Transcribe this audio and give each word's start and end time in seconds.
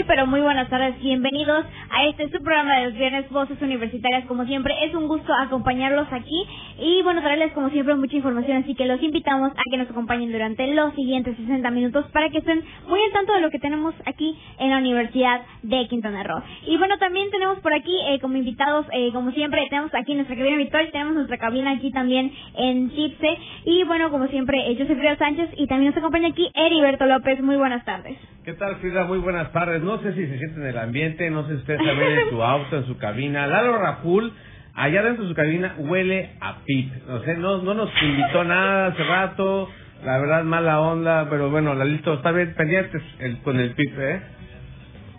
Muy, 0.00 0.06
pero 0.06 0.26
muy 0.26 0.40
buenas 0.40 0.70
tardes. 0.70 0.98
Bienvenidos 1.02 1.66
a 1.90 2.06
este 2.06 2.30
su 2.30 2.42
programa 2.42 2.76
de 2.76 2.86
los 2.86 2.94
viernes 2.94 3.28
Voces 3.28 3.60
Universitarias. 3.60 4.24
Como 4.24 4.46
siempre, 4.46 4.74
es 4.86 4.94
un 4.94 5.06
gusto 5.06 5.30
acompañarlos 5.34 6.08
aquí 6.10 6.46
y, 6.78 7.02
bueno, 7.02 7.20
traerles 7.20 7.52
como 7.52 7.68
siempre 7.68 7.94
mucha 7.96 8.16
información. 8.16 8.62
Así 8.62 8.74
que 8.74 8.86
los 8.86 9.02
invitamos 9.02 9.52
a 9.52 9.62
que 9.70 9.76
nos 9.76 9.90
acompañen 9.90 10.32
durante 10.32 10.66
los 10.72 10.94
siguientes 10.94 11.36
60 11.36 11.70
minutos 11.70 12.06
para 12.12 12.30
que 12.30 12.38
estén 12.38 12.64
muy 12.88 12.98
al 12.98 13.12
tanto 13.12 13.34
de 13.34 13.42
lo 13.42 13.50
que 13.50 13.58
tenemos 13.58 13.94
aquí 14.06 14.38
en 14.58 14.70
la 14.70 14.78
Universidad 14.78 15.42
de 15.64 15.86
Quintana 15.88 16.22
Roo. 16.22 16.42
Y, 16.66 16.78
bueno, 16.78 16.96
también 16.96 17.30
tenemos 17.30 17.58
por 17.58 17.74
aquí 17.74 17.94
eh, 18.08 18.20
como 18.20 18.38
invitados, 18.38 18.86
eh, 18.92 19.10
como 19.12 19.32
siempre, 19.32 19.66
tenemos 19.68 19.94
aquí 19.94 20.14
nuestra 20.14 20.34
cabina 20.34 20.56
virtual, 20.56 20.88
tenemos 20.92 21.12
nuestra 21.12 21.36
cabina 21.36 21.72
aquí 21.72 21.90
también 21.90 22.32
en 22.56 22.90
Chipse. 22.92 23.38
Y, 23.66 23.84
bueno, 23.84 24.10
como 24.10 24.28
siempre, 24.28 24.70
eh, 24.70 24.76
yo 24.76 24.86
soy 24.86 24.96
Frida 24.96 25.18
Sánchez 25.18 25.50
y 25.58 25.66
también 25.66 25.90
nos 25.90 25.98
acompaña 25.98 26.28
aquí 26.28 26.50
Heriberto 26.54 27.04
López. 27.04 27.42
Muy 27.42 27.56
buenas 27.56 27.84
tardes. 27.84 28.16
¿Qué 28.44 28.54
tal, 28.54 28.76
Frida? 28.76 29.04
Muy 29.04 29.18
buenas 29.18 29.52
tardes. 29.52 29.82
No 29.90 29.98
sé 29.98 30.12
si 30.12 30.24
se 30.24 30.38
siente 30.38 30.60
en 30.60 30.66
el 30.68 30.78
ambiente, 30.78 31.28
no 31.30 31.42
sé 31.42 31.54
si 31.54 31.54
ustedes 31.56 31.80
también 31.84 32.12
en 32.12 32.30
su 32.30 32.40
auto, 32.40 32.76
en 32.76 32.86
su 32.86 32.96
cabina. 32.96 33.48
Lalo 33.48 33.76
Raful, 33.76 34.32
allá 34.72 35.02
dentro 35.02 35.24
de 35.24 35.30
su 35.30 35.34
cabina, 35.34 35.74
huele 35.78 36.30
a 36.40 36.58
pip. 36.64 36.92
O 37.08 37.18
sea, 37.24 37.34
no, 37.34 37.60
no 37.62 37.74
nos 37.74 37.90
invitó 38.00 38.44
nada 38.44 38.86
hace 38.86 39.02
rato. 39.02 39.68
La 40.04 40.18
verdad, 40.18 40.44
mala 40.44 40.80
onda, 40.80 41.28
pero 41.28 41.50
bueno, 41.50 41.74
Lalito, 41.74 42.14
está 42.14 42.30
bien 42.30 42.54
pendientes 42.56 43.02
el, 43.18 43.38
con 43.38 43.58
el 43.58 43.72
pip, 43.72 43.92
¿eh? 43.98 44.20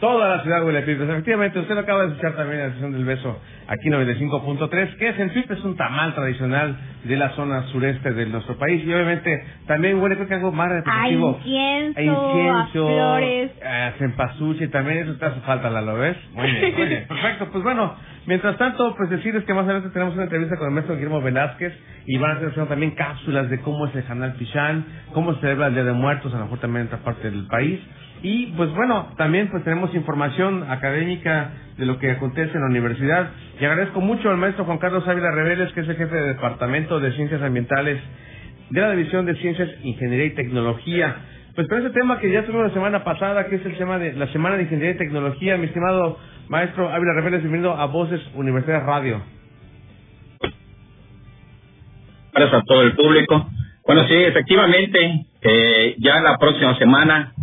Toda 0.02 0.36
la 0.36 0.42
ciudad 0.42 0.66
huele 0.66 0.80
a 0.80 0.86
pip. 0.86 1.00
Efectivamente, 1.00 1.60
usted 1.60 1.76
lo 1.76 1.82
acaba 1.82 2.02
de 2.02 2.08
escuchar 2.08 2.36
también 2.36 2.60
en 2.60 2.68
la 2.68 2.74
sesión 2.74 2.92
del 2.92 3.06
beso 3.06 3.40
aquí 3.68 3.88
95.3, 3.88 4.98
que 4.98 5.10
es 5.10 5.20
el 5.20 5.30
pip, 5.32 5.50
es 5.50 5.64
un 5.64 5.78
tamal 5.78 6.14
tradicional 6.14 6.76
de 7.04 7.16
la 7.16 7.30
zona 7.36 7.64
sureste 7.68 8.12
de 8.12 8.26
nuestro 8.26 8.58
país 8.58 8.84
y 8.84 8.92
obviamente 8.92 9.46
también 9.68 10.02
huele 10.02 10.16
creo 10.16 10.28
que 10.28 10.34
algo 10.34 10.52
más 10.52 10.70
representativo. 10.70 11.36
A 11.36 11.48
incienso, 11.48 12.00
a 12.00 12.02
incienso, 12.02 12.58
a 12.58 12.68
flores. 12.72 13.52
a 13.64 13.92
cempasúchil, 13.98 14.72
también 14.72 14.98
eso 15.00 15.14
te 15.18 15.26
hace 15.26 15.40
falta, 15.42 15.70
¿lo 15.70 15.96
ves? 15.96 16.18
Muy 16.34 16.52
bien, 16.52 16.76
muy 16.76 16.86
bien, 16.88 17.06
perfecto. 17.08 17.48
Pues 17.52 17.64
bueno, 17.64 17.96
mientras 18.26 18.58
tanto, 18.58 18.96
pues 18.98 19.10
decirles 19.10 19.46
que 19.46 19.54
más 19.54 19.66
adelante 19.66 19.90
tenemos 19.92 20.16
una 20.16 20.24
entrevista 20.24 20.58
con 20.58 20.68
el 20.68 20.74
maestro 20.74 20.96
Guillermo 20.96 21.22
Velázquez 21.22 21.74
y 22.08 22.18
van 22.18 22.32
a 22.32 22.34
haciendo 22.34 22.66
también 22.66 22.92
cápsulas 22.92 23.50
de 23.50 23.62
cómo 23.62 23.86
es 23.86 23.96
el 23.96 24.04
Canal 24.04 24.34
Pichán, 24.34 24.84
cómo 25.14 25.36
se 25.36 25.42
celebra 25.42 25.68
el 25.68 25.76
Día 25.76 25.84
de 25.84 25.94
Muertos, 25.94 26.34
a 26.34 26.38
lo 26.38 26.46
mejor 26.46 26.60
también 26.60 26.82
en 26.82 26.88
otra 26.88 27.06
parte 27.06 27.30
del 27.30 27.46
país. 27.46 27.80
Y 28.24 28.48
pues 28.58 28.72
bueno, 28.76 29.14
también 29.18 29.50
pues 29.50 29.64
tenemos 29.64 29.94
información 29.96 30.66
académica 30.70 31.52
de 31.78 31.86
lo 31.86 31.98
que 31.98 32.12
acontece 32.12 32.54
en 32.54 32.62
la 32.62 32.68
universidad. 32.68 33.32
Y 33.60 33.66
agradezco 33.66 34.00
mucho 34.00 34.30
al 34.30 34.38
maestro 34.38 34.66
Juan 34.66 34.78
Carlos 34.78 35.08
Ávila 35.08 35.32
Reveles, 35.32 35.72
que 35.74 35.82
es 35.82 35.90
el 35.90 35.96
jefe 35.96 36.16
de 36.16 36.28
Departamento 36.34 37.00
de 37.00 37.12
Ciencias 37.14 37.42
Ambientales 37.42 38.00
de 38.70 38.82
la 38.82 38.92
División 38.92 39.26
de 39.26 39.36
Ciencias, 39.36 39.70
Ingeniería 39.84 40.26
y 40.26 40.36
Tecnología. 40.36 41.16
Pues 41.56 41.68
con 41.68 41.80
ese 41.80 41.90
tema 41.90 42.20
que 42.20 42.32
ya 42.32 42.46
tuvimos 42.46 42.68
la 42.68 42.74
semana 42.74 43.04
pasada, 43.04 43.48
que 43.48 43.56
es 43.56 43.66
el 43.66 43.78
tema 43.78 43.98
de 43.98 44.14
la 44.14 44.28
Semana 44.28 44.56
de 44.56 44.64
Ingeniería 44.64 44.96
y 44.96 44.98
Tecnología, 44.98 45.58
mi 45.58 45.66
estimado 45.66 46.18
maestro 46.48 46.90
Ávila 46.90 47.14
Reveles, 47.14 47.42
bienvenido 47.42 47.76
a 47.76 47.86
Voces 47.88 48.22
Universidad 48.36 48.86
Radio. 48.86 49.22
Gracias 52.34 52.62
a 52.62 52.64
todo 52.66 52.84
el 52.84 52.94
público. 52.94 53.50
Bueno, 53.86 54.08
sí, 54.08 54.14
efectivamente, 54.14 55.26
eh, 55.42 55.96
ya 55.98 56.22
la 56.22 56.38
próxima 56.38 56.78
semana 56.78 57.34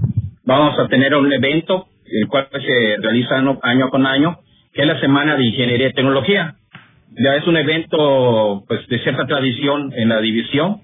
vamos 0.49 0.79
a 0.79 0.89
tener 0.89 1.15
un 1.15 1.31
evento, 1.31 1.89
el 2.07 2.27
cual 2.27 2.49
se 2.51 2.97
realiza 3.03 3.37
año, 3.37 3.91
con 3.91 4.07
año, 4.07 4.39
que 4.73 4.81
es 4.81 4.89
la 4.89 4.99
Semana 4.99 5.37
de 5.37 5.45
Ingeniería 5.45 5.89
y 5.89 5.93
Tecnología. 5.93 6.57
Ya 7.23 7.37
es 7.37 7.47
un 7.47 7.59
evento 7.59 8.65
pues 8.67 8.87
de 8.89 8.99
cierta 9.01 9.27
tradición 9.27 9.93
en 9.95 10.09
la 10.09 10.21
división, 10.21 10.81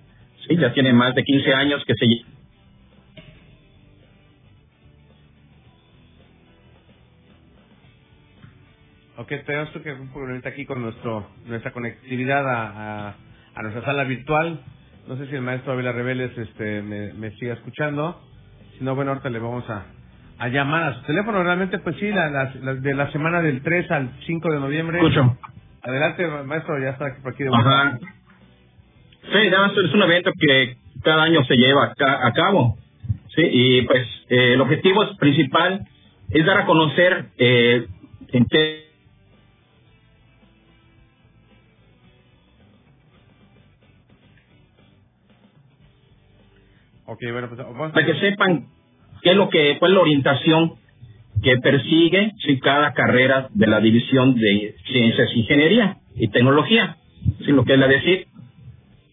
sí, 0.47 0.57
ya 0.57 0.75
tiene 0.75 0.93
más 0.93 1.15
de 1.15 1.25
15 1.25 1.55
años 1.55 1.83
que 1.87 1.95
se 1.95 2.07
Ok, 9.17 9.33
tenemos 9.47 9.71
que 9.71 9.93
un 9.93 10.13
problemita 10.13 10.51
aquí 10.51 10.67
con 10.67 10.83
nuestro 10.83 11.27
nuestra 11.47 11.73
conectividad 11.73 12.47
a, 12.47 13.17
a, 13.55 13.63
nuestra 13.63 13.83
sala 13.85 14.05
virtual. 14.05 14.61
No 15.09 15.17
sé 15.17 15.27
si 15.29 15.37
el 15.37 15.41
maestro 15.41 15.73
Avila 15.73 15.93
Reveles 15.93 16.37
este, 16.37 16.83
me, 16.83 17.15
me 17.15 17.31
siga 17.37 17.55
escuchando. 17.55 18.21
Si 18.79 18.85
no, 18.85 18.95
bueno, 18.95 19.13
ahorita 19.13 19.31
le 19.31 19.39
vamos 19.39 19.69
a, 19.71 19.85
a 20.39 20.49
llamar 20.49 20.83
a 20.85 20.95
su 20.95 21.03
teléfono. 21.03 21.43
Realmente, 21.43 21.79
pues 21.79 21.97
sí, 21.97 22.09
la, 22.11 22.29
la, 22.31 22.53
la- 22.63 22.75
de 22.75 22.95
la 22.95 23.11
semana 23.13 23.41
del 23.43 23.63
3 23.63 23.91
al 23.91 24.11
5 24.27 24.51
de 24.53 24.61
noviembre. 24.61 24.99
Escucho. 24.99 25.37
Adelante, 25.83 26.27
maestro, 26.45 26.79
ya 26.83 26.91
está 26.91 27.15
por 27.23 27.33
aquí 27.35 27.45
de 27.45 27.51
Ajá. 27.53 27.99
Sí, 29.23 29.51
ya 29.51 29.67
es 29.67 29.77
es 29.85 29.95
un 29.95 30.03
evento 30.03 30.33
que 30.39 30.77
cada 31.03 31.25
año 31.25 31.43
se 31.45 31.57
lleva 31.57 31.85
a, 31.87 31.95
ca- 31.95 32.27
a 32.27 32.33
cabo. 32.33 32.77
Sí, 33.35 33.43
y 33.43 33.83
pues 33.83 34.07
eh, 34.29 34.55
el 34.55 34.61
objetivo 34.61 35.05
principal 35.19 35.87
es 36.31 36.47
dar 36.47 36.59
a 36.59 36.67
conocer 36.67 37.27
eh, 37.39 37.87
en 38.33 38.47
qué 38.47 38.84
Ok, 47.07 47.21
bueno, 47.33 47.49
pues 47.49 47.59
vamos 47.59 47.93
para 47.93 48.07
que 48.07 48.15
sepan 48.21 48.67
qué 49.23 49.31
es 49.31 49.37
lo 49.37 49.49
que 49.51 49.79
cuál 49.79 49.93
es 49.93 49.97
la 49.97 50.03
orientación 50.03 50.75
que 51.43 51.57
persigue 51.59 52.33
sí, 52.39 52.59
cada 52.61 52.93
carrera 52.95 53.49
de 53.53 53.67
la 53.67 53.81
división 53.81 54.35
de 54.35 54.75
ciencias, 54.87 55.35
ingeniería 55.37 55.99
y 56.17 56.29
tecnología, 56.29 56.97
sí, 57.45 57.53
lo 57.53 57.65
que 57.65 57.75
es 57.75 57.79
la 57.79 57.89
decir. 57.89 58.27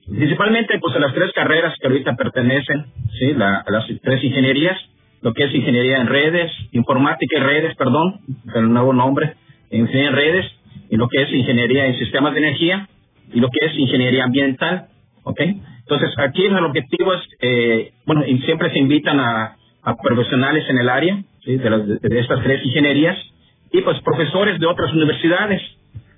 Principalmente, 0.07 0.79
pues, 0.79 0.95
a 0.95 0.99
las 0.99 1.13
tres 1.13 1.31
carreras 1.33 1.75
que 1.79 1.87
ahorita 1.87 2.15
pertenecen, 2.15 2.85
sí, 3.19 3.33
la- 3.33 3.57
a 3.65 3.71
las 3.71 3.85
tres 4.01 4.23
ingenierías, 4.23 4.77
lo 5.21 5.33
que 5.33 5.43
es 5.45 5.53
ingeniería 5.55 5.97
en 6.01 6.07
redes, 6.07 6.51
informática 6.71 7.37
y 7.37 7.41
redes, 7.41 7.75
perdón, 7.75 8.19
el 8.55 8.71
nuevo 8.73 8.93
nombre, 8.93 9.35
ingeniería 9.71 10.09
en 10.09 10.15
redes, 10.15 10.45
y 10.89 10.97
lo 10.97 11.07
que 11.07 11.21
es 11.23 11.31
ingeniería 11.33 11.85
en 11.87 11.97
sistemas 11.97 12.33
de 12.33 12.39
energía, 12.39 12.89
y 13.33 13.39
lo 13.39 13.49
que 13.49 13.65
es 13.67 13.77
ingeniería 13.77 14.25
ambiental, 14.25 14.87
¿ok? 15.23 15.41
Entonces, 15.81 16.13
aquí 16.17 16.45
el 16.45 16.65
objetivo 16.65 17.13
es, 17.13 17.21
eh, 17.41 17.91
bueno, 18.05 18.23
siempre 18.45 18.71
se 18.71 18.79
invitan 18.79 19.19
a, 19.19 19.57
profesionales 20.03 20.63
en 20.69 20.77
el 20.77 20.89
área, 20.89 21.23
de, 21.45 21.69
las- 21.69 21.87
de 21.87 22.19
estas 22.19 22.43
tres 22.43 22.63
ingenierías, 22.65 23.17
y 23.71 23.81
pues 23.81 23.99
profesores 24.01 24.59
de 24.59 24.67
otras 24.67 24.93
universidades 24.93 25.61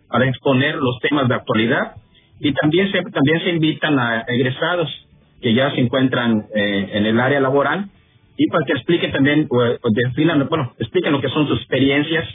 para 0.10 0.28
exponer 0.28 0.76
los 0.76 1.00
temas 1.00 1.28
de 1.30 1.36
actualidad, 1.36 1.94
y 2.40 2.52
también 2.54 2.92
se, 2.92 3.02
también 3.04 3.40
se 3.42 3.50
invitan 3.52 3.98
a 4.00 4.22
egresados 4.28 4.90
que 5.42 5.54
ya 5.54 5.72
se 5.72 5.80
encuentran 5.82 6.46
eh, 6.56 6.90
en 6.94 7.06
el 7.06 7.20
área 7.20 7.40
laboral, 7.40 7.88
y 8.38 8.48
para 8.48 8.66
que 8.66 8.74
expliquen 8.74 9.12
también, 9.12 9.48
o, 9.50 9.58
o 9.58 9.90
definan, 9.94 10.46
bueno, 10.50 10.74
expliquen 10.80 11.12
lo 11.14 11.22
que 11.22 11.30
son 11.30 11.48
sus 11.48 11.60
experiencias 11.60 12.28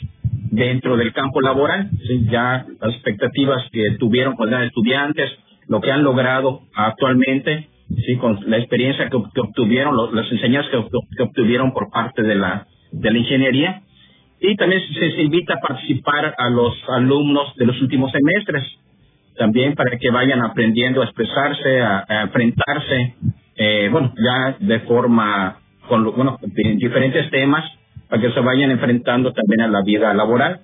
dentro 0.50 0.96
del 0.96 1.12
campo 1.12 1.40
laboral, 1.42 1.90
ya 2.30 2.64
las 2.80 2.94
expectativas 2.94 3.64
que 3.70 3.96
tuvieron 3.98 4.34
cuando 4.34 4.56
eran 4.56 4.68
estudiantes, 4.68 5.30
lo 5.68 5.80
que 5.80 5.92
han 5.92 6.02
logrado 6.02 6.62
actualmente, 6.74 7.68
sí, 8.06 8.16
con 8.16 8.38
la 8.50 8.58
experiencia 8.58 9.08
que, 9.10 9.18
que 9.34 9.40
obtuvieron, 9.40 9.96
lo- 9.96 10.12
las 10.12 10.30
enseñanzas 10.32 10.70
que, 10.70 10.82
que 11.16 11.22
obtuvieron 11.22 11.72
por 11.72 11.90
parte 11.90 12.22
de 12.22 12.34
la, 12.34 12.66
de 12.92 13.10
la 13.10 13.18
ingeniería. 13.18 13.82
Y 14.40 14.54
también 14.56 14.80
se, 14.94 15.10
se 15.12 15.22
invita 15.22 15.54
a 15.54 15.60
participar 15.60 16.34
a 16.38 16.50
los 16.50 16.74
alumnos 16.88 17.54
de 17.56 17.66
los 17.66 17.80
últimos 17.82 18.12
semestres, 18.12 18.64
también 19.36 19.74
para 19.74 19.98
que 19.98 20.10
vayan 20.10 20.42
aprendiendo 20.42 21.00
a 21.00 21.04
expresarse, 21.04 21.80
a, 21.80 22.04
a 22.08 22.22
enfrentarse, 22.22 23.14
eh, 23.56 23.88
bueno, 23.90 24.12
ya 24.16 24.56
de 24.60 24.80
forma, 24.80 25.58
con 25.88 26.04
bueno, 26.14 26.38
en 26.56 26.78
diferentes 26.78 27.30
temas, 27.30 27.64
para 28.08 28.22
que 28.22 28.30
se 28.32 28.40
vayan 28.40 28.70
enfrentando 28.70 29.32
también 29.32 29.62
a 29.62 29.68
la 29.68 29.82
vida 29.82 30.14
laboral. 30.14 30.60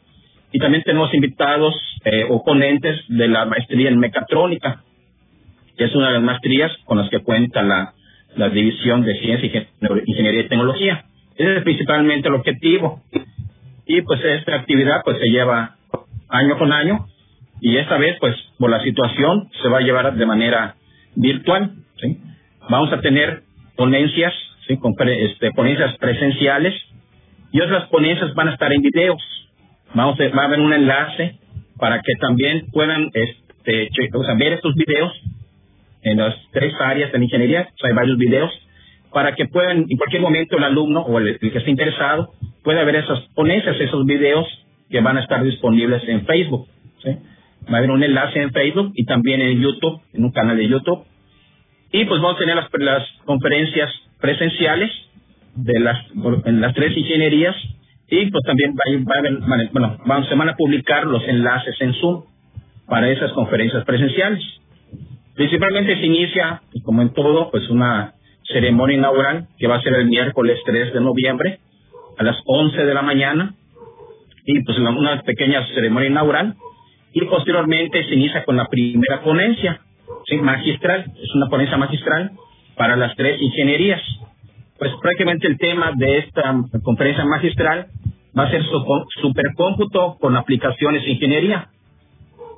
Y 0.53 0.59
también 0.61 0.85
tenemos 0.85 1.13
invitados 1.13 1.75
eh, 2.05 2.27
o 2.31 2.45
ponentes 2.45 2.97
de 3.09 3.27
la 3.29 3.45
maestría 3.45 3.89
en 3.89 3.99
mecatrónica, 3.99 4.83
que 5.77 5.85
es 5.85 5.95
una 5.95 6.09
de 6.09 6.15
las 6.15 6.23
maestrías 6.23 6.73
con 6.85 6.99
las 6.99 7.09
que 7.11 7.21
cuenta 7.21 7.63
la, 7.63 7.95
la 8.37 8.49
División 8.49 9.05
de 9.05 9.19
Ciencia, 9.21 9.49
Ingen- 9.81 10.03
Ingeniería 10.07 10.41
y 10.43 10.49
Tecnología. 10.49 11.05
Ese 11.37 11.57
es 11.57 11.63
principalmente 11.63 12.29
el 12.29 12.35
objetivo. 12.35 13.03
Y 13.87 14.01
pues 14.03 14.21
esta 14.25 14.55
actividad 14.57 15.03
pues 15.05 15.19
se 15.19 15.27
lleva 15.29 15.77
año 16.29 16.59
con 16.59 16.73
año 16.73 17.07
y 17.61 17.77
esta 17.77 17.99
vez 17.99 18.17
pues 18.21 18.35
por 18.59 18.71
la 18.71 18.81
situación 18.83 19.49
se 19.63 19.69
va 19.69 19.79
a 19.79 19.83
llevar 19.83 20.15
de 20.15 20.27
manera 20.27 20.77
virtual. 21.17 21.73
¿sí? 22.01 22.19
Vamos 22.71 22.93
a 22.93 23.01
tener 23.01 23.43
ponencias 23.77 24.33
¿sí? 24.67 24.77
Con 24.79 24.95
este, 25.09 25.51
ponencias 25.53 25.97
presenciales 25.99 26.75
y 27.53 27.61
otras 27.61 27.89
ponencias 27.89 28.35
van 28.35 28.49
a 28.49 28.53
estar 28.53 28.73
en 28.73 28.81
videos. 28.83 29.23
Vamos 29.93 30.19
a, 30.19 30.29
va 30.37 30.43
a 30.43 30.47
haber 30.47 30.61
un 30.61 30.73
enlace 30.73 31.39
para 31.79 32.01
que 32.01 32.13
también 32.21 32.67
puedan 32.73 33.11
este, 33.13 33.89
ver 34.39 34.53
estos 34.55 34.75
videos 34.75 35.13
en 36.05 36.19
las 36.19 36.35
tres 36.53 36.73
áreas 36.81 37.11
de 37.13 37.19
la 37.19 37.25
ingeniería. 37.25 37.69
hay 37.83 37.93
varios 37.93 38.17
videos 38.19 38.51
para 39.13 39.35
que 39.35 39.47
puedan, 39.47 39.87
en 39.89 39.97
cualquier 39.97 40.23
momento, 40.23 40.57
el 40.57 40.65
alumno 40.65 41.01
o 41.03 41.19
el, 41.19 41.39
que 41.39 41.59
esté 41.59 41.71
interesado 41.71 42.33
pueda 42.63 42.83
ver 42.85 42.97
esas 42.97 43.21
ponencias, 43.35 43.81
esos 43.81 44.05
videos 44.07 44.47
que 44.91 45.01
van 45.01 45.17
a 45.17 45.23
estar 45.23 45.43
disponibles 45.43 46.03
en 46.09 46.27
Facebook. 46.27 46.69
¿sí? 47.03 47.11
Va 47.71 47.77
a 47.77 47.79
haber 47.79 47.91
un 47.91 48.03
enlace 48.03 48.43
en 48.43 48.53
Facebook 48.53 48.93
y 48.95 49.05
también 49.05 49.41
en 49.41 49.61
YouTube, 49.61 50.01
en 50.13 50.25
un 50.25 50.33
canal 50.33 50.57
de 50.57 50.69
YouTube. 50.69 51.05
Y 51.93 52.05
pues 52.07 52.21
vamos 52.21 52.37
a 52.37 52.41
tener 52.41 52.57
las, 52.57 52.69
las 52.73 53.09
conferencias 53.25 53.91
presenciales 54.21 54.91
de 55.55 55.79
las, 55.79 55.99
en 56.45 56.61
las 56.61 56.75
tres 56.75 56.97
ingenierías 56.97 57.55
y 58.09 58.31
pues 58.31 58.45
también 58.45 58.75
va, 58.75 59.15
a 59.15 59.19
haber, 59.19 59.69
bueno, 59.73 59.97
vamos, 60.05 60.29
se 60.29 60.35
van 60.35 60.49
a 60.49 60.57
publicar 60.57 61.07
los 61.07 61.23
enlaces 61.27 61.75
en 61.81 61.95
Zoom 61.95 62.25
para 62.87 63.09
esas 63.11 63.33
conferencias 63.33 63.85
presenciales. 63.85 64.43
Principalmente 65.35 65.97
se 65.97 66.07
inicia, 66.07 66.63
como 66.85 67.03
en 67.03 67.13
todo, 67.13 67.51
pues 67.51 67.69
una 67.69 68.15
ceremonia 68.45 68.97
inaugural 68.97 69.49
que 69.59 69.67
va 69.67 69.77
a 69.77 69.83
ser 69.83 69.95
el 69.95 70.07
miércoles 70.07 70.59
3 70.65 70.93
de 70.93 71.01
noviembre 71.01 71.59
a 72.19 72.23
las 72.23 72.37
11 72.45 72.85
de 72.85 72.95
la 72.95 73.03
mañana 73.03 73.55
y 74.45 74.63
pues 74.63 74.79
una 74.79 75.23
pequeña 75.23 75.67
ceremonia 75.75 76.11
inaugural 76.11 76.55
y 77.13 77.25
posteriormente 77.25 78.05
se 78.05 78.15
inicia 78.15 78.45
con 78.45 78.57
la 78.57 78.67
primera 78.67 79.23
ponencia 79.23 79.81
¿sí? 80.27 80.37
magistral, 80.37 81.13
es 81.21 81.35
una 81.35 81.49
ponencia 81.49 81.77
magistral 81.77 82.33
para 82.77 82.97
las 82.97 83.15
tres 83.17 83.41
ingenierías. 83.41 84.03
Pues 84.79 84.93
prácticamente 85.01 85.47
el 85.47 85.57
tema 85.57 85.93
de 85.95 86.19
esta 86.19 86.55
conferencia 86.83 87.25
magistral 87.25 87.87
va 88.37 88.45
a 88.45 88.51
ser 88.51 88.63
supercómputo 89.23 90.17
con 90.21 90.37
aplicaciones 90.37 91.07
ingeniería. 91.07 91.69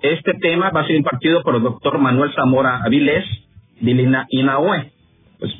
Este 0.02 0.34
tema 0.34 0.70
va 0.70 0.80
a 0.80 0.86
ser 0.86 0.96
impartido 0.96 1.42
por 1.42 1.56
el 1.56 1.62
doctor 1.62 1.98
Manuel 1.98 2.32
Zamora 2.34 2.82
Avilés 2.84 3.24
de 3.80 4.26
INAOE. 4.30 4.92
Pues 5.38 5.52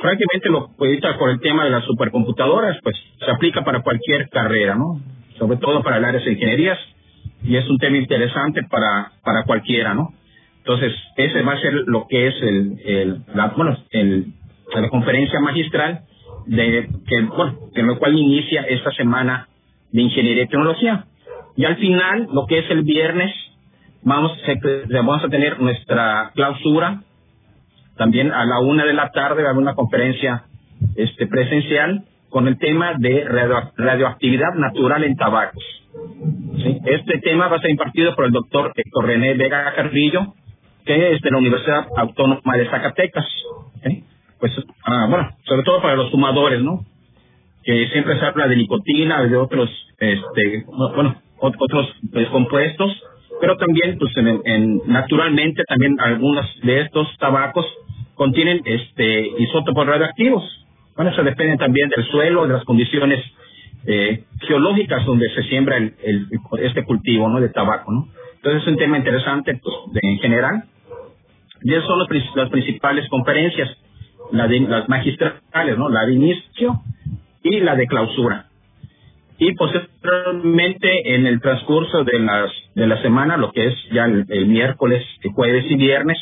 prácticamente 0.00 0.48
lo 0.48 0.70
ahorita 0.78 1.18
por 1.18 1.30
el 1.30 1.40
tema 1.40 1.64
de 1.64 1.70
las 1.70 1.84
supercomputadoras, 1.84 2.78
pues 2.82 2.96
se 3.18 3.30
aplica 3.30 3.64
para 3.64 3.82
cualquier 3.82 4.28
carrera, 4.28 4.74
¿no? 4.74 5.00
Sobre 5.38 5.56
todo 5.58 5.82
para 5.82 5.98
el 5.98 6.04
área 6.04 6.20
de 6.20 6.32
ingenierías 6.32 6.78
y 7.44 7.56
es 7.56 7.68
un 7.68 7.78
tema 7.78 7.96
interesante 7.96 8.62
para, 8.64 9.12
para 9.24 9.44
cualquiera, 9.44 9.94
¿no? 9.94 10.14
Entonces, 10.58 10.92
ese 11.16 11.42
va 11.42 11.54
a 11.54 11.60
ser 11.60 11.72
lo 11.86 12.06
que 12.08 12.28
es 12.28 12.34
el, 12.42 12.80
el 12.84 13.22
la, 13.34 13.48
bueno, 13.48 13.76
el, 13.90 14.32
la 14.74 14.88
conferencia 14.88 15.40
magistral 15.40 16.02
de 16.46 16.88
que, 17.06 17.20
bueno, 17.22 17.58
en 17.74 17.86
lo 17.86 17.98
cual 17.98 18.16
inicia 18.16 18.62
esta 18.62 18.92
semana 18.92 19.48
de 19.90 20.02
ingeniería 20.02 20.44
y 20.44 20.48
tecnología. 20.48 21.06
Y 21.56 21.64
al 21.64 21.76
final, 21.76 22.28
lo 22.32 22.46
que 22.46 22.60
es 22.60 22.70
el 22.70 22.82
viernes, 22.82 23.34
vamos, 24.02 24.38
vamos 24.90 25.24
a 25.24 25.28
tener 25.28 25.60
nuestra 25.60 26.32
clausura 26.34 27.02
también 27.96 28.32
a 28.32 28.44
la 28.44 28.60
una 28.60 28.84
de 28.84 28.94
la 28.94 29.10
tarde 29.10 29.42
va 29.42 29.48
a 29.48 29.52
haber 29.52 29.62
una 29.62 29.74
conferencia 29.74 30.44
este, 30.96 31.26
presencial 31.26 32.04
con 32.30 32.48
el 32.48 32.58
tema 32.58 32.94
de 32.98 33.24
radioactividad 33.76 34.54
natural 34.54 35.04
en 35.04 35.16
tabacos. 35.16 35.64
Este 36.84 37.18
tema 37.18 37.48
va 37.48 37.56
a 37.56 37.60
ser 37.60 37.70
impartido 37.70 38.16
por 38.16 38.24
el 38.24 38.32
doctor 38.32 38.72
Héctor 38.74 39.06
René 39.06 39.34
Vega 39.34 39.72
Carrillo, 39.74 40.34
que 40.86 41.12
es 41.12 41.20
de 41.20 41.30
la 41.30 41.38
Universidad 41.38 41.86
Autónoma 41.96 42.56
de 42.56 42.68
Zacatecas. 42.70 43.26
Pues, 44.40 44.52
ah, 44.84 45.06
bueno, 45.08 45.30
sobre 45.44 45.62
todo 45.62 45.82
para 45.82 45.94
los 45.94 46.10
fumadores, 46.10 46.62
¿no? 46.62 46.84
Que 47.62 47.86
siempre 47.92 48.18
se 48.18 48.24
habla 48.24 48.48
de 48.48 48.56
nicotina, 48.56 49.22
de 49.22 49.36
otros, 49.36 49.70
este, 49.98 50.64
bueno, 50.96 51.22
otros 51.38 51.86
pues, 52.10 52.28
compuestos, 52.30 53.00
pero 53.42 53.56
también, 53.56 53.98
pues, 53.98 54.16
en, 54.16 54.82
naturalmente, 54.86 55.64
también 55.64 55.98
algunos 55.98 56.46
de 56.62 56.82
estos 56.82 57.08
tabacos 57.18 57.66
contienen 58.14 58.62
este 58.64 59.32
isótopos 59.36 59.84
radioactivos. 59.84 60.44
Bueno, 60.94 61.10
eso 61.10 61.24
depende 61.24 61.56
también 61.56 61.88
del 61.88 62.04
suelo, 62.06 62.46
de 62.46 62.52
las 62.52 62.64
condiciones 62.64 63.18
eh, 63.84 64.22
geológicas 64.46 65.04
donde 65.04 65.28
se 65.30 65.42
siembra 65.48 65.76
el, 65.76 65.96
este 66.60 66.84
cultivo 66.84 67.28
¿no? 67.28 67.40
de 67.40 67.48
tabaco. 67.48 67.90
¿no? 67.90 68.08
Entonces 68.36 68.62
es 68.62 68.68
un 68.68 68.76
tema 68.76 68.96
interesante 68.96 69.60
pues, 69.60 69.74
en 70.00 70.18
general. 70.18 70.62
Y 71.62 71.74
esas 71.74 71.84
son 71.84 71.98
las 72.36 72.48
principales 72.48 73.08
conferencias, 73.08 73.76
la 74.30 74.46
de, 74.46 74.60
las 74.60 74.88
magistrales, 74.88 75.76
¿no? 75.76 75.88
la 75.88 76.06
de 76.06 76.12
inicio 76.12 76.80
y 77.42 77.58
la 77.58 77.74
de 77.74 77.88
clausura. 77.88 78.46
Y 79.44 79.54
posteriormente 79.54 81.16
en 81.16 81.26
el 81.26 81.40
transcurso 81.40 82.04
de 82.04 82.20
las 82.20 82.52
de 82.76 82.86
la 82.86 83.02
semana, 83.02 83.36
lo 83.36 83.50
que 83.50 83.66
es 83.66 83.74
ya 83.90 84.04
el, 84.04 84.46
miércoles, 84.46 85.04
jueves 85.34 85.64
y 85.68 85.74
viernes, 85.74 86.16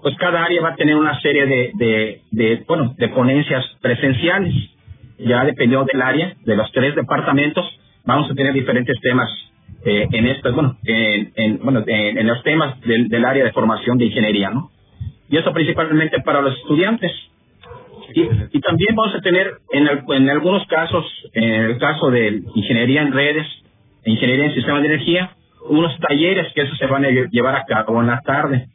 pues 0.00 0.16
cada 0.16 0.42
área 0.42 0.62
va 0.62 0.70
a 0.70 0.74
tener 0.74 0.96
una 0.96 1.20
serie 1.20 1.44
de, 1.44 2.22
de, 2.30 2.64
bueno, 2.66 2.94
de 2.96 3.08
ponencias 3.10 3.66
presenciales. 3.82 4.54
Ya 5.18 5.44
dependiendo 5.44 5.86
del 5.92 6.00
área, 6.00 6.36
de 6.42 6.56
los 6.56 6.72
tres 6.72 6.94
departamentos, 6.94 7.66
vamos 8.06 8.30
a 8.30 8.34
tener 8.34 8.54
diferentes 8.54 8.98
temas 9.02 9.28
eh, 9.84 10.08
en 10.10 10.54
bueno, 10.54 10.78
en, 10.84 11.32
en 11.36 11.58
bueno, 11.62 11.84
en, 11.86 12.26
los 12.26 12.42
temas 12.44 12.80
del, 12.80 13.08
del, 13.08 13.26
área 13.26 13.44
de 13.44 13.52
formación 13.52 13.98
de 13.98 14.06
ingeniería, 14.06 14.48
¿no? 14.48 14.70
Y 15.28 15.36
eso 15.36 15.52
principalmente 15.52 16.18
para 16.22 16.40
los 16.40 16.56
estudiantes. 16.56 17.12
Y, 18.14 18.60
también 18.60 18.94
vamos 18.94 19.14
a 19.16 19.20
tener, 19.20 19.54
en, 19.72 19.88
en 19.88 20.30
algunos 20.30 20.64
casos, 20.68 21.04
en 21.32 21.44
el 21.44 21.78
caso 21.78 22.10
de 22.10 22.42
ingeniería 22.54 23.02
en 23.02 23.12
redes, 23.12 23.46
ingeniería 24.04 24.46
en 24.46 24.54
sistemas 24.54 24.82
de 24.82 24.88
energía, 24.88 25.30
unos 25.68 25.98
talleres 25.98 26.52
que 26.54 26.62
eso 26.62 26.76
se 26.76 26.86
van 26.86 27.04
a 27.04 27.08
llevar 27.10 27.56
a 27.56 27.64
cabo 27.64 28.00
en 28.00 28.06
la 28.06 28.20
tarde. 28.20 28.68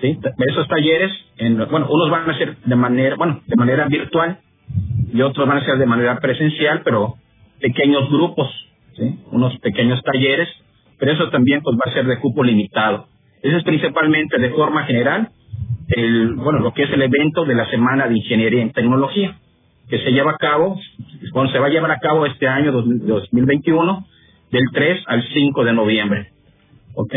¿sí? 0.00 0.18
Esos 0.48 0.68
talleres, 0.68 1.10
en, 1.38 1.56
bueno, 1.68 1.88
unos 1.90 2.10
van 2.10 2.30
a 2.30 2.38
ser 2.38 2.56
de 2.58 2.76
manera, 2.76 3.16
bueno, 3.16 3.40
de 3.46 3.56
manera 3.56 3.86
virtual 3.88 4.38
y 5.12 5.20
otros 5.22 5.48
van 5.48 5.58
a 5.58 5.64
ser 5.64 5.78
de 5.78 5.86
manera 5.86 6.18
presencial, 6.20 6.82
pero 6.84 7.14
pequeños 7.60 8.08
grupos. 8.10 8.48
Unos 9.30 9.58
pequeños 9.58 10.02
talleres, 10.02 10.48
pero 10.98 11.12
eso 11.12 11.28
también 11.28 11.60
pues 11.62 11.76
va 11.76 11.90
a 11.90 11.92
ser 11.92 12.06
de 12.06 12.18
cupo 12.18 12.42
limitado. 12.42 13.08
Eso 13.42 13.58
es 13.58 13.64
principalmente 13.64 14.38
de 14.38 14.50
forma 14.50 14.84
general 14.84 15.30
el, 15.88 16.34
bueno, 16.34 16.60
lo 16.60 16.72
que 16.72 16.84
es 16.84 16.90
el 16.90 17.02
evento 17.02 17.44
de 17.44 17.54
la 17.54 17.66
Semana 17.66 18.08
de 18.08 18.16
Ingeniería 18.16 18.62
en 18.62 18.72
Tecnología, 18.72 19.38
que 19.88 19.98
se 19.98 20.10
lleva 20.10 20.32
a 20.32 20.36
cabo, 20.36 20.78
bueno, 21.32 21.50
se 21.50 21.58
va 21.58 21.66
a 21.66 21.70
llevar 21.70 21.90
a 21.90 22.00
cabo 22.00 22.26
este 22.26 22.48
año 22.48 22.72
2021, 22.72 24.06
del 24.50 24.64
3 24.72 25.04
al 25.06 25.22
5 25.22 25.64
de 25.64 25.72
noviembre. 25.72 26.32
¿Ok? 26.94 27.14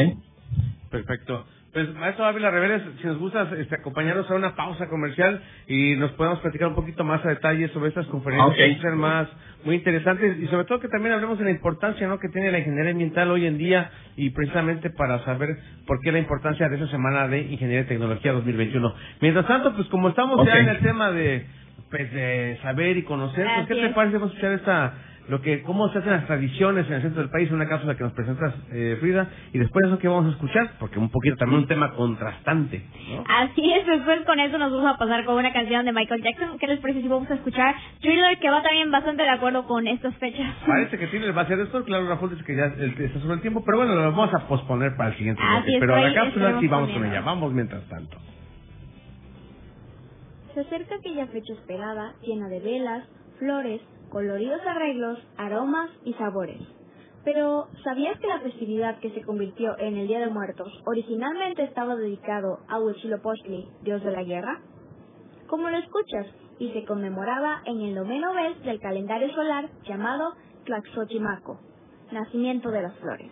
Perfecto. 0.91 1.45
Pues, 1.71 1.93
maestro 1.93 2.25
Ávila 2.25 2.49
Reveles, 2.49 2.81
si 2.99 3.05
nos 3.05 3.19
gusta 3.19 3.47
este, 3.57 3.75
acompañarnos 3.75 4.29
a 4.31 4.33
una 4.33 4.55
pausa 4.55 4.87
comercial 4.87 5.39
y 5.67 5.95
nos 5.97 6.11
podemos 6.13 6.39
platicar 6.39 6.67
un 6.69 6.75
poquito 6.75 7.03
más 7.03 7.23
a 7.23 7.29
detalle 7.29 7.67
sobre 7.69 7.89
estas 7.89 8.07
conferencias 8.07 8.55
que 8.55 8.81
ser 8.81 8.95
más 8.95 9.27
muy 9.63 9.75
interesantes 9.75 10.39
y 10.39 10.47
sobre 10.47 10.65
todo 10.65 10.79
que 10.79 10.87
también 10.87 11.13
hablemos 11.13 11.37
de 11.37 11.45
la 11.45 11.51
importancia 11.51 12.07
¿no? 12.07 12.19
que 12.19 12.29
tiene 12.29 12.51
la 12.51 12.57
ingeniería 12.57 12.91
ambiental 12.91 13.29
hoy 13.29 13.45
en 13.45 13.59
día 13.59 13.91
y 14.15 14.31
precisamente 14.31 14.89
para 14.89 15.23
saber 15.25 15.59
por 15.85 15.99
qué 16.01 16.11
la 16.11 16.17
importancia 16.17 16.67
de 16.69 16.77
esa 16.77 16.87
semana 16.87 17.27
de 17.27 17.41
Ingeniería 17.41 17.81
y 17.81 17.85
Tecnología 17.87 18.31
2021. 18.31 18.95
Mientras 19.21 19.45
tanto, 19.45 19.75
pues 19.75 19.87
como 19.89 20.09
estamos 20.09 20.43
ya 20.47 20.57
en 20.57 20.69
el 20.69 20.79
tema 20.79 21.11
de, 21.11 21.45
pues, 21.91 22.11
de 22.11 22.57
saber 22.63 22.97
y 22.97 23.03
conocer, 23.03 23.45
pues, 23.45 23.67
¿qué 23.67 23.75
te 23.75 23.93
parece 23.93 24.17
vamos 24.17 24.31
a 24.31 24.33
escuchar 24.33 24.53
esta 24.53 24.93
lo 25.29 25.41
que 25.41 25.61
cómo 25.61 25.89
se 25.89 25.99
hacen 25.99 26.11
las 26.11 26.25
tradiciones 26.25 26.87
en 26.87 26.93
el 26.93 27.01
centro 27.03 27.21
del 27.21 27.29
país, 27.29 27.51
una 27.51 27.67
cápsula 27.67 27.95
que 27.95 28.03
nos 28.03 28.13
presentas, 28.13 28.53
eh, 28.71 28.97
Frida, 28.99 29.29
y 29.53 29.59
después 29.59 29.85
eso 29.85 29.99
que 29.99 30.07
vamos 30.07 30.25
a 30.25 30.29
escuchar, 30.29 30.71
porque 30.79 30.97
un 30.97 31.09
poquito 31.09 31.35
también 31.37 31.61
un 31.61 31.67
tema 31.67 31.93
contrastante. 31.93 32.83
Así 33.27 33.73
es, 33.73 33.85
después 33.85 34.21
con 34.25 34.39
eso 34.39 34.57
nos 34.57 34.71
vamos 34.71 34.95
a 34.95 34.97
pasar 34.97 35.23
con 35.25 35.35
una 35.35 35.53
canción 35.53 35.85
de 35.85 35.93
Michael 35.93 36.23
Jackson. 36.23 36.57
¿Qué 36.57 36.67
les 36.67 36.79
parece 36.79 37.01
si 37.01 37.07
vamos 37.07 37.29
a 37.29 37.35
escuchar 37.35 37.75
Thriller, 38.01 38.39
que 38.39 38.49
va 38.49 38.63
también 38.63 38.91
bastante 38.91 39.23
de 39.23 39.29
acuerdo 39.29 39.65
con 39.65 39.87
estas 39.87 40.15
fechas? 40.15 40.51
Parece 40.65 40.97
que 40.97 41.07
Thriller 41.07 41.37
va 41.37 41.43
a 41.43 41.47
ser 41.47 41.59
esto, 41.59 41.83
claro, 41.83 42.07
Rafael 42.07 42.31
dice 42.31 42.43
que 42.43 42.55
ya 42.55 42.65
está 42.65 43.19
sobre 43.19 43.35
el 43.35 43.41
tiempo, 43.41 43.63
pero 43.63 43.77
bueno, 43.77 43.95
lo 43.95 44.01
vamos 44.11 44.33
a 44.33 44.47
posponer 44.47 44.95
para 44.95 45.09
el 45.09 45.17
siguiente 45.17 45.41
bloque. 45.41 45.77
Pero 45.79 45.95
la 45.95 46.13
cápsula 46.13 46.59
sí 46.59 46.67
vamos 46.67 46.89
con 46.91 47.05
ella, 47.05 47.21
vamos 47.21 47.53
mientras 47.53 47.83
tanto. 47.87 48.17
Se 50.53 50.61
acerca 50.61 50.95
aquella 50.95 51.27
fecha 51.27 51.53
esperada, 51.53 52.15
llena 52.21 52.47
de 52.49 52.59
velas, 52.59 53.07
flores, 53.37 53.81
coloridos 54.11 54.61
arreglos, 54.65 55.19
aromas 55.37 55.89
y 56.05 56.13
sabores. 56.13 56.61
Pero, 57.23 57.67
¿sabías 57.83 58.17
que 58.19 58.27
la 58.27 58.39
festividad 58.39 58.99
que 58.99 59.11
se 59.11 59.21
convirtió 59.21 59.77
en 59.77 59.97
el 59.97 60.07
Día 60.07 60.19
de 60.19 60.29
Muertos 60.31 60.71
originalmente 60.85 61.63
estaba 61.63 61.95
dedicado 61.95 62.59
a 62.67 62.79
Huitzilopochtli, 62.79 63.67
dios 63.83 64.03
de 64.03 64.11
la 64.11 64.23
guerra? 64.23 64.61
Como 65.47 65.69
lo 65.69 65.77
escuchas, 65.77 66.27
y 66.59 66.71
se 66.71 66.85
conmemoraba 66.85 67.61
en 67.65 67.81
el 67.81 67.95
noveno 67.95 68.33
mes 68.33 68.61
del 68.63 68.79
calendario 68.79 69.33
solar 69.33 69.69
llamado 69.87 70.33
Tlaxochimaco, 70.65 71.59
nacimiento 72.11 72.69
de 72.69 72.81
las 72.81 72.95
flores. 72.95 73.31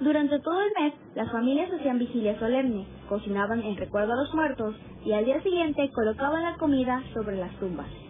Durante 0.00 0.38
todo 0.40 0.60
el 0.62 0.72
mes, 0.80 0.94
las 1.14 1.30
familias 1.30 1.70
hacían 1.72 1.98
vigilia 1.98 2.38
solemne, 2.38 2.86
cocinaban 3.08 3.60
en 3.60 3.76
recuerdo 3.76 4.14
a 4.14 4.16
los 4.16 4.34
muertos 4.34 4.74
y 5.04 5.12
al 5.12 5.26
día 5.26 5.42
siguiente 5.42 5.90
colocaban 5.94 6.42
la 6.42 6.56
comida 6.56 7.02
sobre 7.12 7.36
las 7.36 7.54
tumbas. 7.58 8.09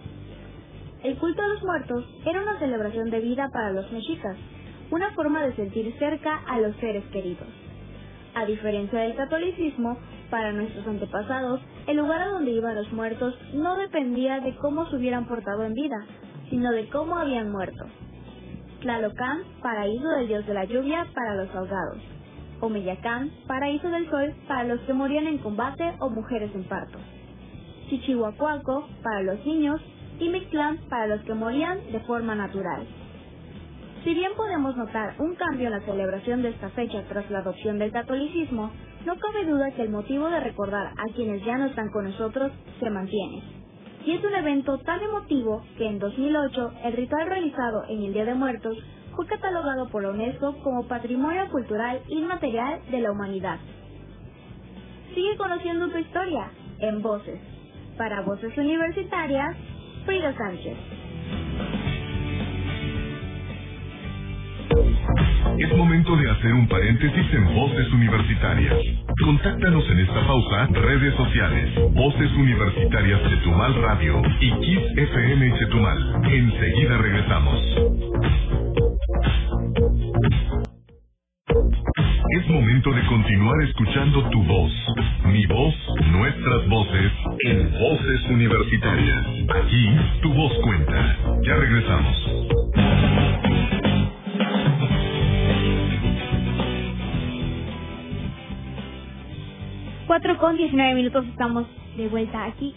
El 1.03 1.17
culto 1.17 1.41
a 1.41 1.49
los 1.49 1.63
muertos 1.63 2.05
era 2.27 2.43
una 2.43 2.59
celebración 2.59 3.09
de 3.11 3.21
vida 3.21 3.49
para 3.51 3.73
los 3.73 3.91
mexicas, 3.91 4.37
una 4.91 5.13
forma 5.13 5.43
de 5.43 5.55
sentir 5.57 5.95
cerca 5.99 6.43
a 6.47 6.59
los 6.61 6.77
seres 6.77 7.05
queridos. 7.07 7.49
A 8.35 8.45
diferencia 8.45 9.01
del 9.01 9.17
catolicismo, 9.17 9.97
para 10.29 10.53
nuestros 10.53 10.87
antepasados, 10.87 11.61
el 11.87 11.97
lugar 11.97 12.21
a 12.21 12.29
donde 12.29 12.51
iban 12.51 12.75
los 12.75 12.93
muertos 12.93 13.35
no 13.55 13.77
dependía 13.77 14.41
de 14.41 14.55
cómo 14.57 14.87
se 14.91 14.97
hubieran 14.97 15.27
portado 15.27 15.65
en 15.65 15.73
vida, 15.73 16.05
sino 16.51 16.71
de 16.71 16.89
cómo 16.91 17.17
habían 17.17 17.51
muerto. 17.51 17.87
Tlalocán, 18.81 19.43
paraíso 19.63 20.09
del 20.11 20.29
dios 20.29 20.47
de 20.47 20.55
la 20.55 20.65
lluvia 20.65 21.07
para 21.15 21.35
los 21.35 21.49
ahogados. 21.55 21.99
Omeyacán, 22.61 23.31
paraíso 23.47 23.89
del 23.89 24.09
sol 24.11 24.35
para 24.47 24.65
los 24.65 24.81
que 24.81 24.93
morían 24.93 25.27
en 25.27 25.39
combate 25.39 25.95
o 25.99 26.11
mujeres 26.11 26.51
en 26.55 26.65
parto. 26.65 26.99
Chichihuacuaco, 27.89 28.87
para 29.03 29.23
los 29.23 29.45
niños, 29.47 29.81
y 30.21 30.29
Mictlán, 30.29 30.79
para 30.89 31.07
los 31.07 31.23
que 31.23 31.35
morían 31.35 31.79
de 31.91 32.01
forma 32.01 32.35
natural. 32.35 32.87
Si 34.05 34.15
bien 34.15 34.33
podemos 34.37 34.77
notar 34.77 35.15
un 35.19 35.35
cambio 35.35 35.67
en 35.67 35.73
la 35.73 35.81
celebración 35.81 36.43
de 36.43 36.51
esta 36.51 36.71
fecha 36.71 37.03
tras 37.09 37.31
la 37.31 37.41
adopción 37.41 37.79
del 37.79 37.93
catolicismo, 37.93 38.71
no 39.05 39.17
cabe 39.17 39.47
duda 39.47 39.71
que 39.73 39.83
el 39.83 39.91
motivo 39.91 40.29
de 40.31 40.41
recordar 40.41 40.93
a 40.97 41.13
quienes 41.15 41.45
ya 41.45 41.59
no 41.59 41.67
están 41.67 41.91
con 41.91 42.05
nosotros 42.05 42.53
se 42.79 42.91
mantiene. 42.91 43.43
Y 44.07 44.13
es 44.13 44.25
un 44.25 44.35
evento 44.35 44.79
tan 44.79 45.03
emotivo 45.03 45.63
que 45.77 45.87
en 45.87 45.99
2008 45.99 46.73
el 46.85 46.93
ritual 46.95 47.27
realizado 47.27 47.85
en 47.89 48.03
el 48.03 48.15
Día 48.15 48.25
de 48.25 48.35
Muertos 48.35 48.79
fue 49.15 49.27
catalogado 49.27 49.89
por 49.91 50.03
la 50.03 50.11
UNESCO 50.11 50.57
como 50.63 50.89
Patrimonio 50.89 51.49
Cultural 51.51 52.01
Inmaterial 52.09 52.81
de 52.91 53.01
la 53.01 53.13
Humanidad. 53.13 53.59
Sigue 55.15 55.37
conociendo 55.37 55.91
tu 55.91 55.99
historia 55.99 56.51
en 56.79 57.03
Voces. 57.03 57.39
Para 57.99 58.23
Voces 58.23 58.57
Universitarias, 58.57 59.57
Frida 60.05 60.33
Sánchez. 60.37 60.77
Es 65.59 65.77
momento 65.77 66.17
de 66.17 66.31
hacer 66.31 66.53
un 66.55 66.69
paréntesis 66.69 67.35
en 67.35 67.55
Voces 67.55 67.93
Universitarias. 67.93 68.77
Contáctanos 69.25 69.85
en 69.91 69.99
esta 70.01 70.27
pausa, 70.27 70.67
redes 70.73 71.15
sociales, 71.17 71.93
Voces 71.93 72.33
Universitarias 72.33 73.21
Chetumal 73.29 73.75
Radio 73.83 74.23
y 74.41 74.51
Kiss 74.61 74.83
FM 74.97 75.59
Chetumal. 75.59 76.23
Enseguida 76.25 76.99
regresamos. 76.99 78.60
De 82.89 83.07
continuar 83.07 83.63
escuchando 83.63 84.27
tu 84.31 84.43
voz, 84.43 84.73
mi 85.27 85.45
voz, 85.45 85.75
nuestras 86.13 86.67
voces, 86.67 87.13
en 87.41 87.71
Voces 87.73 88.31
Universitarias. 88.31 89.27
Aquí, 89.55 89.91
tu 90.23 90.33
voz 90.33 90.53
cuenta. 90.63 91.17
Ya 91.43 91.57
regresamos. 91.57 92.17
4 100.07 100.39
con 100.39 100.57
19 100.57 100.95
minutos 100.95 101.27
estamos 101.27 101.67
de 101.99 102.09
vuelta 102.09 102.47
aquí. 102.47 102.75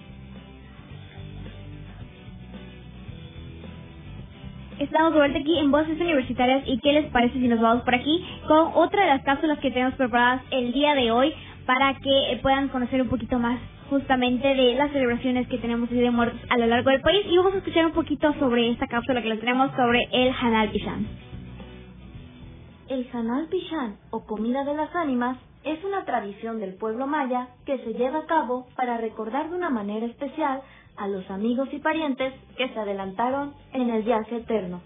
Estamos 4.83 5.13
de 5.13 5.39
aquí 5.39 5.59
en 5.59 5.71
Voces 5.71 5.97
Universitarias 5.97 6.63
y 6.65 6.77
qué 6.79 6.91
les 6.91 7.09
parece 7.09 7.39
si 7.39 7.47
nos 7.47 7.61
vamos 7.61 7.83
por 7.83 7.95
aquí 7.95 8.21
con 8.49 8.71
otra 8.73 9.03
de 9.03 9.11
las 9.11 9.23
cápsulas 9.23 9.57
que 9.59 9.71
tenemos 9.71 9.93
preparadas 9.93 10.41
el 10.51 10.73
día 10.73 10.93
de 10.93 11.09
hoy 11.09 11.33
para 11.65 11.93
que 12.01 12.37
puedan 12.41 12.67
conocer 12.67 13.01
un 13.01 13.07
poquito 13.07 13.39
más 13.39 13.61
justamente 13.89 14.45
de 14.45 14.75
las 14.75 14.91
celebraciones 14.91 15.47
que 15.47 15.57
tenemos 15.57 15.89
de 15.89 16.11
muertos 16.11 16.41
a 16.49 16.57
lo 16.57 16.65
largo 16.65 16.89
del 16.89 16.99
país 16.99 17.25
y 17.29 17.37
vamos 17.37 17.53
a 17.53 17.59
escuchar 17.59 17.85
un 17.85 17.93
poquito 17.93 18.33
sobre 18.39 18.71
esta 18.71 18.87
cápsula 18.87 19.21
que 19.21 19.29
les 19.29 19.39
tenemos 19.39 19.71
sobre 19.71 20.01
el 20.11 20.33
Hanal 20.37 20.69
Pichán. 20.69 21.07
El 22.89 23.07
Hanal 23.13 23.47
Pichán 23.47 23.95
o 24.11 24.25
comida 24.25 24.65
de 24.65 24.75
las 24.75 24.93
ánimas 24.93 25.37
es 25.63 25.81
una 25.85 26.03
tradición 26.03 26.59
del 26.59 26.73
pueblo 26.73 27.07
maya 27.07 27.47
que 27.65 27.77
se 27.85 27.93
lleva 27.93 28.19
a 28.19 28.25
cabo 28.25 28.67
para 28.75 28.97
recordar 28.97 29.49
de 29.49 29.55
una 29.55 29.69
manera 29.69 30.05
especial 30.05 30.61
a 30.97 31.07
los 31.07 31.29
amigos 31.29 31.69
y 31.71 31.79
parientes 31.79 32.33
que 32.57 32.69
se 32.69 32.79
adelantaron 32.79 33.53
en 33.73 33.89
el 33.89 34.03
viaje 34.03 34.37
eterno. 34.37 34.81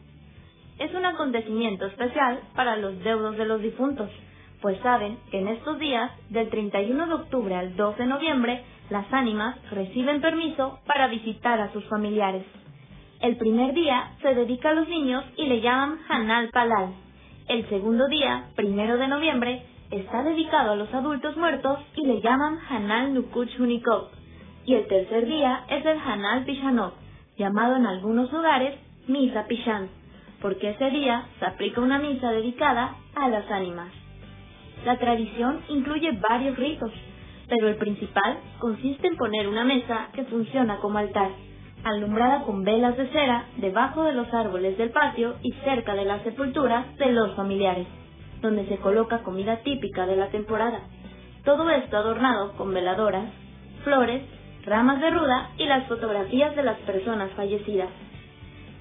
Es 0.80 0.94
un 0.94 1.06
acontecimiento 1.06 1.88
especial 1.88 2.40
para 2.56 2.76
los 2.78 3.00
deudos 3.04 3.38
de 3.38 3.46
los 3.46 3.62
difuntos, 3.62 4.10
pues 4.62 4.80
saben 4.82 5.18
que 5.32 5.40
en 5.40 5.48
estos 5.48 5.80
días, 5.80 6.12
del 6.30 6.50
31 6.50 7.08
de 7.08 7.14
octubre 7.14 7.56
al 7.56 7.76
2 7.76 7.98
de 7.98 8.06
noviembre, 8.06 8.64
las 8.90 9.12
ánimas 9.12 9.58
reciben 9.72 10.22
permiso 10.22 10.80
para 10.86 11.08
visitar 11.08 11.60
a 11.60 11.72
sus 11.74 11.84
familiares. 11.86 12.44
El 13.22 13.38
primer 13.38 13.74
día 13.74 14.12
se 14.22 14.34
dedica 14.34 14.70
a 14.70 14.74
los 14.74 14.88
niños 14.88 15.24
y 15.36 15.46
le 15.48 15.62
llaman 15.62 16.00
Hanal 16.08 16.50
Palal. 16.50 16.94
El 17.48 17.68
segundo 17.70 18.08
día, 18.08 18.50
primero 18.56 18.98
de 18.98 19.08
noviembre, 19.08 19.64
está 19.92 20.24
dedicado 20.24 20.72
a 20.72 20.76
los 20.76 20.94
adultos 20.94 21.36
muertos 21.38 21.80
y 21.96 22.06
le 22.06 22.22
llaman 22.22 22.60
Hanal 22.70 23.14
Nukuch 23.14 23.60
Hunikov. 23.60 24.17
Y 24.68 24.76
el 24.76 24.86
tercer 24.88 25.26
día 25.26 25.64
es 25.70 25.84
el 25.86 25.98
Hanal 25.98 26.44
Pishanot, 26.44 26.94
llamado 27.38 27.78
en 27.78 27.88
algunos 27.88 28.32
lugares 28.32 28.76
Misa 29.08 29.48
Pishan, 29.48 29.88
porque 30.42 30.72
ese 30.72 30.90
día 30.92 31.26
se 31.40 31.46
aplica 31.46 31.82
una 31.82 31.98
misa 31.98 32.32
dedicada 32.32 32.96
a 33.16 33.30
las 33.30 33.50
ánimas. 33.50 33.88
La 34.86 35.00
tradición 35.00 35.62
incluye 35.70 36.12
varios 36.30 36.58
ritos, 36.58 36.92
pero 37.48 37.70
el 37.70 37.78
principal 37.78 38.38
consiste 38.60 39.08
en 39.08 39.16
poner 39.16 39.48
una 39.48 39.64
mesa 39.64 40.10
que 40.14 40.26
funciona 40.26 40.78
como 40.78 41.00
altar, 41.00 41.32
alumbrada 41.84 42.44
con 42.44 42.64
velas 42.64 42.98
de 42.98 43.08
cera 43.08 43.46
debajo 43.58 44.04
de 44.04 44.14
los 44.14 44.32
árboles 44.34 44.78
del 44.78 44.92
patio 44.92 45.36
y 45.42 45.54
cerca 45.64 45.96
de 45.96 46.06
la 46.06 46.20
sepultura 46.24 46.88
de 47.00 47.14
los 47.14 47.36
familiares 47.36 47.88
donde 48.42 48.68
se 48.68 48.78
coloca 48.78 49.24
comida 49.24 49.58
típica 49.64 50.06
de 50.06 50.16
la 50.16 50.28
temporada. 50.28 50.82
Todo 51.44 51.70
esto 51.70 51.98
adornado 51.98 52.54
con 52.54 52.74
veladoras, 52.74 53.32
flores, 53.84 54.22
ramas 54.68 55.00
de 55.00 55.10
ruda 55.10 55.52
y 55.58 55.66
las 55.66 55.88
fotografías 55.88 56.56
de 56.56 56.64
las 56.64 56.78
personas 56.80 57.32
fallecidas. 57.32 57.90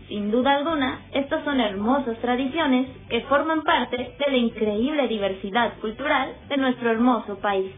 Sin 0.08 0.30
duda 0.30 0.56
alguna, 0.56 1.00
estas 1.12 1.44
son 1.44 1.60
hermosas 1.60 2.18
tradiciones 2.18 2.88
que 3.08 3.22
forman 3.22 3.62
parte 3.62 3.96
de 3.96 4.30
la 4.30 4.36
increíble 4.36 5.08
diversidad 5.08 5.74
cultural 5.80 6.34
de 6.48 6.56
nuestro 6.56 6.90
hermoso 6.90 7.38
país. 7.38 7.72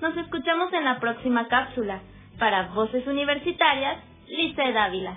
Nos 0.00 0.16
escuchamos 0.16 0.72
en 0.72 0.84
la 0.84 1.00
próxima 1.00 1.48
cápsula. 1.48 2.00
Para 2.38 2.68
Voces 2.68 3.04
Universitarias, 3.06 3.98
Lice 4.28 4.72
Dávila. 4.72 5.16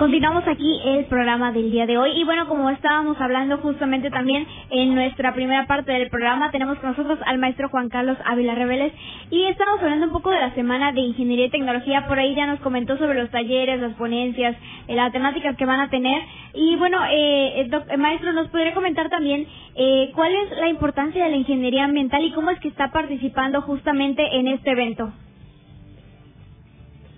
Continuamos 0.00 0.48
aquí 0.48 0.80
el 0.82 1.04
programa 1.04 1.52
del 1.52 1.70
día 1.70 1.84
de 1.84 1.98
hoy. 1.98 2.12
Y 2.18 2.24
bueno, 2.24 2.48
como 2.48 2.70
estábamos 2.70 3.20
hablando 3.20 3.58
justamente 3.58 4.08
también 4.08 4.46
en 4.70 4.94
nuestra 4.94 5.34
primera 5.34 5.66
parte 5.66 5.92
del 5.92 6.08
programa, 6.08 6.50
tenemos 6.50 6.78
con 6.78 6.92
nosotros 6.92 7.18
al 7.26 7.36
maestro 7.36 7.68
Juan 7.68 7.90
Carlos 7.90 8.16
Ávila 8.24 8.54
Reveles. 8.54 8.94
Y 9.30 9.44
estamos 9.44 9.78
hablando 9.82 10.06
un 10.06 10.12
poco 10.12 10.30
de 10.30 10.40
la 10.40 10.54
Semana 10.54 10.92
de 10.92 11.02
Ingeniería 11.02 11.44
y 11.44 11.50
Tecnología, 11.50 12.06
por 12.08 12.18
ahí 12.18 12.34
ya 12.34 12.46
nos 12.46 12.60
comentó 12.60 12.96
sobre 12.96 13.20
los 13.20 13.30
talleres, 13.30 13.78
las 13.78 13.92
ponencias, 13.96 14.56
eh, 14.88 14.94
las 14.94 15.12
temáticas 15.12 15.54
que 15.58 15.66
van 15.66 15.80
a 15.80 15.90
tener. 15.90 16.22
Y 16.54 16.76
bueno, 16.76 16.96
eh, 17.10 17.68
eh 17.68 17.96
maestro, 17.98 18.32
¿nos 18.32 18.48
podría 18.48 18.72
comentar 18.72 19.10
también 19.10 19.46
eh, 19.74 20.12
cuál 20.14 20.34
es 20.34 20.58
la 20.58 20.70
importancia 20.70 21.24
de 21.24 21.30
la 21.30 21.36
ingeniería 21.36 21.84
ambiental 21.84 22.24
y 22.24 22.32
cómo 22.32 22.48
es 22.48 22.58
que 22.60 22.68
está 22.68 22.90
participando 22.90 23.60
justamente 23.60 24.26
en 24.34 24.48
este 24.48 24.70
evento? 24.70 25.12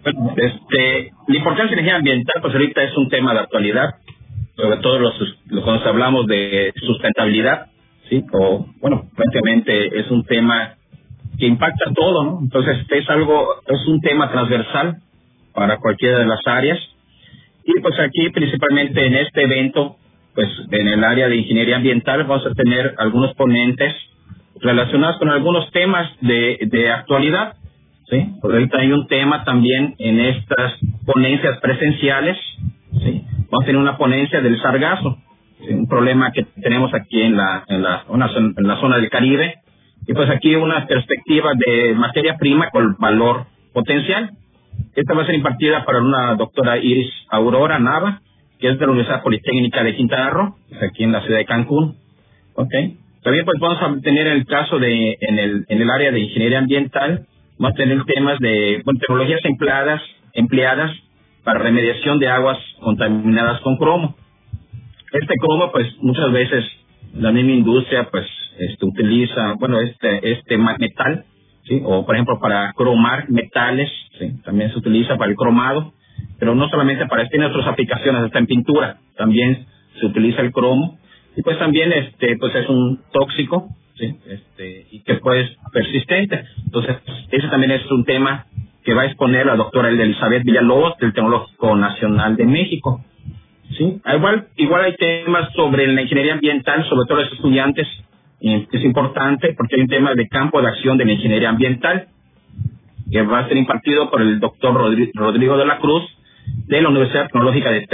Este, 0.04 1.12
la 1.28 1.36
importancia 1.36 1.64
de 1.64 1.76
la 1.76 1.82
energía 1.82 1.96
ambiental, 1.96 2.42
pues 2.42 2.54
ahorita 2.54 2.82
es 2.82 2.96
un 2.96 3.08
tema 3.08 3.32
de 3.34 3.40
actualidad, 3.40 3.94
sobre 4.56 4.78
todo 4.78 4.98
los, 4.98 5.14
cuando 5.64 5.88
hablamos 5.88 6.26
de 6.26 6.72
sustentabilidad, 6.76 7.66
¿sí? 8.08 8.24
O, 8.32 8.66
bueno, 8.80 9.04
prácticamente 9.14 10.00
es 10.00 10.10
un 10.10 10.24
tema 10.24 10.74
que 11.38 11.46
impacta 11.46 11.92
todo, 11.94 12.24
¿no? 12.24 12.38
Entonces, 12.42 12.84
es 12.90 13.08
algo, 13.10 13.54
es 13.66 13.86
un 13.86 14.00
tema 14.00 14.30
transversal 14.30 14.96
para 15.54 15.78
cualquiera 15.78 16.18
de 16.18 16.26
las 16.26 16.40
áreas. 16.46 16.78
Y 17.64 17.80
pues 17.80 17.98
aquí, 18.00 18.28
principalmente 18.30 19.06
en 19.06 19.14
este 19.14 19.42
evento, 19.42 19.96
pues 20.34 20.48
en 20.70 20.88
el 20.88 21.04
área 21.04 21.28
de 21.28 21.36
ingeniería 21.36 21.76
ambiental, 21.76 22.24
vamos 22.24 22.44
a 22.46 22.54
tener 22.54 22.94
algunos 22.98 23.34
ponentes 23.34 23.94
relacionados 24.60 25.18
con 25.18 25.28
algunos 25.28 25.70
temas 25.70 26.10
de, 26.20 26.58
de 26.62 26.90
actualidad 26.90 27.54
¿sí? 28.12 28.34
ahorita 28.42 28.78
hay 28.78 28.92
un 28.92 29.06
tema 29.06 29.42
también 29.44 29.94
en 29.98 30.20
estas 30.20 30.74
ponencias 31.06 31.58
presenciales, 31.60 32.36
¿sí? 33.02 33.24
Vamos 33.50 33.64
a 33.64 33.66
tener 33.66 33.80
una 33.80 33.96
ponencia 33.96 34.40
del 34.40 34.60
sargazo, 34.60 35.18
un 35.70 35.86
problema 35.88 36.32
que 36.32 36.44
tenemos 36.60 36.92
aquí 36.94 37.22
en 37.22 37.36
la, 37.36 37.64
en 37.68 37.82
la, 37.82 38.04
en 38.08 38.66
la 38.66 38.76
zona 38.80 38.98
del 38.98 39.08
Caribe, 39.08 39.54
y 40.06 40.12
pues 40.14 40.28
aquí 40.30 40.54
una 40.54 40.86
perspectiva 40.86 41.52
de 41.54 41.94
materia 41.94 42.36
prima 42.36 42.70
con 42.70 42.96
valor 42.98 43.46
potencial. 43.72 44.30
Esta 44.94 45.14
va 45.14 45.22
a 45.22 45.26
ser 45.26 45.36
impartida 45.36 45.84
para 45.84 46.00
una 46.00 46.34
doctora 46.34 46.78
Iris 46.78 47.10
Aurora 47.30 47.78
Nava, 47.78 48.20
que 48.58 48.68
es 48.68 48.78
de 48.78 48.86
la 48.86 48.92
Universidad 48.92 49.22
Politécnica 49.22 49.82
de 49.84 49.94
Quintana 49.94 50.30
Roo, 50.30 50.56
aquí 50.80 51.04
en 51.04 51.12
la 51.12 51.22
ciudad 51.22 51.38
de 51.38 51.44
Cancún. 51.44 51.96
¿Ok? 52.54 52.72
También 53.22 53.44
pues 53.44 53.60
vamos 53.60 53.78
a 53.80 54.00
tener 54.02 54.26
el 54.26 54.44
caso 54.46 54.78
de, 54.78 55.16
en 55.20 55.38
el, 55.38 55.64
en 55.68 55.80
el 55.80 55.90
área 55.90 56.10
de 56.10 56.20
ingeniería 56.20 56.58
ambiental, 56.58 57.26
vamos 57.62 57.74
a 57.74 57.76
tener 57.76 58.04
temas 58.04 58.40
de 58.40 58.82
bueno, 58.84 58.98
tecnologías 58.98 59.40
empleadas, 59.44 60.02
empleadas 60.32 60.90
para 61.44 61.60
remediación 61.60 62.18
de 62.18 62.26
aguas 62.26 62.58
contaminadas 62.80 63.60
con 63.60 63.76
cromo. 63.76 64.16
Este 65.12 65.34
cromo, 65.40 65.70
pues 65.70 65.86
muchas 66.00 66.32
veces 66.32 66.64
la 67.14 67.30
misma 67.30 67.52
industria, 67.52 68.08
pues, 68.10 68.26
este, 68.58 68.84
utiliza, 68.84 69.54
bueno, 69.60 69.80
este, 69.80 70.32
este 70.32 70.58
metal, 70.58 71.24
¿sí? 71.64 71.80
O, 71.84 72.04
por 72.04 72.16
ejemplo, 72.16 72.40
para 72.40 72.72
cromar 72.72 73.30
metales, 73.30 73.90
¿sí? 74.18 74.40
También 74.44 74.72
se 74.72 74.78
utiliza 74.78 75.16
para 75.16 75.30
el 75.30 75.36
cromado, 75.36 75.92
pero 76.40 76.56
no 76.56 76.68
solamente 76.68 77.06
para, 77.06 77.28
tiene 77.28 77.46
otras 77.46 77.66
aplicaciones, 77.68 78.24
está 78.24 78.40
en 78.40 78.46
pintura, 78.46 78.98
también 79.16 79.66
se 80.00 80.06
utiliza 80.06 80.40
el 80.40 80.52
cromo 80.52 80.98
y 81.36 81.42
pues 81.42 81.58
también 81.58 81.92
este 81.92 82.36
pues 82.38 82.54
es 82.54 82.68
un 82.68 83.00
tóxico 83.12 83.68
este 84.06 84.86
y 84.90 85.02
que 85.02 85.14
pues 85.16 85.50
persistente. 85.72 86.44
Entonces 86.64 86.96
ese 87.30 87.48
también 87.48 87.72
es 87.72 87.90
un 87.90 88.04
tema 88.04 88.46
que 88.84 88.94
va 88.94 89.02
a 89.02 89.06
exponer 89.06 89.46
la 89.46 89.56
doctora 89.56 89.88
Elizabeth 89.88 90.42
Villalobos 90.44 90.98
del 90.98 91.12
Tecnológico 91.12 91.76
Nacional 91.76 92.36
de 92.36 92.46
México. 92.46 93.04
Sí. 93.76 94.00
Igual 94.14 94.48
igual 94.56 94.84
hay 94.84 94.96
temas 94.96 95.52
sobre 95.54 95.86
la 95.86 96.02
ingeniería 96.02 96.34
ambiental 96.34 96.84
sobre 96.88 97.06
todo 97.08 97.22
los 97.22 97.32
estudiantes. 97.32 97.86
Es 98.40 98.84
importante 98.84 99.54
porque 99.56 99.76
hay 99.76 99.82
un 99.82 99.88
tema 99.88 100.14
de 100.14 100.26
campo 100.28 100.60
de 100.60 100.68
acción 100.68 100.98
de 100.98 101.04
la 101.04 101.12
ingeniería 101.12 101.48
ambiental 101.48 102.08
que 103.10 103.22
va 103.22 103.40
a 103.40 103.48
ser 103.48 103.56
impartido 103.56 104.10
por 104.10 104.20
el 104.20 104.40
doctor 104.40 104.74
Rodrigo 104.74 105.56
de 105.56 105.66
la 105.66 105.78
Cruz 105.78 106.02
de 106.66 106.80
la 106.80 106.88
Universidad 106.88 107.26
Tecnológica 107.26 107.70
de 107.70 107.86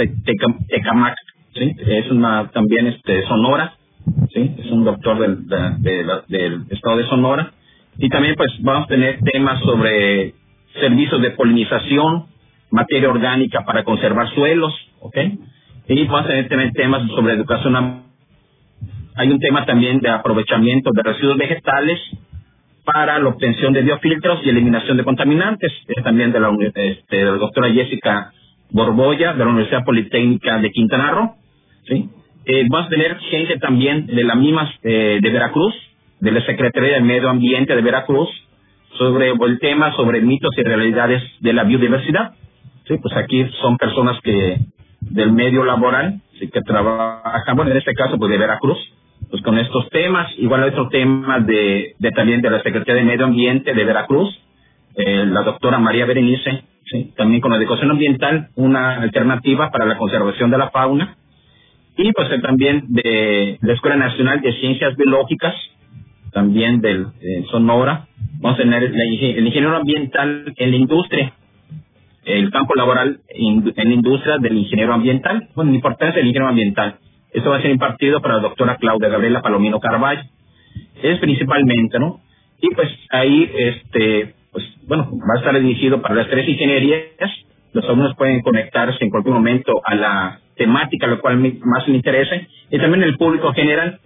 Tecamac. 0.67 1.15
¿sí? 1.53 1.75
Es 1.85 2.09
una 2.09 2.49
también 2.51 2.87
este 2.87 3.23
Sonora, 3.27 3.73
¿sí? 4.33 4.55
Es 4.57 4.71
un 4.71 4.83
doctor 4.83 5.19
del, 5.19 5.47
del 6.27 6.63
estado 6.69 6.97
de 6.97 7.05
Sonora. 7.05 7.51
Y 7.97 8.09
también 8.09 8.35
pues 8.35 8.51
vamos 8.61 8.85
a 8.85 8.87
tener 8.87 9.19
temas 9.21 9.61
sobre 9.61 10.33
servicios 10.79 11.21
de 11.21 11.31
polinización, 11.31 12.25
materia 12.71 13.09
orgánica 13.09 13.65
para 13.65 13.83
conservar 13.83 14.29
suelos, 14.33 14.73
¿ok? 15.01 15.17
Y 15.87 16.05
vamos 16.05 16.25
a 16.25 16.27
tener 16.27 16.47
también 16.47 16.73
temas 16.73 17.07
sobre 17.09 17.33
educación. 17.33 18.03
Hay 19.15 19.29
un 19.29 19.39
tema 19.39 19.65
también 19.65 19.99
de 19.99 20.09
aprovechamiento 20.09 20.91
de 20.93 21.03
residuos 21.03 21.37
vegetales 21.37 21.99
para 22.85 23.19
la 23.19 23.29
obtención 23.29 23.73
de 23.73 23.81
biofiltros 23.81 24.39
y 24.45 24.49
eliminación 24.49 24.97
de 24.97 25.03
contaminantes. 25.03 25.71
Es 25.87 26.03
también 26.03 26.31
de 26.31 26.39
la, 26.39 26.55
este, 26.59 27.15
de 27.15 27.25
la 27.25 27.31
doctora 27.31 27.69
Jessica 27.71 28.31
Borboya 28.71 29.33
de 29.33 29.39
la 29.39 29.47
Universidad 29.47 29.83
Politécnica 29.83 30.59
de 30.59 30.71
Quintana 30.71 31.11
Roo. 31.11 31.35
¿sí? 31.87 32.09
Eh, 32.45 32.65
vamos 32.69 32.87
a 32.87 32.89
tener 32.89 33.17
gente 33.19 33.57
también 33.59 34.07
de 34.07 34.23
la 34.23 34.35
misma 34.35 34.71
eh, 34.83 35.19
de 35.21 35.29
Veracruz, 35.29 35.73
de 36.19 36.31
la 36.31 36.45
Secretaría 36.45 36.93
de 36.95 37.01
Medio 37.01 37.29
Ambiente 37.29 37.75
de 37.75 37.81
Veracruz, 37.81 38.29
sobre 38.97 39.29
el 39.31 39.59
tema 39.59 39.93
sobre 39.93 40.21
mitos 40.21 40.51
y 40.57 40.63
realidades 40.63 41.23
de 41.39 41.53
la 41.53 41.63
biodiversidad. 41.63 42.33
Sí, 42.87 42.97
pues 43.01 43.15
aquí 43.15 43.45
son 43.61 43.77
personas 43.77 44.19
que 44.21 44.57
del 45.01 45.31
medio 45.31 45.63
laboral, 45.63 46.21
sí, 46.39 46.49
que 46.49 46.61
trabajan, 46.61 47.55
bueno, 47.55 47.71
en 47.71 47.77
este 47.77 47.93
caso 47.93 48.17
pues 48.17 48.31
de 48.31 48.37
Veracruz, 48.37 48.77
pues 49.29 49.41
con 49.43 49.57
estos 49.57 49.89
temas, 49.89 50.27
igual 50.37 50.63
otro 50.63 50.89
tema 50.89 51.39
de, 51.39 51.95
de 51.99 52.11
también 52.11 52.41
de 52.41 52.49
la 52.49 52.61
Secretaría 52.61 53.01
de 53.01 53.07
Medio 53.07 53.25
Ambiente 53.25 53.73
de 53.73 53.85
Veracruz, 53.85 54.29
eh, 54.95 55.25
la 55.25 55.43
doctora 55.43 55.77
María 55.77 56.05
Berenice, 56.05 56.63
sí, 56.85 57.13
también 57.15 57.41
con 57.41 57.51
la 57.51 57.57
educación 57.57 57.91
ambiental, 57.91 58.49
una 58.55 59.01
alternativa 59.01 59.69
para 59.71 59.85
la 59.85 59.97
conservación 59.97 60.49
de 60.49 60.57
la 60.57 60.69
fauna, 60.71 61.15
y 62.01 62.13
pues 62.13 62.29
también 62.41 62.85
de 62.87 63.57
la 63.61 63.73
Escuela 63.73 63.97
Nacional 63.97 64.39
de 64.39 64.53
Ciencias 64.53 64.95
Biológicas, 64.95 65.53
también 66.31 66.79
del 66.79 67.07
Sonora. 67.51 68.07
Vamos 68.39 68.57
a 68.57 68.63
tener 68.63 68.83
el 68.83 69.45
ingeniero 69.45 69.75
ambiental 69.75 70.53
en 70.55 70.71
la 70.71 70.77
industria, 70.77 71.33
el 72.23 72.51
campo 72.51 72.73
laboral 72.75 73.19
en 73.27 73.73
la 73.75 73.93
industria 73.93 74.37
del 74.37 74.57
ingeniero 74.57 74.93
ambiental, 74.93 75.49
bueno, 75.55 75.71
la 75.71 75.75
importancia 75.75 76.19
del 76.19 76.27
ingeniero 76.27 76.47
ambiental. 76.47 76.99
Esto 77.33 77.49
va 77.49 77.57
a 77.57 77.61
ser 77.61 77.71
impartido 77.71 78.21
para 78.21 78.35
la 78.35 78.43
doctora 78.43 78.77
Claudia 78.77 79.09
Gabriela 79.09 79.41
Palomino 79.41 79.81
Carvalho. 79.81 80.21
Es 81.03 81.19
principalmente, 81.19 81.99
¿no? 81.99 82.21
Y 82.61 82.73
pues 82.75 82.87
ahí, 83.09 83.51
este, 83.53 84.35
pues 84.53 84.63
bueno, 84.87 85.11
va 85.11 85.35
a 85.35 85.39
estar 85.39 85.59
dirigido 85.59 86.01
para 86.01 86.15
las 86.15 86.29
tres 86.29 86.47
ingenierías. 86.47 87.29
Los 87.73 87.83
alumnos 87.83 88.15
pueden 88.15 88.41
conectarse 88.41 89.03
en 89.03 89.09
cualquier 89.09 89.35
momento 89.35 89.81
a 89.85 89.95
la 89.95 90.39
temática, 90.59 91.07
lo 91.07 91.19
cual 91.19 91.37
más 91.63 91.87
le 91.87 91.95
interese, 91.95 92.47
y 92.69 92.77
también 92.77 93.03
el 93.03 93.17
público 93.17 93.51
general. 93.53 93.99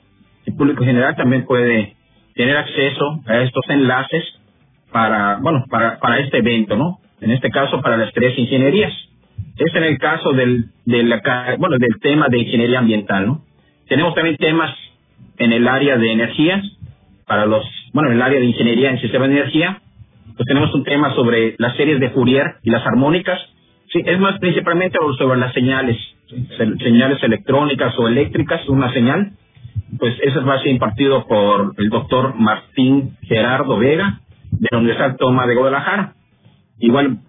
El 0.45 0.55
público 0.55 0.85
general 0.85 1.15
también 1.15 1.45
puede 1.45 1.95
tener 2.35 2.55
acceso 2.55 3.21
a 3.25 3.37
estos 3.39 3.65
enlaces 3.69 4.23
para, 4.91 5.39
bueno, 5.41 5.65
para, 5.69 5.99
para 5.99 6.19
este 6.19 6.37
evento, 6.37 6.77
¿no? 6.77 6.99
En 7.19 7.31
este 7.31 7.49
caso, 7.49 7.81
para 7.81 7.97
las 7.97 8.13
tres 8.13 8.37
ingenierías. 8.37 8.93
Este 9.57 9.79
es 9.79 9.85
el 9.85 9.97
caso 9.97 10.31
del, 10.33 10.65
del, 10.85 11.13
bueno, 11.57 11.77
del 11.77 11.99
tema 12.01 12.27
de 12.29 12.39
ingeniería 12.39 12.79
ambiental, 12.79 13.27
¿no? 13.27 13.41
Tenemos 13.87 14.13
también 14.13 14.37
temas 14.37 14.71
en 15.37 15.51
el 15.51 15.67
área 15.67 15.97
de 15.97 16.11
energías, 16.11 16.63
para 17.25 17.45
los, 17.45 17.65
bueno, 17.93 18.09
en 18.09 18.17
el 18.17 18.21
área 18.21 18.39
de 18.39 18.45
ingeniería 18.45 18.91
en 18.91 18.99
sistemas 18.99 19.29
de 19.29 19.35
energía, 19.35 19.81
pues 20.35 20.47
tenemos 20.47 20.73
un 20.73 20.83
tema 20.83 21.13
sobre 21.15 21.55
las 21.57 21.75
series 21.77 21.99
de 21.99 22.09
Fourier 22.09 22.57
y 22.63 22.69
las 22.69 22.85
armónicas. 22.85 23.39
Sí, 23.91 24.01
es 24.05 24.19
más 24.19 24.39
principalmente 24.39 24.97
sobre 25.17 25.39
las 25.39 25.53
señales 25.53 25.97
señales 26.27 27.21
electrónicas 27.23 27.97
o 27.97 28.07
eléctricas, 28.07 28.67
una 28.69 28.91
señal, 28.93 29.33
pues 29.99 30.15
eso 30.23 30.43
va 30.45 30.55
a 30.55 30.59
ser 30.59 30.71
impartido 30.71 31.27
por 31.27 31.73
el 31.77 31.89
doctor 31.89 32.35
Martín 32.35 33.17
Gerardo 33.23 33.77
Vega 33.77 34.21
de 34.51 34.67
la 34.71 34.77
Universidad 34.79 35.17
Toma 35.17 35.45
de 35.47 35.55
Guadalajara. 35.55 36.13
Igual, 36.79 37.19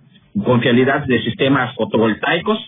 confiabilidad 0.45 1.07
de 1.07 1.23
sistemas 1.23 1.75
fotovoltaicos, 1.75 2.59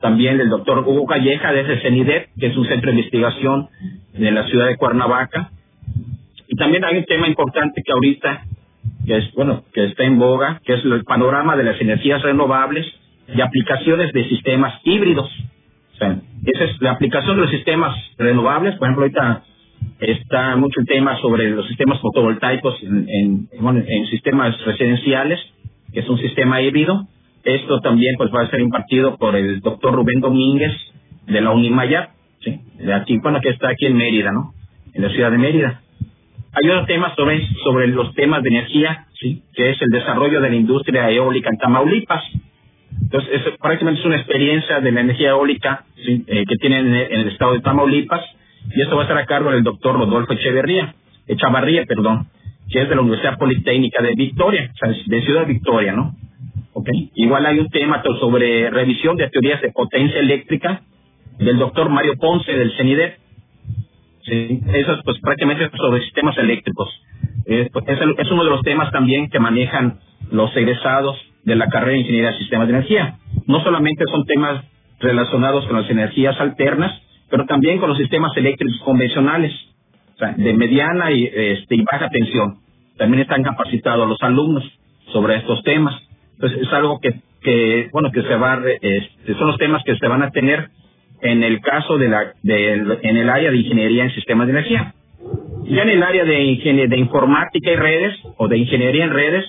también 0.00 0.38
del 0.38 0.48
doctor 0.48 0.78
Hugo 0.80 1.06
Calleja 1.06 1.52
de 1.52 1.60
ese 1.60 1.80
CENIDEP, 1.82 2.28
que 2.38 2.46
es 2.46 2.56
un 2.56 2.66
centro 2.66 2.90
de 2.90 2.98
investigación 2.98 3.68
de 4.14 4.30
la 4.30 4.46
ciudad 4.46 4.66
de 4.66 4.76
Cuernavaca. 4.76 5.50
Y 6.48 6.56
también 6.56 6.84
hay 6.84 6.98
un 6.98 7.04
tema 7.04 7.28
importante 7.28 7.82
que 7.84 7.92
ahorita, 7.92 8.44
que 9.06 9.16
es, 9.16 9.32
bueno, 9.34 9.64
que 9.74 9.84
está 9.84 10.04
en 10.04 10.18
boga, 10.18 10.60
que 10.64 10.74
es 10.74 10.84
el 10.84 11.04
panorama 11.04 11.56
de 11.56 11.64
las 11.64 11.80
energías 11.80 12.22
renovables 12.22 12.86
y 13.28 13.40
aplicaciones 13.40 14.12
de 14.12 14.28
sistemas 14.28 14.80
híbridos 14.84 15.30
esa 16.00 16.64
es 16.64 16.80
la 16.80 16.92
aplicación 16.92 17.36
de 17.36 17.42
los 17.42 17.50
sistemas 17.50 17.94
renovables. 18.18 18.76
Por 18.76 18.88
ejemplo, 18.88 19.04
ahorita 19.04 19.44
está 20.00 20.56
mucho 20.56 20.80
el 20.80 20.86
tema 20.86 21.16
sobre 21.20 21.50
los 21.50 21.66
sistemas 21.68 22.00
fotovoltaicos 22.00 22.82
en, 22.82 23.48
en, 23.52 24.06
sistemas 24.06 24.58
residenciales, 24.64 25.40
que 25.92 26.00
es 26.00 26.08
un 26.08 26.18
sistema 26.18 26.60
híbrido. 26.62 27.06
Esto 27.44 27.80
también 27.80 28.14
pues 28.16 28.30
va 28.30 28.42
a 28.42 28.50
ser 28.50 28.60
impartido 28.60 29.16
por 29.16 29.36
el 29.36 29.60
doctor 29.60 29.94
Rubén 29.94 30.20
Domínguez 30.20 30.72
de 31.26 31.40
la 31.40 31.50
Unimaya, 31.50 32.10
¿sí? 32.40 32.60
de 32.78 32.92
aquí, 32.92 33.18
bueno, 33.18 33.40
que 33.40 33.50
está 33.50 33.70
aquí 33.70 33.86
en 33.86 33.96
Mérida, 33.96 34.32
¿no? 34.32 34.52
En 34.92 35.02
la 35.02 35.10
ciudad 35.10 35.30
de 35.30 35.38
Mérida. 35.38 35.80
Hay 36.52 36.68
otro 36.68 36.86
tema 36.86 37.14
sobre, 37.14 37.46
sobre 37.62 37.86
los 37.88 38.12
temas 38.14 38.42
de 38.42 38.48
energía, 38.48 39.06
¿sí? 39.20 39.42
que 39.54 39.70
es 39.70 39.80
el 39.80 39.88
desarrollo 39.88 40.40
de 40.40 40.50
la 40.50 40.56
industria 40.56 41.08
eólica 41.10 41.48
en 41.50 41.58
Tamaulipas. 41.58 42.22
Entonces, 43.12 43.44
es, 43.44 43.58
prácticamente 43.58 44.00
es 44.00 44.06
una 44.06 44.16
experiencia 44.16 44.78
de 44.78 44.92
la 44.92 45.00
energía 45.00 45.30
eólica 45.30 45.84
eh, 45.96 46.44
que 46.46 46.56
tienen 46.60 46.94
en, 46.94 47.20
el 47.20 47.28
estado 47.28 47.54
de 47.54 47.60
Tamaulipas, 47.60 48.24
y 48.72 48.80
esto 48.80 48.94
va 48.94 49.02
a 49.02 49.04
estar 49.04 49.18
a 49.18 49.26
cargo 49.26 49.50
del 49.50 49.64
doctor 49.64 49.96
Rodolfo 49.96 50.32
Echeverría, 50.32 50.94
Echavarría, 51.26 51.86
perdón, 51.86 52.28
que 52.70 52.82
es 52.82 52.88
de 52.88 52.94
la 52.94 53.00
Universidad 53.00 53.36
Politécnica 53.36 54.00
de 54.00 54.14
Victoria, 54.14 54.70
o 54.72 54.76
sea, 54.76 54.94
de 55.04 55.22
Ciudad 55.22 55.44
Victoria, 55.44 55.92
¿no? 55.92 56.14
Okay. 56.72 57.10
Igual 57.16 57.46
hay 57.46 57.58
un 57.58 57.68
tema 57.68 58.00
sobre 58.20 58.70
revisión 58.70 59.16
de 59.16 59.28
teorías 59.28 59.60
de 59.60 59.72
potencia 59.72 60.20
eléctrica 60.20 60.82
del 61.38 61.58
doctor 61.58 61.90
Mario 61.90 62.14
Ponce 62.16 62.52
del 62.52 62.72
CENIDEP. 62.76 63.18
Sí, 64.22 64.60
eso 64.72 64.92
es 64.92 65.00
pues 65.04 65.18
prácticamente 65.20 65.68
sobre 65.76 66.02
sistemas 66.02 66.38
eléctricos. 66.38 66.88
es, 67.44 67.66
es 67.74 68.30
uno 68.30 68.44
de 68.44 68.50
los 68.50 68.62
temas 68.62 68.92
también 68.92 69.28
que 69.30 69.40
manejan 69.40 69.98
los 70.30 70.56
egresados 70.56 71.16
de 71.44 71.56
la 71.56 71.68
carrera 71.68 71.92
de 71.92 71.98
Ingeniería 71.98 72.32
de 72.32 72.38
Sistemas 72.38 72.68
de 72.68 72.74
Energía. 72.74 73.18
No 73.46 73.60
solamente 73.62 74.04
son 74.10 74.24
temas 74.26 74.64
relacionados 75.00 75.66
con 75.66 75.80
las 75.80 75.90
energías 75.90 76.38
alternas, 76.40 76.92
pero 77.30 77.46
también 77.46 77.78
con 77.78 77.88
los 77.88 77.98
sistemas 77.98 78.36
eléctricos 78.36 78.78
convencionales, 78.84 79.52
de 80.36 80.52
mediana 80.52 81.10
y, 81.12 81.24
este, 81.24 81.76
y 81.76 81.84
baja 81.90 82.10
tensión. 82.10 82.58
También 82.98 83.22
están 83.22 83.42
capacitados 83.42 84.06
los 84.06 84.18
alumnos 84.20 84.64
sobre 85.12 85.36
estos 85.36 85.62
temas. 85.62 85.94
Entonces 86.34 86.60
es 86.60 86.72
algo 86.72 87.00
que, 87.00 87.14
que 87.40 87.88
bueno, 87.92 88.10
que 88.12 88.22
se 88.22 88.34
va, 88.36 88.60
este, 88.82 89.34
son 89.34 89.46
los 89.46 89.58
temas 89.58 89.82
que 89.84 89.96
se 89.96 90.08
van 90.08 90.22
a 90.22 90.30
tener 90.30 90.68
en 91.22 91.42
el 91.42 91.60
caso 91.60 91.98
de 91.98 92.08
la, 92.08 92.32
de, 92.42 92.72
en 93.02 93.16
el 93.16 93.28
área 93.28 93.50
de 93.50 93.56
ingeniería 93.56 94.04
en 94.04 94.10
sistemas 94.14 94.46
de 94.46 94.52
energía. 94.52 94.94
Ya 95.64 95.82
en 95.82 95.90
el 95.90 96.02
área 96.02 96.24
de, 96.24 96.86
de 96.88 96.98
informática 96.98 97.70
y 97.70 97.76
redes, 97.76 98.18
o 98.36 98.48
de 98.48 98.58
ingeniería 98.58 99.04
en 99.04 99.10
redes, 99.10 99.44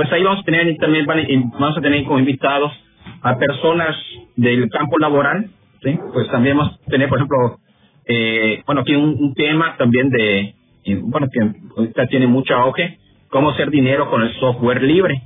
pues 0.00 0.10
ahí 0.12 0.22
vamos 0.22 0.40
a 0.40 0.44
tener 0.44 0.74
también 0.78 1.04
vamos 1.04 1.76
a 1.76 1.80
tener 1.82 2.04
como 2.04 2.18
invitados 2.18 2.72
a 3.20 3.36
personas 3.36 3.94
del 4.34 4.70
campo 4.70 4.96
laboral. 4.98 5.50
Pues 5.82 6.26
también 6.30 6.56
vamos 6.56 6.72
a 6.72 6.90
tener, 6.90 7.06
por 7.06 7.18
ejemplo, 7.18 7.58
eh, 8.06 8.62
bueno, 8.64 8.80
aquí 8.80 8.94
un, 8.94 9.34
tema 9.34 9.76
también 9.76 10.08
de, 10.08 10.54
bueno, 11.02 11.28
que 11.30 11.40
ahorita 11.76 12.06
tiene 12.06 12.26
mucho 12.26 12.54
auge, 12.54 12.98
cómo 13.28 13.50
hacer 13.50 13.68
dinero 13.68 14.08
con 14.08 14.22
el 14.22 14.32
software 14.40 14.82
libre. 14.82 15.20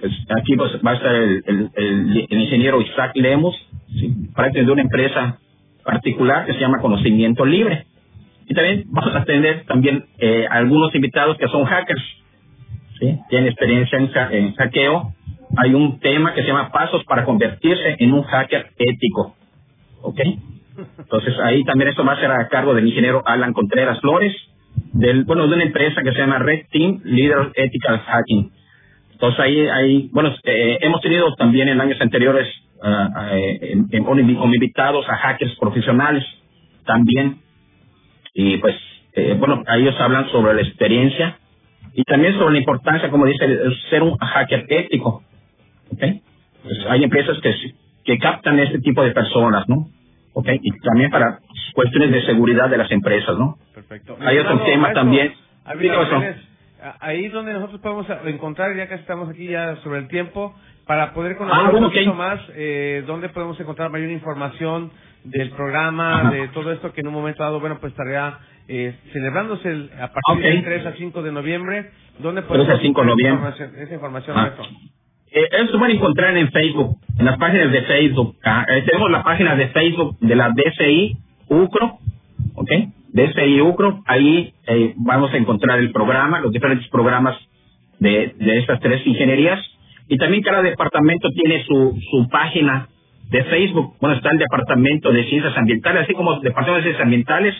Pues 0.00 0.12
aquí 0.40 0.56
pues, 0.56 0.72
va 0.82 0.92
a 0.92 0.94
estar 0.94 1.14
el, 1.14 2.26
ingeniero 2.30 2.80
Isaac 2.80 3.12
Lemos, 3.16 3.54
parte 4.34 4.64
de 4.64 4.72
una 4.72 4.80
empresa 4.80 5.38
particular 5.84 6.46
que 6.46 6.54
se 6.54 6.60
llama 6.60 6.80
Conocimiento 6.80 7.44
Libre. 7.44 7.84
Y 8.46 8.54
también 8.54 8.84
vamos 8.86 9.14
a 9.14 9.22
tener 9.24 9.66
también 9.66 10.06
eh, 10.16 10.46
algunos 10.50 10.94
invitados 10.94 11.36
que 11.36 11.46
son 11.48 11.66
hackers, 11.66 12.21
¿sí? 13.02 13.18
tienen 13.28 13.48
experiencia 13.48 13.98
en, 13.98 14.10
en 14.30 14.54
hackeo. 14.54 15.12
Hay 15.56 15.74
un 15.74 15.98
tema 15.98 16.32
que 16.34 16.42
se 16.42 16.48
llama 16.48 16.70
Pasos 16.70 17.04
para 17.04 17.24
convertirse 17.24 17.96
en 17.98 18.12
un 18.12 18.22
hacker 18.22 18.70
ético. 18.78 19.34
¿Ok? 20.02 20.20
Entonces 20.98 21.34
ahí 21.42 21.64
también 21.64 21.90
esto 21.90 22.04
va 22.04 22.14
a 22.14 22.20
ser 22.20 22.30
a 22.30 22.48
cargo 22.48 22.74
del 22.74 22.86
ingeniero 22.86 23.22
Alan 23.26 23.52
Contreras 23.52 24.00
Flores, 24.00 24.34
del, 24.92 25.24
bueno, 25.24 25.46
de 25.46 25.54
una 25.54 25.64
empresa 25.64 26.02
que 26.02 26.12
se 26.12 26.18
llama 26.18 26.38
Red 26.38 26.66
Team 26.70 27.00
Leader 27.04 27.52
Ethical 27.54 27.98
Hacking. 28.00 28.52
Entonces 29.12 29.40
ahí, 29.40 29.66
ahí 29.68 30.10
bueno, 30.12 30.34
eh, 30.44 30.78
hemos 30.80 31.00
tenido 31.02 31.34
también 31.34 31.68
en 31.68 31.80
años 31.80 32.00
anteriores 32.00 32.48
uh, 32.82 34.44
invitados 34.44 35.08
a 35.08 35.16
hackers 35.16 35.54
profesionales 35.58 36.24
también. 36.86 37.38
Y 38.34 38.56
pues, 38.56 38.74
eh, 39.14 39.36
bueno, 39.38 39.62
ellos 39.76 39.94
hablan 40.00 40.30
sobre 40.30 40.54
la 40.54 40.62
experiencia 40.62 41.38
y 41.94 42.04
también 42.04 42.34
sobre 42.34 42.52
la 42.54 42.58
importancia, 42.58 43.10
como 43.10 43.26
dice, 43.26 43.46
de 43.46 43.74
ser 43.90 44.02
un 44.02 44.16
hacker 44.16 44.66
ético. 44.68 45.22
¿okay? 45.92 46.22
Pues 46.62 46.86
hay 46.88 47.04
empresas 47.04 47.38
que, 47.40 47.54
que 48.04 48.18
captan 48.18 48.58
este 48.58 48.78
tipo 48.80 49.02
de 49.02 49.10
personas, 49.12 49.68
¿no? 49.68 49.88
¿ok? 50.34 50.48
Y 50.60 50.70
también 50.80 51.10
para 51.10 51.40
cuestiones 51.74 52.12
de 52.12 52.22
seguridad 52.22 52.68
de 52.70 52.78
las 52.78 52.90
empresas, 52.90 53.38
¿no? 53.38 53.58
Perfecto. 53.74 54.16
Hay 54.20 54.38
otro 54.38 54.60
tema 54.64 54.92
también. 54.92 55.34
Ahí 57.00 57.26
es 57.26 57.32
donde 57.32 57.52
nosotros 57.52 57.80
podemos 57.80 58.06
encontrar, 58.26 58.74
ya 58.76 58.88
que 58.88 58.96
estamos 58.96 59.28
aquí 59.28 59.46
ya 59.46 59.76
sobre 59.84 60.00
el 60.00 60.08
tiempo, 60.08 60.54
para 60.86 61.14
poder 61.14 61.36
conocer 61.36 61.66
ah, 61.66 61.70
un 61.72 61.84
poquito 61.84 62.14
más, 62.14 62.40
eh, 62.54 63.04
dónde 63.06 63.28
podemos 63.28 63.58
encontrar 63.60 63.90
mayor 63.90 64.10
información 64.10 64.90
del 65.22 65.50
programa, 65.50 66.30
de 66.32 66.48
todo 66.48 66.72
esto 66.72 66.92
que 66.92 67.02
en 67.02 67.06
un 67.06 67.14
momento 67.14 67.44
dado, 67.44 67.60
bueno, 67.60 67.78
pues 67.80 67.92
estaría 67.92 68.38
eh, 68.74 68.94
celebrándose 69.12 69.68
a 70.00 70.10
partir 70.12 70.42
del 70.42 70.64
3 70.64 70.86
a 70.86 70.92
5 70.94 71.22
de 71.22 71.30
noviembre. 71.30 71.90
¿Dónde 72.18 72.40
podemos 72.40 72.82
encontrar 72.82 73.54
esa 73.78 73.94
información? 73.94 74.36
Ah. 74.38 74.54
Eh, 75.30 75.48
eso 75.64 75.78
van 75.78 75.90
a 75.90 75.94
encontrar 75.94 76.34
en 76.38 76.50
Facebook, 76.50 76.96
en 77.18 77.26
las 77.26 77.36
páginas 77.36 77.70
de 77.70 77.82
Facebook. 77.82 78.36
Ah, 78.42 78.64
eh, 78.68 78.82
tenemos 78.86 79.10
la 79.10 79.22
página 79.22 79.56
de 79.56 79.68
Facebook 79.68 80.16
de 80.20 80.36
la 80.36 80.50
DCI 80.50 81.16
UCRO, 81.48 81.98
¿ok? 82.54 82.70
DCI 83.12 83.60
UCRO, 83.60 84.02
ahí 84.06 84.54
eh, 84.66 84.94
vamos 84.96 85.34
a 85.34 85.36
encontrar 85.36 85.78
el 85.78 85.92
programa, 85.92 86.40
los 86.40 86.50
diferentes 86.50 86.88
programas 86.88 87.36
de, 87.98 88.34
de 88.38 88.58
estas 88.58 88.80
tres 88.80 89.06
ingenierías. 89.06 89.60
Y 90.08 90.16
también 90.16 90.42
cada 90.42 90.62
departamento 90.62 91.28
tiene 91.30 91.62
su, 91.64 91.94
su 92.10 92.28
página 92.30 92.88
de 93.30 93.44
Facebook. 93.44 93.96
Bueno, 94.00 94.16
está 94.16 94.30
el 94.30 94.38
departamento 94.38 95.12
de 95.12 95.24
ciencias 95.24 95.56
ambientales, 95.58 96.04
así 96.04 96.14
como 96.14 96.36
el 96.36 96.40
departamento 96.40 96.76
de 96.76 96.82
ciencias 96.84 97.04
ambientales, 97.04 97.54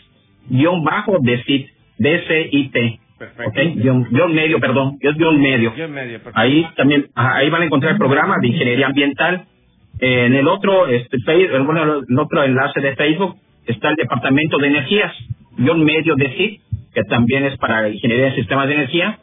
guion 0.48 0.85
bajo 0.85 1.18
de 1.20 1.42
CIT, 1.44 1.68
DCIT. 1.98 3.00
Perfecto. 3.18 3.61
Guión, 3.76 4.35
medio, 4.35 4.59
perdón, 4.59 4.98
es 5.00 5.16
guion 5.16 5.40
medio. 5.40 5.72
medio 5.88 6.20
ahí 6.35 6.66
también, 6.76 7.07
ahí 7.14 7.48
van 7.50 7.62
a 7.62 7.64
encontrar 7.66 7.92
el 7.92 7.98
programa 7.98 8.37
de 8.40 8.48
ingeniería 8.48 8.87
ambiental. 8.87 9.46
Eh, 10.00 10.26
en 10.26 10.35
el 10.35 10.48
otro, 10.48 10.88
este, 10.88 11.18
bueno, 11.61 12.00
el 12.09 12.18
otro 12.18 12.42
enlace 12.42 12.81
de 12.81 12.96
Facebook 12.96 13.37
está 13.66 13.90
el 13.90 13.96
departamento 13.96 14.59
de 14.59 14.66
energías, 14.66 15.12
guion 15.57 15.85
medio 15.85 16.16
de 16.16 16.37
SIT, 16.37 16.61
que 16.94 17.02
también 17.05 17.44
es 17.44 17.57
para 17.59 17.88
ingeniería 17.88 18.26
de 18.26 18.35
sistemas 18.35 18.66
de 18.66 18.74
energía. 18.74 19.18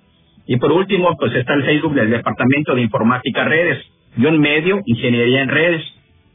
Y 0.47 0.58
por 0.58 0.71
último, 0.71 1.15
pues 1.19 1.36
está 1.36 1.53
el 1.53 1.63
Facebook 1.63 1.93
del 1.93 2.10
departamento 2.10 2.73
de 2.73 2.82
informática 2.82 3.43
redes, 3.43 3.86
guion 4.15 4.39
medio, 4.39 4.82
ingeniería 4.86 5.43
en 5.43 5.49
redes. 5.49 5.84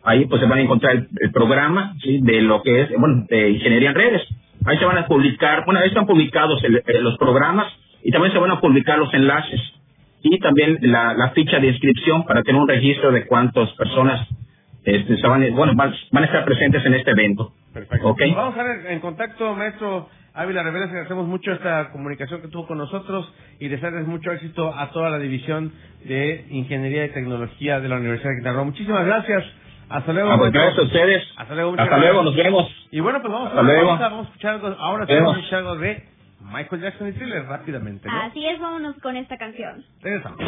Ahí 0.04 0.26
pues 0.26 0.40
se 0.40 0.46
van 0.46 0.58
a 0.58 0.62
encontrar 0.62 0.96
el, 0.96 1.32
programa 1.32 1.94
¿sí? 2.02 2.20
de 2.22 2.42
lo 2.42 2.62
que 2.62 2.82
es, 2.82 2.90
bueno, 2.98 3.24
de 3.28 3.50
ingeniería 3.50 3.88
en 3.88 3.94
redes. 3.94 4.22
Ahí 4.66 4.78
se 4.78 4.84
van 4.84 4.98
a 4.98 5.06
publicar, 5.06 5.64
bueno, 5.64 5.80
ahí 5.80 5.88
están 5.88 6.06
publicados 6.06 6.62
los 7.00 7.18
programas 7.18 7.72
y 8.02 8.10
también 8.10 8.32
se 8.32 8.38
van 8.38 8.50
a 8.50 8.60
publicar 8.60 8.98
los 8.98 9.12
enlaces 9.12 9.60
y 10.22 10.38
también 10.38 10.78
la, 10.80 11.30
ficha 11.34 11.58
de 11.58 11.68
inscripción 11.68 12.24
para 12.24 12.42
tener 12.42 12.60
un 12.60 12.68
registro 12.68 13.12
de 13.12 13.26
cuántas 13.26 13.70
personas 13.72 14.26
este, 14.84 15.16
se 15.18 15.26
van, 15.26 15.54
bueno, 15.54 15.74
van, 15.74 15.92
a 15.92 16.24
estar 16.24 16.44
presentes 16.44 16.84
en 16.86 16.94
este 16.94 17.10
evento. 17.10 17.52
Perfecto. 17.72 18.16
Vamos 18.34 18.56
a 18.56 18.62
ver 18.62 18.86
en 18.86 19.00
contacto, 19.00 19.54
maestro 19.54 20.08
Ávila 20.32 20.62
Rivera, 20.62 20.86
agradecemos 20.86 21.26
mucho 21.26 21.52
esta 21.52 21.90
comunicación 21.92 22.40
que 22.40 22.48
tuvo 22.48 22.66
con 22.66 22.78
nosotros 22.78 23.32
y 23.60 23.68
desearles 23.68 24.06
mucho 24.06 24.32
éxito 24.32 24.74
a 24.74 24.90
toda 24.90 25.10
la 25.10 25.18
división 25.18 25.72
de 26.04 26.46
Ingeniería 26.50 27.04
y 27.04 27.10
Tecnología 27.10 27.80
de 27.80 27.88
la 27.88 27.96
Universidad 27.96 28.30
de 28.30 28.36
Quintana 28.36 28.56
Roo. 28.56 28.64
Muchísimas 28.64 29.06
gracias. 29.06 29.44
Hasta 29.88 30.12
luego. 30.12 30.30
Ah, 30.32 30.38
pues 30.38 30.52
gracias 30.52 30.78
a 30.78 30.82
ustedes. 30.82 31.24
Hasta 31.36 31.54
luego. 31.54 31.74
Hasta 31.78 31.98
luego, 31.98 32.22
nos 32.22 32.36
vemos. 32.36 32.70
Y 32.90 33.00
bueno, 33.00 33.20
pues 33.20 33.32
vamos, 33.32 33.52
a, 33.52 33.54
vamos, 33.56 34.00
a, 34.00 34.08
vamos 34.08 34.26
a 34.26 34.28
escuchar 34.28 34.54
algo, 34.54 34.68
ahora 34.78 35.06
vamos 35.06 35.34
a 35.34 35.38
escuchar 35.38 35.58
algo 35.60 35.76
de 35.76 36.08
Michael 36.40 36.82
Jackson 36.82 37.08
y 37.08 37.12
Thriller 37.12 37.46
rápidamente. 37.46 38.08
¿no? 38.08 38.22
Así 38.22 38.46
es, 38.46 38.58
vámonos 38.60 38.96
con 39.02 39.16
esta 39.16 39.36
canción. 39.36 39.84
Regresamos. 40.02 40.40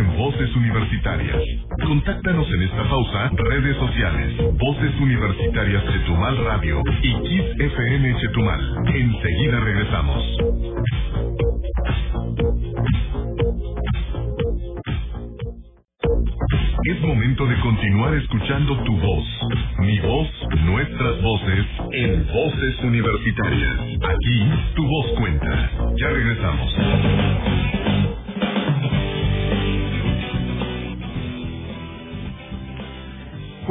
Voces 0.00 0.56
Universitarias. 0.56 1.36
Contáctanos 1.86 2.48
en 2.50 2.62
esta 2.62 2.82
pausa, 2.88 3.30
redes 3.36 3.76
sociales, 3.76 4.36
Voces 4.58 5.00
Universitarias 5.00 5.84
Chetumal 5.84 6.44
Radio 6.44 6.82
y 7.02 7.12
Kiss 7.20 7.44
FM 7.58 8.16
Chetumal. 8.18 8.76
Enseguida 8.86 9.60
regresamos. 9.60 10.24
Es 16.84 17.00
momento 17.02 17.46
de 17.46 17.60
continuar 17.60 18.14
escuchando 18.14 18.82
tu 18.84 18.96
voz. 18.96 19.24
Mi 19.80 20.00
voz, 20.00 20.28
nuestras 20.64 21.22
voces, 21.22 21.66
en 21.92 22.26
Voces 22.28 22.82
Universitarias. 22.82 23.80
Aquí, 24.02 24.50
tu 24.74 24.86
voz 24.86 25.06
cuenta. 25.18 25.70
Ya 25.96 26.08
regresamos. 26.08 27.61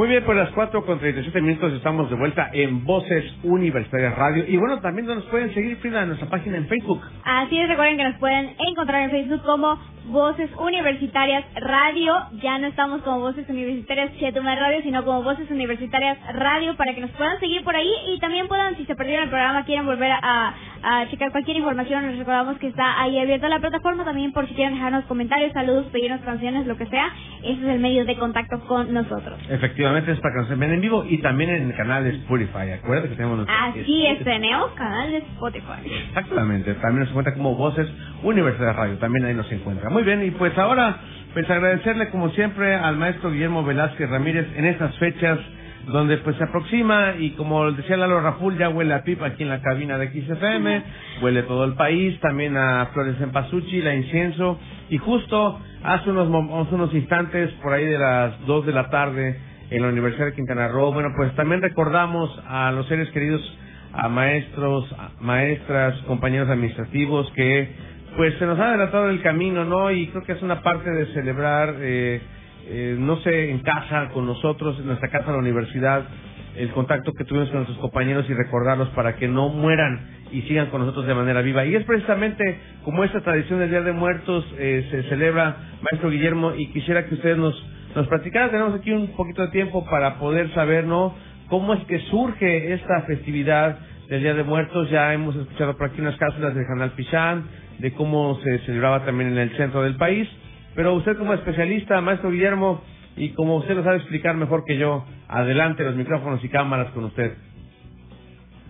Muy 0.02 0.10
bien, 0.10 0.24
pues 0.26 0.36
las 0.36 0.50
4 0.54 0.84
con 0.84 0.98
37 0.98 1.42
minutos 1.44 1.74
estamos 1.74 2.10
de 2.10 2.16
vuelta 2.16 2.50
en 2.54 2.84
Voces 2.86 3.24
Universitarias 3.44 4.16
Radio. 4.16 4.46
Y 4.48 4.58
bueno, 4.58 4.80
también 4.80 5.06
nos 5.06 5.24
pueden 5.26 5.54
seguir, 5.54 5.78
Frida, 5.78 6.02
en 6.02 6.08
nuestra 6.08 6.28
página 6.28 6.58
en 6.58 6.68
Facebook. 6.68 7.02
Así 7.24 7.60
es, 7.60 7.70
recuerden 7.70 7.98
que 7.98 8.04
nos 8.06 8.18
pueden 8.18 8.56
encontrar 8.68 9.04
en 9.04 9.12
Facebook 9.12 9.44
como 9.44 9.78
Voces 10.06 10.50
Universitarias 10.58 11.46
Radio. 11.56 12.14
Ya 12.42 12.58
no 12.58 12.68
estamos 12.68 13.02
como 13.04 13.20
Voces 13.20 13.48
Universitarias 13.48 14.12
Chetumal 14.18 14.58
Radio, 14.58 14.82
sino 14.82 15.06
como 15.06 15.24
Voces 15.24 15.50
Universitarias 15.52 16.18
Radio 16.34 16.76
para 16.76 16.96
que 16.96 17.02
nos 17.02 17.12
puedan 17.12 17.40
seguir 17.40 17.64
por 17.64 17.76
ahí 17.76 17.92
y 18.08 18.20
también 18.20 18.48
puedan, 18.48 18.76
si 18.78 18.86
se 18.86 18.96
perdieron 18.96 19.26
el 19.26 19.30
programa, 19.30 19.64
quieren 19.64 19.86
volver 19.86 20.12
a, 20.12 20.54
a 20.84 21.08
checar 21.10 21.32
cualquier 21.32 21.58
información, 21.58 22.08
les 22.08 22.18
recordamos 22.18 22.58
que 22.58 22.68
está 22.68 23.02
ahí 23.02 23.20
abierta 23.20 23.48
la 23.48 23.60
plataforma 23.60 24.04
también 24.04 24.34
por 24.34 24.48
si 24.48 24.56
quieren 24.56 24.74
dejarnos 24.74 25.06
comentarios, 25.06 25.54
saludos, 25.54 25.86
pedirnos 25.92 26.22
canciones, 26.22 26.66
lo 26.66 26.78
que 26.78 26.88
sea. 26.88 27.14
Ese 27.44 27.62
es 27.62 27.68
el 27.68 27.80
medio 27.80 28.06
de 28.06 28.18
contacto 28.18 28.60
con 28.62 28.94
nosotros. 28.94 29.40
Efectivamente, 29.50 30.12
es 30.12 30.20
para 30.20 30.34
que 30.34 30.40
nos 30.50 30.60
vean 30.60 30.74
en 30.74 30.82
vivo 30.82 31.06
y 31.08 31.20
también 31.20 31.50
en 31.52 31.68
el 31.70 31.76
canal 31.76 32.04
de 32.04 32.12
Spotify. 32.12 32.72
Acuérdate 32.74 33.10
que 33.10 33.16
tenemos 33.16 33.38
nuestro... 33.38 33.56
Así 33.56 34.06
es, 34.08 34.24
tenemos 34.24 34.72
canal 34.72 35.12
de 35.12 35.18
Spotify. 35.18 35.92
Exactamente, 36.08 36.74
también 36.76 37.02
nos 37.02 37.10
encuentra 37.10 37.34
como 37.34 37.56
Voces 37.56 37.88
Universidad 38.24 38.76
Radio, 38.76 38.98
también 38.98 39.26
ahí 39.26 39.34
nos 39.34 39.52
encuentra. 39.52 39.90
Muy 39.90 40.04
bien, 40.04 40.24
y 40.24 40.32
pues 40.32 40.58
ahora, 40.58 40.98
pues 41.34 41.50
agradecerle 41.50 42.10
como 42.10 42.30
siempre 42.32 42.76
al 42.76 42.98
maestro 42.98 43.32
Guillermo 43.32 43.64
Velázquez 43.64 44.10
Ramírez 44.10 44.48
en 44.56 44.66
estas 44.66 44.96
fechas 44.98 45.40
donde 45.88 46.18
pues 46.18 46.36
se 46.38 46.44
aproxima 46.44 47.16
y 47.18 47.32
como 47.32 47.72
decía 47.72 47.98
Lalo 47.98 48.22
Raful, 48.22 48.58
ya 48.58 48.70
huele 48.70 48.94
a 48.94 49.04
pipa 49.04 49.28
aquí 49.28 49.44
en 49.44 49.50
la 49.50 49.62
cabina 49.62 49.98
de 49.98 50.10
XFM, 50.10 50.84
huele 51.22 51.44
todo 51.44 51.66
el 51.66 51.74
país, 51.74 52.20
también 52.20 52.56
a 52.56 52.88
flores 52.94 53.16
en 53.20 53.32
pasuchi, 53.32 53.82
la 53.82 53.96
incienso, 53.96 54.60
y 54.90 54.98
justo 54.98 55.60
hace 55.84 56.12
unos, 56.12 56.28
unos 56.72 56.94
instantes, 56.94 57.50
por 57.64 57.74
ahí 57.74 57.86
de 57.86 57.98
las 57.98 58.46
2 58.46 58.66
de 58.66 58.72
la 58.74 58.90
tarde, 58.90 59.40
en 59.72 59.82
la 59.82 59.88
Universidad 59.88 60.26
de 60.26 60.34
Quintana 60.34 60.68
Roo, 60.68 60.92
bueno, 60.92 61.10
pues 61.16 61.34
también 61.36 61.62
recordamos 61.62 62.30
a 62.46 62.72
los 62.72 62.88
seres 62.88 63.10
queridos, 63.12 63.42
a 63.94 64.10
maestros, 64.10 64.94
maestras, 65.22 65.98
compañeros 66.08 66.50
administrativos 66.50 67.32
que 67.32 67.70
pues 68.17 68.36
se 68.39 68.45
nos 68.45 68.60
ha 68.60 68.69
adelantado 68.69 69.10
el 69.10 69.21
camino, 69.21 69.65
¿no? 69.65 69.91
Y 69.91 70.08
creo 70.08 70.24
que 70.24 70.34
es 70.34 70.41
una 70.41 70.62
parte 70.62 70.89
de 70.89 71.08
celebrar 71.13 71.76
eh, 71.80 72.21
eh, 72.67 72.95
no 72.97 73.17
sé, 73.17 73.50
en 73.52 73.60
casa, 73.60 74.10
con 74.13 74.26
nosotros, 74.26 74.78
en 74.80 74.88
nuestra 74.88 75.10
casa, 75.10 75.28
en 75.28 75.34
la 75.34 75.39
universidad, 75.39 76.04
el 76.56 76.69
contacto 76.71 77.13
que 77.13 77.24
tuvimos 77.24 77.50
con 77.50 77.60
nuestros 77.60 77.80
compañeros 77.80 78.30
y 78.30 78.34
recordarlos 78.34 78.89
para 78.89 79.15
que 79.15 79.28
no 79.28 79.50
mueran 79.50 80.21
y 80.32 80.41
sigan 80.43 80.67
con 80.67 80.82
nosotros 80.82 81.08
de 81.08 81.15
manera 81.15 81.41
viva. 81.41 81.65
Y 81.65 81.76
es 81.76 81.84
precisamente 81.86 82.60
como 82.84 83.04
esta 83.04 83.21
tradición 83.21 83.60
del 83.60 83.69
Día 83.69 83.82
de 83.82 83.93
Muertos 83.93 84.45
eh, 84.58 84.88
se 84.91 85.04
celebra, 85.04 85.58
maestro 85.82 86.10
Guillermo, 86.10 86.54
y 86.56 86.67
quisiera 86.67 87.06
que 87.06 87.15
ustedes 87.15 87.38
nos, 87.38 87.56
nos 87.95 88.08
platicaran. 88.08 88.52
Tenemos 88.52 88.76
aquí 88.76 88.91
un 88.91 89.08
poquito 89.15 89.41
de 89.41 89.50
tiempo 89.50 89.86
para 89.89 90.19
poder 90.19 90.54
saber, 90.54 90.86
¿no? 90.86 91.15
Cómo 91.50 91.74
es 91.74 91.84
que 91.86 92.00
surge 92.12 92.74
esta 92.74 93.02
festividad 93.02 93.80
del 94.08 94.21
Día 94.21 94.34
de 94.34 94.43
Muertos. 94.43 94.89
Ya 94.89 95.13
hemos 95.13 95.36
escuchado 95.36 95.76
por 95.76 95.89
aquí 95.89 96.00
unas 96.00 96.15
cápsulas 96.17 96.54
del 96.54 96.67
Canal 96.67 96.91
Pichán, 96.91 97.45
de 97.82 97.94
cómo 97.94 98.39
se 98.41 98.60
celebraba 98.60 99.04
también 99.04 99.32
en 99.32 99.38
el 99.39 99.58
centro 99.58 99.82
del 99.82 99.96
país. 99.96 100.28
Pero 100.76 100.94
usted 100.94 101.17
como 101.17 101.34
especialista, 101.34 102.00
maestro 102.00 102.32
Guillermo, 102.32 102.82
y 103.17 103.30
como 103.34 103.58
usted 103.58 103.76
lo 103.76 103.84
sabe 103.84 103.98
explicar 103.98 104.36
mejor 104.36 104.63
que 104.65 104.78
yo, 104.78 105.04
adelante 105.28 105.84
los 105.84 105.96
micrófonos 105.96 106.44
y 106.44 106.50
cámaras 106.50 106.91
con 106.94 107.06
usted. 107.06 107.34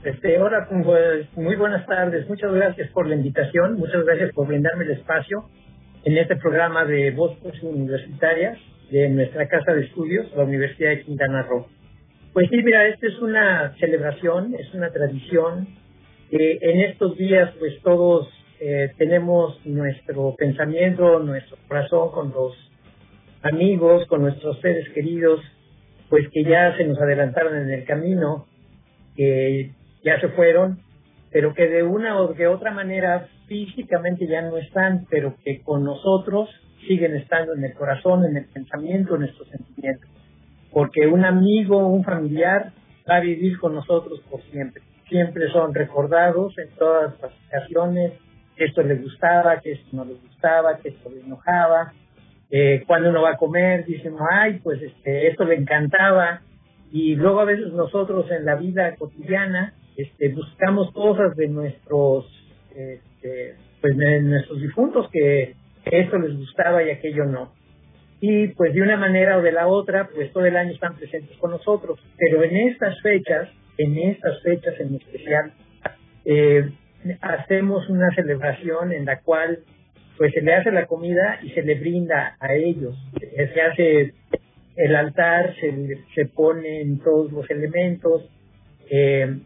Este, 0.03 0.41
hola, 0.41 0.67
pues, 0.83 1.27
muy 1.37 1.55
buenas 1.55 1.85
tardes. 1.85 2.27
Muchas 2.27 2.51
gracias 2.51 2.89
por 2.91 3.07
la 3.07 3.15
invitación. 3.15 3.75
Muchas 3.75 4.03
gracias 4.03 4.31
por 4.33 4.47
brindarme 4.47 4.85
el 4.85 4.91
espacio 4.91 5.45
en 6.03 6.17
este 6.17 6.37
programa 6.37 6.85
de 6.85 7.11
voces 7.11 7.61
universitarias 7.61 8.57
de 8.89 9.09
nuestra 9.09 9.47
casa 9.47 9.73
de 9.73 9.81
estudios, 9.83 10.25
la 10.35 10.43
Universidad 10.43 10.89
de 10.89 11.01
Quintana 11.03 11.43
Roo. 11.43 11.67
Pues 12.33 12.47
sí, 12.49 12.57
mira, 12.63 12.87
esta 12.87 13.07
es 13.07 13.19
una 13.19 13.75
celebración, 13.79 14.55
es 14.55 14.73
una 14.73 14.89
tradición. 14.89 15.67
que 16.31 16.57
en 16.61 16.79
estos 16.81 17.17
días, 17.17 17.51
pues 17.59 17.79
todos 17.83 18.29
eh, 18.63 18.93
tenemos 18.95 19.59
nuestro 19.65 20.35
pensamiento, 20.37 21.17
nuestro 21.17 21.57
corazón 21.67 22.11
con 22.11 22.29
los 22.29 22.53
amigos, 23.41 24.05
con 24.05 24.21
nuestros 24.21 24.59
seres 24.61 24.87
queridos, 24.93 25.41
pues 26.09 26.29
que 26.31 26.43
ya 26.43 26.77
se 26.77 26.83
nos 26.83 26.99
adelantaron 26.99 27.57
en 27.57 27.71
el 27.71 27.85
camino, 27.85 28.45
que 29.15 29.71
ya 30.03 30.21
se 30.21 30.27
fueron, 30.29 30.77
pero 31.31 31.55
que 31.55 31.67
de 31.69 31.81
una 31.81 32.21
o 32.21 32.35
de 32.35 32.45
otra 32.45 32.69
manera 32.69 33.29
físicamente 33.47 34.27
ya 34.27 34.43
no 34.43 34.57
están, 34.57 35.07
pero 35.09 35.33
que 35.43 35.63
con 35.63 35.83
nosotros 35.83 36.47
siguen 36.87 37.15
estando 37.15 37.55
en 37.55 37.63
el 37.63 37.73
corazón, 37.73 38.25
en 38.25 38.37
el 38.37 38.45
pensamiento, 38.45 39.15
en 39.15 39.21
nuestros 39.21 39.47
sentimientos. 39.49 40.07
Porque 40.71 41.07
un 41.07 41.25
amigo, 41.25 41.79
un 41.87 42.03
familiar 42.03 42.73
va 43.09 43.15
a 43.15 43.21
vivir 43.21 43.57
con 43.57 43.73
nosotros 43.73 44.21
por 44.29 44.43
siempre. 44.51 44.83
Siempre 45.09 45.47
son 45.51 45.73
recordados 45.73 46.55
en 46.59 46.69
todas 46.77 47.19
las 47.19 47.31
ocasiones, 47.47 48.13
que 48.61 48.67
esto 48.67 48.83
le 48.83 48.95
gustaba, 48.97 49.59
que 49.59 49.71
esto 49.71 49.87
no 49.93 50.05
le 50.05 50.13
gustaba, 50.13 50.77
que 50.77 50.89
esto 50.89 51.09
le 51.09 51.21
enojaba. 51.21 51.93
Eh, 52.51 52.83
cuando 52.85 53.09
uno 53.09 53.23
va 53.23 53.31
a 53.31 53.37
comer, 53.37 53.85
dicen, 53.85 54.13
ay, 54.31 54.59
pues 54.63 54.79
este, 54.83 55.29
esto 55.29 55.45
le 55.45 55.55
encantaba. 55.55 56.41
Y 56.91 57.15
luego 57.15 57.39
a 57.39 57.45
veces 57.45 57.73
nosotros 57.73 58.29
en 58.29 58.45
la 58.45 58.55
vida 58.57 58.95
cotidiana 58.97 59.73
este, 59.97 60.29
buscamos 60.29 60.91
cosas 60.91 61.35
de 61.37 61.47
nuestros, 61.47 62.27
este, 62.75 63.55
pues 63.81 63.97
de 63.97 64.21
nuestros 64.21 64.61
difuntos 64.61 65.09
que, 65.11 65.55
esto 65.83 66.19
les 66.19 66.37
gustaba 66.37 66.83
y 66.83 66.91
aquello 66.91 67.25
no. 67.25 67.53
Y 68.19 68.49
pues 68.49 68.75
de 68.75 68.83
una 68.83 68.97
manera 68.97 69.39
o 69.39 69.41
de 69.41 69.53
la 69.53 69.65
otra, 69.65 70.07
pues 70.13 70.31
todo 70.31 70.45
el 70.45 70.55
año 70.55 70.71
están 70.71 70.95
presentes 70.97 71.35
con 71.37 71.49
nosotros. 71.49 71.99
Pero 72.15 72.43
en 72.43 72.55
estas 72.69 73.01
fechas, 73.01 73.49
en 73.79 73.97
estas 73.97 74.39
fechas 74.43 74.79
en 74.79 74.93
especial, 74.93 75.51
eh, 76.25 76.69
hacemos 77.21 77.89
una 77.89 78.09
celebración 78.15 78.91
en 78.91 79.05
la 79.05 79.19
cual 79.21 79.59
pues 80.17 80.33
se 80.33 80.41
le 80.41 80.53
hace 80.53 80.71
la 80.71 80.85
comida 80.85 81.39
y 81.41 81.49
se 81.51 81.63
le 81.63 81.75
brinda 81.75 82.35
a 82.39 82.53
ellos. 82.53 82.95
Se 83.19 83.61
hace 83.61 84.13
el 84.75 84.95
altar, 84.95 85.55
se, 85.59 85.97
se 86.13 86.25
ponen 86.27 86.99
todos 86.99 87.31
los 87.31 87.49
elementos 87.49 88.29
eh, 88.89 89.39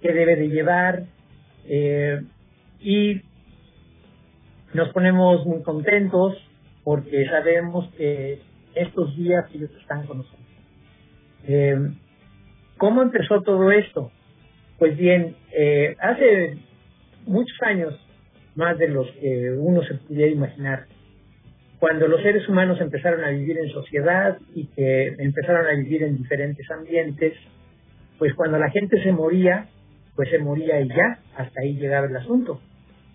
que 0.00 0.12
debe 0.12 0.36
de 0.36 0.48
llevar 0.48 1.04
eh, 1.66 2.22
y 2.80 3.22
nos 4.72 4.88
ponemos 4.90 5.44
muy 5.46 5.62
contentos 5.62 6.36
porque 6.84 7.26
sabemos 7.26 7.92
que 7.96 8.40
estos 8.74 9.16
días 9.16 9.44
ellos 9.54 9.70
están 9.80 10.06
con 10.06 10.18
nosotros. 10.18 10.46
Eh, 11.46 11.76
¿Cómo 12.78 13.02
empezó 13.02 13.42
todo 13.42 13.70
esto? 13.70 14.10
Pues 14.80 14.96
bien, 14.96 15.36
eh, 15.52 15.94
hace 16.00 16.56
muchos 17.26 17.56
años, 17.66 17.94
más 18.54 18.78
de 18.78 18.88
los 18.88 19.06
que 19.20 19.50
uno 19.50 19.82
se 19.82 19.92
pudiera 19.92 20.32
imaginar, 20.32 20.86
cuando 21.78 22.08
los 22.08 22.22
seres 22.22 22.48
humanos 22.48 22.80
empezaron 22.80 23.22
a 23.22 23.28
vivir 23.28 23.58
en 23.58 23.68
sociedad 23.68 24.38
y 24.54 24.68
que 24.68 25.08
empezaron 25.18 25.66
a 25.66 25.78
vivir 25.78 26.04
en 26.04 26.16
diferentes 26.16 26.66
ambientes, 26.70 27.34
pues 28.18 28.32
cuando 28.32 28.58
la 28.58 28.70
gente 28.70 29.02
se 29.02 29.12
moría, 29.12 29.68
pues 30.16 30.30
se 30.30 30.38
moría 30.38 30.80
y 30.80 30.88
ya, 30.88 31.18
hasta 31.36 31.60
ahí 31.60 31.74
llegaba 31.74 32.06
el 32.06 32.16
asunto. 32.16 32.62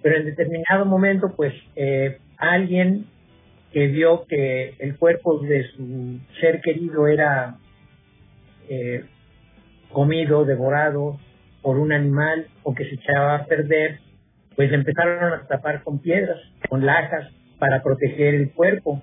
Pero 0.04 0.18
en 0.18 0.26
determinado 0.26 0.86
momento, 0.86 1.34
pues 1.36 1.52
eh, 1.76 2.20
alguien 2.38 3.08
que 3.74 3.88
vio 3.88 4.26
que 4.30 4.76
el 4.78 4.98
cuerpo 4.98 5.40
de 5.40 5.64
su 5.70 6.20
ser 6.40 6.62
querido 6.62 7.08
era 7.08 7.58
eh, 8.70 9.04
comido, 9.92 10.46
devorado, 10.46 11.18
por 11.66 11.80
un 11.80 11.92
animal 11.92 12.46
o 12.62 12.76
que 12.76 12.86
se 12.86 12.94
echaba 12.94 13.38
a 13.38 13.46
perder, 13.48 13.98
pues 14.56 14.72
empezaron 14.72 15.34
a 15.34 15.48
tapar 15.48 15.84
con 15.84 15.98
piedras, 15.98 16.38
con 16.70 16.86
lajas, 16.86 17.28
para 17.58 17.82
proteger 17.82 18.36
el 18.36 18.52
cuerpo. 18.52 19.02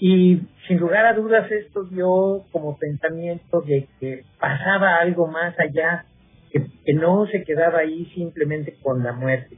Y 0.00 0.40
sin 0.66 0.78
lugar 0.78 1.06
a 1.06 1.14
dudas 1.14 1.48
esto 1.52 1.84
dio 1.84 2.42
como 2.50 2.76
pensamiento 2.76 3.60
de 3.60 3.86
que 4.00 4.24
pasaba 4.40 4.96
algo 4.96 5.28
más 5.28 5.54
allá, 5.60 6.06
que, 6.50 6.92
no 6.92 7.28
se 7.28 7.44
quedaba 7.44 7.78
ahí 7.78 8.06
simplemente 8.16 8.74
con 8.82 9.04
la 9.04 9.12
muerte. 9.12 9.56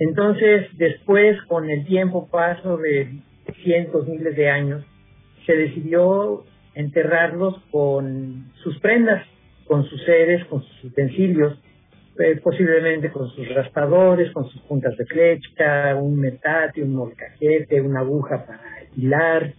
Entonces, 0.00 0.66
después, 0.78 1.40
con 1.42 1.70
el 1.70 1.86
tiempo 1.86 2.26
paso 2.28 2.76
de 2.78 3.20
cientos, 3.62 4.08
miles 4.08 4.34
de 4.34 4.50
años, 4.50 4.84
se 5.46 5.54
decidió 5.54 6.44
enterrarlos 6.74 7.54
con 7.70 8.50
sus 8.64 8.80
prendas, 8.80 9.24
con 9.68 9.84
sus 9.84 10.02
seres, 10.04 10.44
con 10.46 10.64
sus 10.64 10.84
utensilios, 10.84 11.56
eh, 12.18 12.40
posiblemente 12.42 13.10
con 13.10 13.28
sus 13.30 13.48
raspadores, 13.54 14.32
con 14.32 14.48
sus 14.48 14.60
puntas 14.62 14.96
de 14.96 15.04
flecha, 15.06 15.94
un 15.96 16.18
metate, 16.18 16.82
un 16.82 16.94
molcajete, 16.94 17.80
una 17.80 18.00
aguja 18.00 18.44
para 18.44 18.60
hilar, 18.96 19.52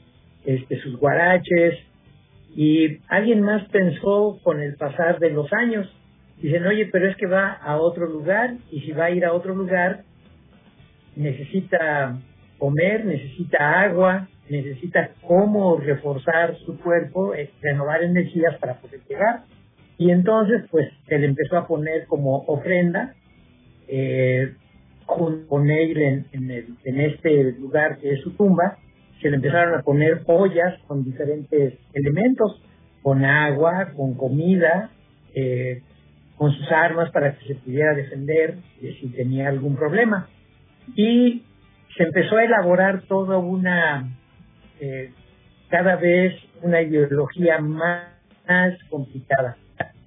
este, 0.45 0.80
sus 0.82 0.98
guaraches. 0.98 1.80
Y 2.56 3.00
alguien 3.08 3.41
más 3.41 3.67
pensó 3.69 4.39
con 4.43 4.62
el 4.62 4.76
pasar 4.76 5.19
de 5.19 5.30
los 5.30 5.52
años, 5.54 5.88
dicen, 6.41 6.65
oye, 6.65 6.88
pero 6.91 7.08
es 7.08 7.15
que 7.15 7.28
va 7.28 7.54
a 7.54 7.78
otro 7.78 8.08
lugar 8.08 8.56
y 8.72 8.82
si 8.82 8.91
va 8.91 9.06
a 9.06 9.12
ir 9.12 9.26
a 9.26 9.34
otro 9.34 9.56
lugar, 9.56 10.04
necesita 11.15 12.19
comer, 12.58 13.06
necesita 13.06 13.82
agua, 13.82 14.28
necesita 14.50 15.12
cómo 15.26 15.78
reforzar 15.78 16.56
su 16.65 16.78
cuerpo, 16.80 17.34
eh, 17.36 17.52
renovar 17.62 18.04
energías 18.04 18.58
para 18.60 18.76
poder 18.76 19.00
llegar. 19.08 19.43
Y 20.00 20.10
entonces, 20.12 20.64
pues, 20.72 20.90
se 21.08 21.20
le 21.20 21.28
empezó 21.28 21.58
a 21.58 21.68
poner 21.68 22.08
como 22.08 22.38
ofrenda, 22.48 23.14
eh, 23.88 24.54
con 25.06 25.70
él 25.70 25.98
en, 25.98 26.26
en, 26.32 27.02
este 27.02 27.52
lugar 27.60 27.98
que 27.98 28.14
es 28.14 28.22
su 28.22 28.32
tumba, 28.32 28.78
se 29.22 29.30
le 29.30 29.38
empezaron 29.38 29.78
a 29.78 29.82
poner 29.82 30.22
ollas 30.28 30.80
con 30.88 31.04
diferentes 31.04 31.74
elementos, 31.94 32.62
con 33.02 33.26
agua, 33.26 33.92
con 33.96 34.14
comida, 34.14 34.92
eh, 35.34 35.82
con 36.38 36.54
sus 36.54 36.72
armas 36.72 37.12
para 37.12 37.36
que 37.38 37.48
se 37.48 37.56
pudiera 37.56 37.94
defender 37.94 38.58
si 38.80 39.10
tenía 39.10 39.50
algún 39.50 39.76
problema. 39.76 40.30
Y 40.96 41.44
se 41.98 42.04
empezó 42.04 42.38
a 42.38 42.46
elaborar 42.46 43.02
toda 43.08 43.38
una, 43.38 44.08
eh, 44.80 45.12
cada 45.70 45.98
vez 45.98 46.34
una 46.62 46.82
ideología 46.82 47.60
más, 47.60 48.06
complicada, 48.90 49.58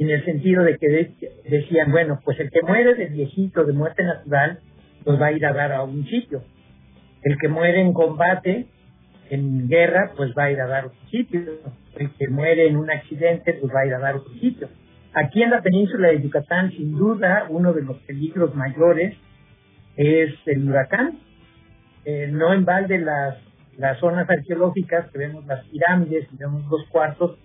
en 0.02 0.10
el 0.10 0.24
sentido 0.24 0.64
de 0.64 0.76
que 0.78 1.12
decían, 1.48 1.90
bueno, 1.90 2.20
pues 2.24 2.38
el 2.40 2.50
que 2.50 2.60
muere 2.62 2.94
de 2.94 3.06
viejito, 3.06 3.64
de 3.64 3.72
muerte 3.72 4.02
natural, 4.02 4.58
pues 5.04 5.20
va 5.20 5.26
a 5.26 5.32
ir 5.32 5.44
a 5.46 5.52
dar 5.52 5.72
a 5.72 5.82
un 5.82 6.04
sitio. 6.06 6.42
El 7.22 7.38
que 7.38 7.48
muere 7.48 7.80
en 7.80 7.92
combate, 7.92 8.66
en 9.30 9.68
guerra, 9.68 10.12
pues 10.16 10.32
va 10.36 10.44
a 10.44 10.50
ir 10.50 10.60
a 10.60 10.66
dar 10.66 10.84
a 10.84 10.86
otro 10.88 11.08
sitio. 11.10 11.40
El 11.96 12.10
que 12.14 12.28
muere 12.28 12.66
en 12.66 12.76
un 12.76 12.90
accidente, 12.90 13.54
pues 13.54 13.72
va 13.72 13.80
a 13.80 13.86
ir 13.86 13.94
a 13.94 13.98
dar 13.98 14.14
a 14.14 14.18
otro 14.18 14.32
sitio. 14.34 14.68
Aquí 15.14 15.42
en 15.42 15.50
la 15.50 15.62
península 15.62 16.08
de 16.08 16.22
Yucatán, 16.22 16.70
sin 16.70 16.96
duda, 16.96 17.46
uno 17.48 17.72
de 17.72 17.82
los 17.82 17.98
peligros 17.98 18.54
mayores 18.54 19.14
es 19.96 20.34
el 20.46 20.68
huracán, 20.68 21.18
eh, 22.04 22.28
no 22.32 22.54
en 22.54 22.64
balde 22.64 22.98
las, 22.98 23.36
las 23.76 23.98
zonas 23.98 24.28
arqueológicas, 24.28 25.10
que 25.10 25.18
vemos 25.18 25.46
las 25.46 25.64
pirámides, 25.66 26.26
vemos 26.32 26.64
los 26.70 26.86
cuartos, 26.88 27.38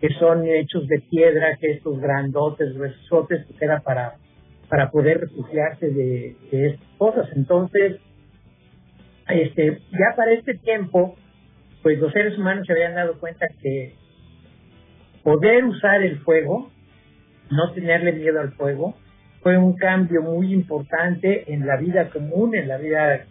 que 0.00 0.08
son 0.18 0.46
hechos 0.46 0.86
de 0.86 1.00
piedra, 1.10 1.56
que 1.60 1.72
estos 1.72 2.00
grandotes, 2.00 2.74
gruesotes, 2.74 3.46
que 3.46 3.64
era 3.64 3.80
para, 3.80 4.14
para 4.68 4.90
poder 4.90 5.20
refugiarse 5.20 5.88
de, 5.88 6.36
de 6.50 6.66
estas 6.68 6.88
cosas. 6.98 7.28
Entonces, 7.34 8.00
este, 9.28 9.78
ya 9.90 10.16
para 10.16 10.32
este 10.32 10.54
tiempo, 10.54 11.16
pues 11.82 11.98
los 11.98 12.12
seres 12.12 12.38
humanos 12.38 12.66
se 12.66 12.72
habían 12.72 12.94
dado 12.94 13.18
cuenta 13.18 13.46
que 13.60 13.94
poder 15.22 15.64
usar 15.64 16.02
el 16.02 16.18
fuego, 16.20 16.70
no 17.50 17.72
tenerle 17.72 18.12
miedo 18.12 18.40
al 18.40 18.52
fuego, 18.52 18.94
fue 19.42 19.56
un 19.56 19.76
cambio 19.76 20.22
muy 20.22 20.52
importante 20.52 21.52
en 21.52 21.66
la 21.66 21.76
vida 21.76 22.10
común, 22.10 22.54
en 22.54 22.68
la 22.68 22.76
vida 22.76 23.26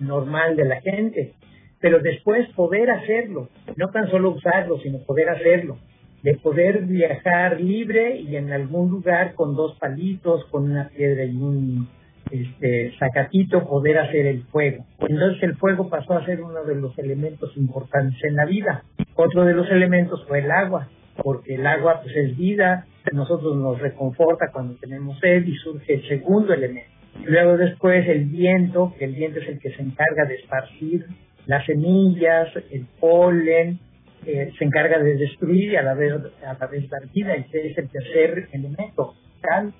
normal 0.00 0.56
de 0.56 0.64
la 0.64 0.80
gente, 0.80 1.34
pero 1.80 2.00
después 2.00 2.48
poder 2.54 2.90
hacerlo, 2.90 3.48
no 3.76 3.90
tan 3.90 4.10
solo 4.10 4.30
usarlo, 4.30 4.78
sino 4.78 4.98
poder 5.04 5.28
hacerlo, 5.28 5.78
de 6.24 6.34
poder 6.38 6.86
viajar 6.86 7.60
libre 7.60 8.16
y 8.16 8.36
en 8.36 8.50
algún 8.50 8.90
lugar 8.90 9.34
con 9.34 9.54
dos 9.54 9.78
palitos, 9.78 10.44
con 10.46 10.70
una 10.70 10.88
piedra 10.88 11.24
y 11.24 11.36
un 11.36 11.88
este 12.30 12.92
sacatito 12.98 13.68
poder 13.68 13.98
hacer 13.98 14.26
el 14.26 14.42
fuego. 14.44 14.86
Entonces 15.00 15.42
el 15.42 15.56
fuego 15.56 15.90
pasó 15.90 16.14
a 16.14 16.24
ser 16.24 16.42
uno 16.42 16.64
de 16.64 16.74
los 16.74 16.98
elementos 16.98 17.54
importantes 17.56 18.18
en 18.24 18.36
la 18.36 18.46
vida. 18.46 18.82
Otro 19.14 19.44
de 19.44 19.52
los 19.52 19.70
elementos 19.70 20.24
fue 20.26 20.38
el 20.38 20.50
agua, 20.50 20.88
porque 21.22 21.56
el 21.56 21.66
agua 21.66 22.00
pues 22.02 22.16
es 22.16 22.36
vida, 22.36 22.86
nosotros 23.12 23.56
nos 23.56 23.78
reconforta 23.78 24.50
cuando 24.50 24.76
tenemos 24.76 25.20
sed 25.20 25.44
y 25.44 25.54
surge 25.56 25.94
el 25.94 26.08
segundo 26.08 26.54
elemento 26.54 26.94
Luego 27.22 27.56
después 27.56 28.06
el 28.08 28.24
viento, 28.24 28.92
que 28.98 29.04
el 29.04 29.14
viento 29.14 29.38
es 29.40 29.48
el 29.48 29.58
que 29.60 29.70
se 29.72 29.82
encarga 29.82 30.24
de 30.26 30.34
esparcir 30.36 31.06
las 31.46 31.64
semillas, 31.66 32.48
el 32.70 32.86
polen, 32.98 33.78
eh, 34.26 34.52
se 34.58 34.64
encarga 34.64 34.98
de 34.98 35.16
destruir 35.16 35.72
y 35.72 35.76
a 35.76 35.82
la 35.82 35.94
vez, 35.94 36.12
a 36.46 36.54
la 36.58 36.66
vez 36.66 36.88
dar 36.88 37.08
vida, 37.12 37.34
ese 37.34 37.68
es 37.68 37.78
el 37.78 37.88
tercer 37.88 38.48
elemento, 38.52 39.14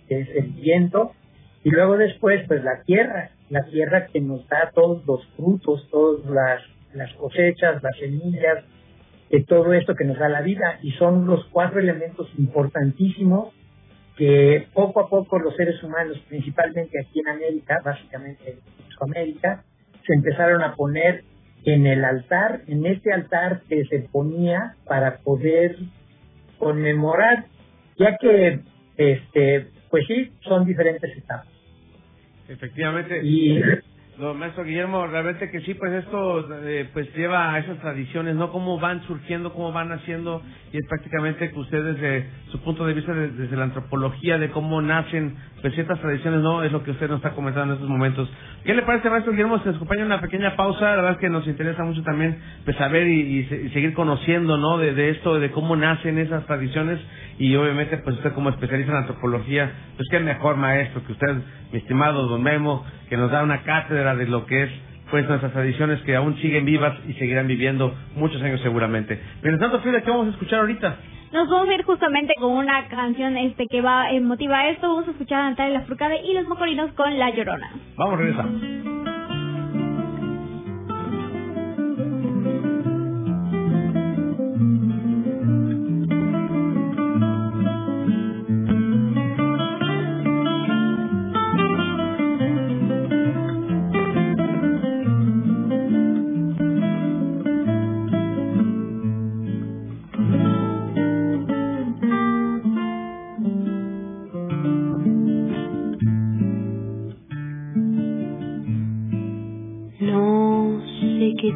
que 0.09 0.21
es 0.21 0.29
el 0.35 0.49
viento, 0.53 1.13
y 1.63 1.71
luego 1.71 1.97
después 1.97 2.47
pues 2.47 2.63
la 2.63 2.83
tierra, 2.83 3.31
la 3.49 3.65
tierra 3.65 4.07
que 4.07 4.21
nos 4.21 4.47
da 4.49 4.71
todos 4.75 5.05
los 5.07 5.27
frutos, 5.37 5.89
todas 5.91 6.25
las, 6.27 6.63
las 6.95 7.13
cosechas, 7.15 7.83
las 7.83 7.97
semillas, 7.99 8.65
de 9.31 9.43
todo 9.45 9.73
esto 9.73 9.95
que 9.95 10.05
nos 10.05 10.19
da 10.19 10.29
la 10.29 10.43
vida, 10.43 10.79
y 10.83 10.93
son 10.93 11.27
los 11.27 11.45
cuatro 11.47 11.81
elementos 11.81 12.29
importantísimos 12.39 13.53
que 14.17 14.69
poco 14.73 15.01
a 15.01 15.09
poco 15.09 15.39
los 15.39 15.57
seres 15.57 15.83
humanos, 15.83 16.19
principalmente 16.29 17.01
aquí 17.01 17.21
en 17.21 17.29
América, 17.29 17.81
básicamente 17.85 18.51
en 18.51 18.59
América, 19.01 19.65
se 20.07 20.15
empezaron 20.15 20.63
a 20.63 20.75
poner 20.75 21.25
en 21.65 21.87
el 21.87 22.05
altar, 22.05 22.63
en 22.67 22.87
este 22.87 23.13
altar 23.13 23.63
que 23.69 23.85
se 23.85 24.01
ponía 24.01 24.75
para 24.87 25.19
poder 25.19 25.77
conmemorar, 26.59 27.47
ya 27.99 28.17
que, 28.19 28.61
este, 28.97 29.69
pues 29.91 30.07
sí, 30.07 30.33
son 30.43 30.67
diferentes 30.67 31.17
etapas. 31.17 31.49
Efectivamente. 32.49 33.21
Y 33.23 33.61
no, 34.17 34.33
maestro 34.33 34.63
Guillermo, 34.63 35.09
realmente 35.09 35.51
que 35.51 35.61
sí, 35.63 35.75
pues 35.75 35.93
esto 35.93 36.47
eh, 36.63 36.89
pues 36.93 37.13
lleva 37.17 37.53
a 37.53 37.59
esas 37.59 37.79
tradiciones, 37.79 38.37
¿no? 38.37 38.53
Cómo 38.53 38.79
van 38.79 39.03
surgiendo, 39.09 39.53
cómo 39.53 39.73
van 39.73 39.91
haciendo, 39.91 40.41
y 40.73 40.77
es 40.77 40.87
prácticamente 40.89 41.51
que 41.51 41.59
usted 41.59 41.83
desde 41.83 42.31
su 42.53 42.61
punto 42.61 42.87
de 42.87 42.95
vista, 42.95 43.13
desde, 43.13 43.57
la 43.57 43.65
antropología, 43.65 44.39
de 44.39 44.51
cómo 44.51 44.81
nacen 44.81 45.35
pues 45.61 45.75
ciertas 45.75 46.01
tradiciones, 46.01 46.43
¿no? 46.43 46.63
Es 46.63 46.71
lo 46.71 46.85
que 46.85 46.93
usted 46.93 47.09
nos 47.09 47.17
está 47.17 47.31
comentando 47.31 47.75
en 47.75 47.79
estos 47.79 47.89
momentos. 47.91 48.31
¿Qué 48.65 48.73
le 48.73 48.83
parece, 48.83 49.11
maestro 49.11 49.33
Guillermo? 49.33 49.59
Se 49.65 49.71
acompaña 49.71 50.05
una 50.05 50.21
pequeña 50.21 50.55
pausa, 50.55 50.91
la 50.91 50.97
verdad 50.97 51.13
es 51.13 51.19
que 51.19 51.29
nos 51.29 51.47
interesa 51.49 51.83
mucho 51.83 52.03
también 52.05 52.39
pues 52.65 52.77
saber 52.77 53.09
y, 53.09 53.45
seguir 53.73 53.95
conociendo, 53.95 54.59
¿no? 54.59 54.79
De, 54.79 54.95
de 54.95 55.11
esto, 55.11 55.41
de 55.41 55.51
cómo 55.51 55.75
nacen 55.75 56.19
esas 56.19 56.47
tradiciones, 56.47 57.01
y 57.39 57.57
obviamente 57.57 57.99
pues 57.99 58.17
usted 58.17 58.33
como 58.33 58.51
especialista 58.51 58.93
en 58.93 58.99
antropología, 58.99 59.73
pues 59.97 60.07
qué 60.09 60.21
mejor 60.21 60.57
maestro 60.57 61.05
que 61.05 61.13
usted, 61.13 61.35
mi 61.73 61.79
estimado 61.79 62.29
don 62.29 62.43
Memo, 62.43 62.85
que 63.09 63.17
nos 63.17 63.31
da 63.31 63.43
una 63.43 63.63
cátedra 63.63 64.15
de 64.17 64.27
lo 64.27 64.47
que 64.47 64.65
es 64.65 64.71
pues 65.11 65.29
nuestras 65.29 65.53
tradiciones 65.53 66.01
que 66.03 66.17
aún 66.17 66.37
siguen 66.39 66.65
vivas 66.65 66.99
y 67.07 67.13
seguirán 67.15 67.47
viviendo 67.47 67.95
muchos 68.17 68.43
años 68.43 68.61
seguramente. 68.63 69.21
Mientras 69.43 69.61
tanto, 69.61 69.81
Frida, 69.81 70.03
¿qué 70.03 70.11
vamos 70.11 70.27
a 70.29 70.31
escuchar 70.31 70.61
ahorita? 70.61 70.97
Nos 71.33 71.49
vamos 71.49 71.69
a 71.69 71.75
ir 71.75 71.83
justamente 71.83 72.33
con 72.39 72.53
una 72.53 72.89
canción 72.89 73.37
este 73.37 73.67
que 73.67 73.81
va 73.81 74.11
eh, 74.11 74.21
motiva 74.21 74.69
esto. 74.69 74.89
Vamos 74.89 75.09
a 75.09 75.11
escuchar 75.11 75.41
a 75.41 75.51
Natalia 75.51 75.83
Furcade 75.83 76.21
y 76.25 76.33
los 76.33 76.49
Mocolinos 76.49 76.93
con 76.93 77.19
La 77.19 77.31
Llorona. 77.31 77.71
Vamos, 77.97 78.19
regresamos. 78.19 78.63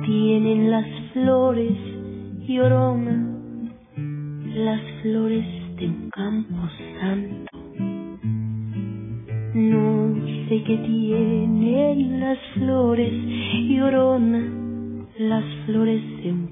tienen 0.04 0.70
las 0.70 0.86
flores 1.12 1.72
llorona, 2.46 3.38
las 4.54 4.80
flores 5.02 5.44
de 5.76 5.86
un 5.86 6.10
campo 6.10 6.56
santo. 7.00 7.58
Noche 9.54 10.62
que 10.64 10.76
tienen 10.78 12.20
las 12.20 12.38
flores 12.54 13.12
llorona, 13.68 14.42
las 15.18 15.44
flores 15.66 16.02
de 16.22 16.32
un 16.32 16.47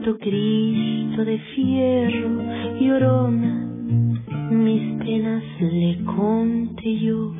santo 0.00 0.16
Cristo 0.18 1.24
de 1.26 1.38
fierro, 1.54 2.30
llorona, 2.80 3.66
mis 4.50 4.98
penas 4.98 5.44
le 5.60 6.04
conté 6.04 7.00
yo. 7.00 7.39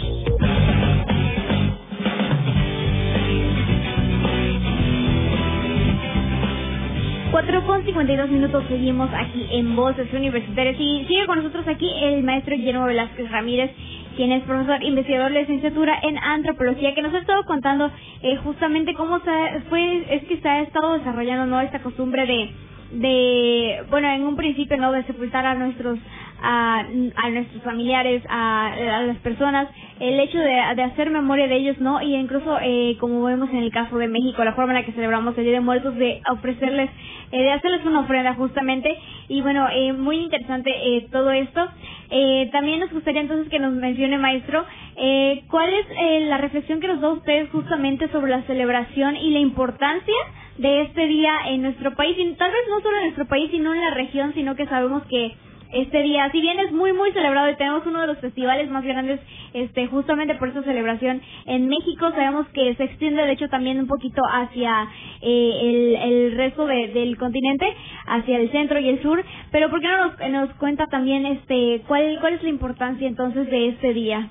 52 8.01 8.31
minutos 8.31 8.63
seguimos 8.67 9.11
aquí 9.13 9.45
en 9.51 9.75
Voces 9.75 10.11
Universitarias. 10.11 10.75
Y 10.79 11.05
sigue 11.07 11.27
con 11.27 11.37
nosotros 11.37 11.67
aquí 11.67 11.87
el 12.01 12.23
maestro 12.23 12.55
Guillermo 12.55 12.85
Velázquez 12.85 13.29
Ramírez, 13.29 13.69
quien 14.15 14.31
es 14.31 14.43
profesor 14.43 14.81
investigador 14.81 15.31
de 15.31 15.41
licenciatura 15.41 15.99
en 16.01 16.17
antropología, 16.17 16.95
que 16.95 17.03
nos 17.03 17.13
ha 17.13 17.19
estado 17.19 17.43
contando 17.43 17.91
eh, 18.23 18.37
justamente 18.37 18.95
cómo 18.95 19.19
se, 19.19 19.61
fue, 19.69 20.15
es 20.15 20.23
que 20.23 20.37
se 20.37 20.49
ha 20.49 20.61
estado 20.61 20.97
desarrollando 20.97 21.45
no 21.45 21.61
esta 21.61 21.79
costumbre 21.79 22.25
de 22.25 22.49
de 22.91 23.85
bueno 23.89 24.09
en 24.09 24.23
un 24.23 24.35
principio 24.35 24.75
no 24.75 24.91
de 24.91 25.03
sepultar 25.05 25.45
a 25.45 25.55
nuestros 25.55 25.97
a, 26.41 26.79
a 26.79 27.29
nuestros 27.29 27.63
familiares 27.63 28.23
a, 28.29 28.75
las 29.05 29.17
personas 29.17 29.67
el 29.99 30.19
hecho 30.19 30.39
de, 30.39 30.59
hacer 30.59 31.09
memoria 31.09 31.47
de 31.47 31.55
ellos 31.55 31.77
no 31.79 32.01
y 32.01 32.15
incluso 32.15 32.57
eh, 32.61 32.97
como 32.99 33.23
vemos 33.23 33.49
en 33.51 33.57
el 33.57 33.71
caso 33.71 33.97
de 33.97 34.07
México 34.07 34.43
la 34.43 34.53
forma 34.53 34.73
en 34.73 34.79
la 34.79 34.85
que 34.85 34.93
celebramos 34.93 35.37
el 35.37 35.43
Día 35.43 35.53
de 35.53 35.59
Muertos 35.61 35.95
de 35.95 36.21
ofrecerles 36.29 36.89
eh, 37.31 37.43
de 37.43 37.51
hacerles 37.51 37.85
una 37.85 38.01
ofrenda 38.01 38.33
justamente. 38.35 38.95
Y 39.27 39.41
bueno 39.41 39.67
eh, 39.73 39.93
muy 39.93 40.17
interesante 40.17 40.69
eh, 40.71 41.07
todo 41.11 41.31
esto. 41.31 41.61
Eh, 42.09 42.49
también 42.51 42.81
nos 42.81 42.91
gustaría 42.91 43.21
entonces 43.21 43.49
que 43.49 43.59
nos 43.59 43.73
mencione 43.73 44.17
maestro 44.17 44.65
eh, 44.97 45.43
cuál 45.49 45.73
es 45.73 45.85
la 46.27 46.37
reflexión 46.37 46.81
que 46.81 46.87
nos 46.87 46.99
da 46.99 47.09
usted 47.09 47.49
justamente 47.51 48.09
sobre 48.11 48.31
la 48.31 48.43
celebración 48.43 49.15
y 49.15 49.31
la 49.31 49.39
importancia 49.39 50.13
de 50.57 50.81
este 50.81 51.07
día 51.07 51.31
en 51.47 51.61
nuestro 51.61 51.95
país 51.95 52.17
y 52.19 52.33
tal 52.33 52.51
vez 52.51 52.61
no 52.69 52.81
solo 52.81 52.97
en 52.97 53.03
nuestro 53.03 53.27
país 53.27 53.49
sino 53.51 53.73
en 53.73 53.79
la 53.79 53.91
región 53.91 54.33
sino 54.33 54.55
que 54.55 54.65
sabemos 54.65 55.03
que 55.07 55.33
este 55.73 56.01
día, 56.03 56.29
si 56.31 56.41
bien 56.41 56.59
es 56.59 56.71
muy 56.71 56.93
muy 56.93 57.11
celebrado 57.11 57.49
y 57.49 57.55
tenemos 57.55 57.85
uno 57.85 58.01
de 58.01 58.07
los 58.07 58.17
festivales 58.19 58.69
más 58.69 58.83
grandes 58.83 59.19
este 59.53 59.87
justamente 59.87 60.35
por 60.35 60.49
esa 60.49 60.63
celebración 60.63 61.21
en 61.45 61.67
México, 61.67 62.09
sabemos 62.11 62.47
que 62.49 62.75
se 62.75 62.83
extiende 62.83 63.23
de 63.25 63.31
hecho 63.33 63.49
también 63.49 63.79
un 63.79 63.87
poquito 63.87 64.21
hacia 64.31 64.87
eh, 65.21 65.59
el, 65.61 65.95
el 66.11 66.37
resto 66.37 66.65
de- 66.67 66.87
del 66.89 67.17
continente, 67.17 67.65
hacia 68.07 68.37
el 68.37 68.51
centro 68.51 68.79
y 68.79 68.89
el 68.89 69.01
sur, 69.01 69.23
pero 69.51 69.69
¿por 69.69 69.81
qué 69.81 69.87
no 69.87 70.07
nos, 70.07 70.29
nos 70.47 70.55
cuenta 70.57 70.85
también 70.87 71.25
este 71.25 71.81
cuál 71.87 72.17
cuál 72.21 72.33
es 72.33 72.43
la 72.43 72.49
importancia 72.49 73.07
entonces 73.07 73.49
de 73.49 73.69
este 73.69 73.93
día? 73.93 74.29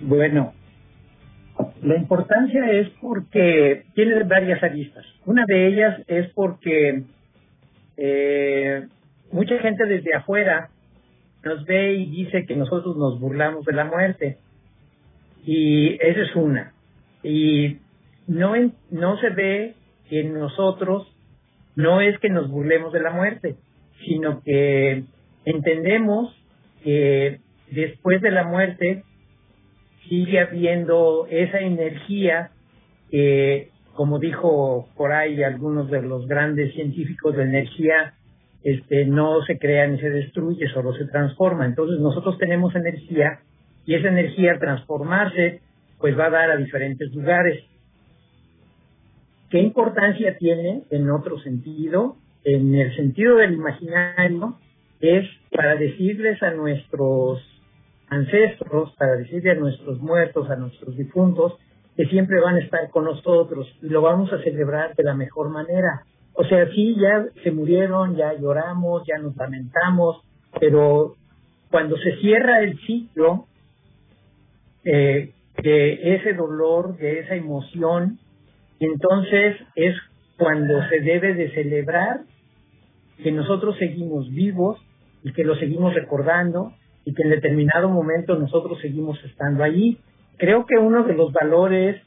Bueno, 0.00 0.52
la 1.82 1.96
importancia 1.96 2.70
es 2.70 2.88
porque 3.00 3.84
tiene 3.94 4.22
varias 4.24 4.62
aristas. 4.62 5.04
Una 5.24 5.44
de 5.46 5.68
ellas 5.68 6.02
es 6.06 6.28
porque 6.34 7.02
eh, 7.96 8.86
mucha 9.32 9.58
gente 9.58 9.84
desde 9.86 10.14
afuera 10.14 10.70
nos 11.44 11.64
ve 11.64 11.94
y 11.94 12.06
dice 12.06 12.44
que 12.46 12.56
nosotros 12.56 12.96
nos 12.96 13.20
burlamos 13.20 13.64
de 13.64 13.72
la 13.72 13.84
muerte. 13.84 14.38
Y 15.44 15.94
esa 15.94 16.22
es 16.22 16.34
una. 16.34 16.72
Y 17.22 17.78
no, 18.26 18.56
en- 18.56 18.74
no 18.90 19.18
se 19.20 19.30
ve 19.30 19.74
que 20.08 20.24
nosotros 20.24 21.12
no 21.76 22.00
es 22.00 22.18
que 22.18 22.30
nos 22.30 22.50
burlemos 22.50 22.92
de 22.92 23.00
la 23.00 23.10
muerte, 23.10 23.56
sino 24.04 24.42
que 24.42 25.04
entendemos 25.44 26.34
que 26.82 27.40
después 27.70 28.20
de 28.22 28.30
la 28.30 28.44
muerte 28.44 29.04
sigue 30.08 30.40
habiendo 30.40 31.26
esa 31.30 31.60
energía 31.60 32.50
que, 33.10 33.70
como 33.94 34.18
dijo 34.18 34.88
por 34.96 35.12
ahí 35.12 35.42
algunos 35.42 35.90
de 35.90 36.02
los 36.02 36.26
grandes 36.26 36.72
científicos 36.74 37.36
de 37.36 37.42
energía, 37.44 38.14
este, 38.66 39.04
no 39.04 39.42
se 39.42 39.60
crea 39.60 39.86
ni 39.86 39.96
se 40.00 40.10
destruye, 40.10 40.66
solo 40.74 40.92
se 40.94 41.04
transforma. 41.04 41.66
Entonces 41.66 42.00
nosotros 42.00 42.36
tenemos 42.36 42.74
energía 42.74 43.38
y 43.84 43.94
esa 43.94 44.08
energía 44.08 44.50
al 44.50 44.58
transformarse, 44.58 45.60
pues 46.00 46.18
va 46.18 46.26
a 46.26 46.30
dar 46.30 46.50
a 46.50 46.56
diferentes 46.56 47.14
lugares. 47.14 47.62
¿Qué 49.50 49.60
importancia 49.60 50.36
tiene 50.36 50.82
en 50.90 51.08
otro 51.10 51.38
sentido? 51.38 52.16
En 52.42 52.74
el 52.74 52.94
sentido 52.96 53.36
del 53.36 53.52
imaginario, 53.52 54.58
es 54.98 55.24
para 55.52 55.76
decirles 55.76 56.42
a 56.42 56.50
nuestros 56.50 57.40
ancestros, 58.08 58.92
para 58.96 59.12
decirle 59.12 59.52
a 59.52 59.54
nuestros 59.54 60.00
muertos, 60.00 60.50
a 60.50 60.56
nuestros 60.56 60.96
difuntos, 60.96 61.52
que 61.96 62.06
siempre 62.06 62.40
van 62.40 62.56
a 62.56 62.60
estar 62.64 62.90
con 62.90 63.04
nosotros 63.04 63.72
y 63.80 63.90
lo 63.90 64.02
vamos 64.02 64.32
a 64.32 64.42
celebrar 64.42 64.96
de 64.96 65.04
la 65.04 65.14
mejor 65.14 65.50
manera. 65.50 66.02
O 66.36 66.44
sea, 66.44 66.68
sí, 66.70 66.94
ya 67.00 67.26
se 67.42 67.50
murieron, 67.50 68.14
ya 68.14 68.34
lloramos, 68.34 69.04
ya 69.06 69.18
nos 69.18 69.34
lamentamos, 69.36 70.22
pero 70.60 71.14
cuando 71.70 71.96
se 71.96 72.16
cierra 72.16 72.60
el 72.60 72.78
ciclo 72.80 73.46
eh, 74.84 75.32
de 75.62 76.14
ese 76.14 76.34
dolor, 76.34 76.98
de 76.98 77.20
esa 77.20 77.34
emoción, 77.34 78.18
entonces 78.78 79.56
es 79.74 79.96
cuando 80.36 80.86
se 80.88 81.00
debe 81.00 81.32
de 81.34 81.50
celebrar 81.52 82.20
que 83.22 83.32
nosotros 83.32 83.76
seguimos 83.78 84.30
vivos 84.30 84.78
y 85.22 85.32
que 85.32 85.42
lo 85.42 85.56
seguimos 85.56 85.94
recordando 85.94 86.72
y 87.06 87.14
que 87.14 87.22
en 87.22 87.30
determinado 87.30 87.88
momento 87.88 88.38
nosotros 88.38 88.78
seguimos 88.82 89.18
estando 89.24 89.64
allí. 89.64 89.98
Creo 90.36 90.66
que 90.66 90.76
uno 90.76 91.04
de 91.04 91.14
los 91.14 91.32
valores 91.32 92.02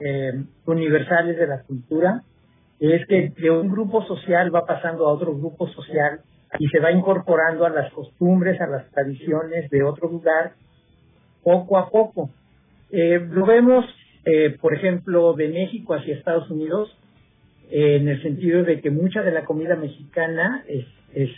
eh, 0.00 0.32
universales 0.64 1.36
de 1.36 1.46
la 1.46 1.62
cultura 1.62 2.22
es 2.80 3.06
que 3.06 3.32
de 3.36 3.50
un 3.50 3.70
grupo 3.70 4.04
social 4.06 4.54
va 4.54 4.66
pasando 4.66 5.06
a 5.06 5.12
otro 5.12 5.36
grupo 5.36 5.68
social 5.68 6.20
y 6.58 6.68
se 6.68 6.80
va 6.80 6.92
incorporando 6.92 7.64
a 7.64 7.70
las 7.70 7.92
costumbres, 7.92 8.60
a 8.60 8.66
las 8.66 8.90
tradiciones 8.90 9.70
de 9.70 9.82
otro 9.82 10.08
lugar 10.08 10.52
poco 11.42 11.78
a 11.78 11.90
poco. 11.90 12.30
Eh, 12.90 13.20
lo 13.30 13.46
vemos, 13.46 13.84
eh, 14.24 14.56
por 14.60 14.74
ejemplo, 14.74 15.34
de 15.34 15.48
México 15.48 15.94
hacia 15.94 16.14
Estados 16.14 16.50
Unidos, 16.50 16.96
en 17.70 18.08
el 18.08 18.22
sentido 18.22 18.62
de 18.62 18.80
que 18.80 18.90
mucha 18.90 19.22
de 19.22 19.32
la 19.32 19.44
comida 19.44 19.74
mexicana 19.74 20.64
es, 20.68 20.86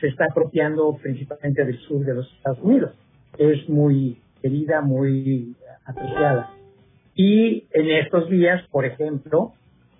se 0.00 0.08
está 0.08 0.26
apropiando 0.30 0.96
principalmente 1.00 1.64
del 1.64 1.78
sur 1.80 2.04
de 2.04 2.14
los 2.14 2.32
Estados 2.32 2.58
Unidos. 2.60 2.94
Es 3.38 3.68
muy 3.68 4.20
querida, 4.42 4.80
muy 4.80 5.54
apreciada. 5.84 6.50
Y 7.14 7.64
en 7.72 7.90
estos 7.90 8.28
días, 8.28 8.62
por 8.70 8.84
ejemplo, 8.84 9.54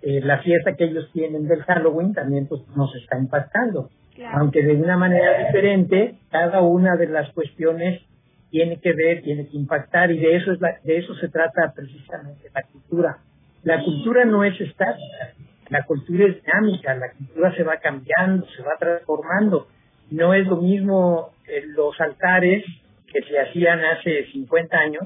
eh, 0.09 0.21
la 0.21 0.37
fiesta 0.37 0.77
que 0.77 0.85
ellos 0.85 1.09
tienen 1.11 1.49
del 1.49 1.63
Halloween 1.63 2.13
también 2.13 2.47
pues, 2.47 2.61
nos 2.77 2.95
está 2.95 3.19
impactando. 3.19 3.89
Aunque 4.35 4.63
de 4.63 4.73
una 4.75 4.95
manera 4.95 5.45
diferente, 5.45 6.15
cada 6.31 6.61
una 6.61 6.95
de 6.95 7.07
las 7.07 7.29
cuestiones 7.33 8.01
tiene 8.49 8.79
que 8.79 8.93
ver, 8.93 9.21
tiene 9.21 9.49
que 9.49 9.57
impactar 9.57 10.09
y 10.11 10.17
de 10.17 10.37
eso 10.37 10.53
es 10.53 10.59
de 10.61 10.97
eso 10.97 11.13
se 11.15 11.27
trata 11.27 11.73
precisamente 11.75 12.49
la 12.55 12.63
cultura. 12.63 13.17
La 13.63 13.83
cultura 13.83 14.23
no 14.23 14.45
es 14.45 14.59
estática, 14.61 15.33
la 15.67 15.83
cultura 15.83 16.25
es 16.25 16.41
dinámica, 16.41 16.95
la 16.95 17.11
cultura 17.11 17.53
se 17.57 17.63
va 17.63 17.75
cambiando, 17.75 18.47
se 18.55 18.63
va 18.63 18.77
transformando. 18.79 19.67
No 20.09 20.33
es 20.33 20.47
lo 20.47 20.55
mismo 20.55 21.33
eh, 21.49 21.63
los 21.65 21.99
altares 21.99 22.63
que 23.11 23.21
se 23.23 23.39
hacían 23.39 23.81
hace 23.83 24.25
50 24.31 24.77
años 24.77 25.03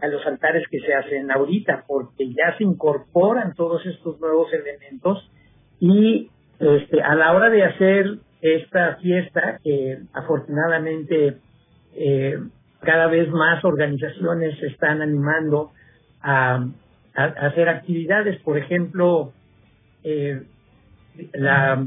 a 0.00 0.08
los 0.08 0.24
altares 0.26 0.64
que 0.70 0.80
se 0.80 0.94
hacen 0.94 1.30
ahorita, 1.30 1.84
porque 1.86 2.28
ya 2.28 2.56
se 2.58 2.64
incorporan 2.64 3.54
todos 3.54 3.84
estos 3.86 4.20
nuevos 4.20 4.52
elementos 4.52 5.30
y 5.80 6.30
este, 6.58 7.02
a 7.02 7.14
la 7.14 7.32
hora 7.32 7.50
de 7.50 7.64
hacer 7.64 8.18
esta 8.40 8.96
fiesta, 8.96 9.58
que 9.62 9.98
afortunadamente 10.12 11.38
eh, 11.96 12.38
cada 12.80 13.06
vez 13.06 13.30
más 13.30 13.64
organizaciones 13.64 14.58
se 14.58 14.66
están 14.66 15.00
animando 15.02 15.72
a, 16.20 16.66
hacer 17.14 17.68
actividades, 17.68 18.40
por 18.42 18.58
ejemplo, 18.58 19.32
eh, 20.02 20.42
la 21.32 21.86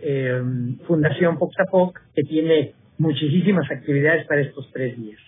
eh, 0.00 0.40
Fundación 0.86 1.36
Poxapoc, 1.36 1.98
que 2.14 2.22
tiene 2.22 2.74
muchísimas 2.96 3.68
actividades 3.70 4.24
para 4.26 4.42
estos 4.42 4.70
tres 4.72 4.96
días. 4.96 5.20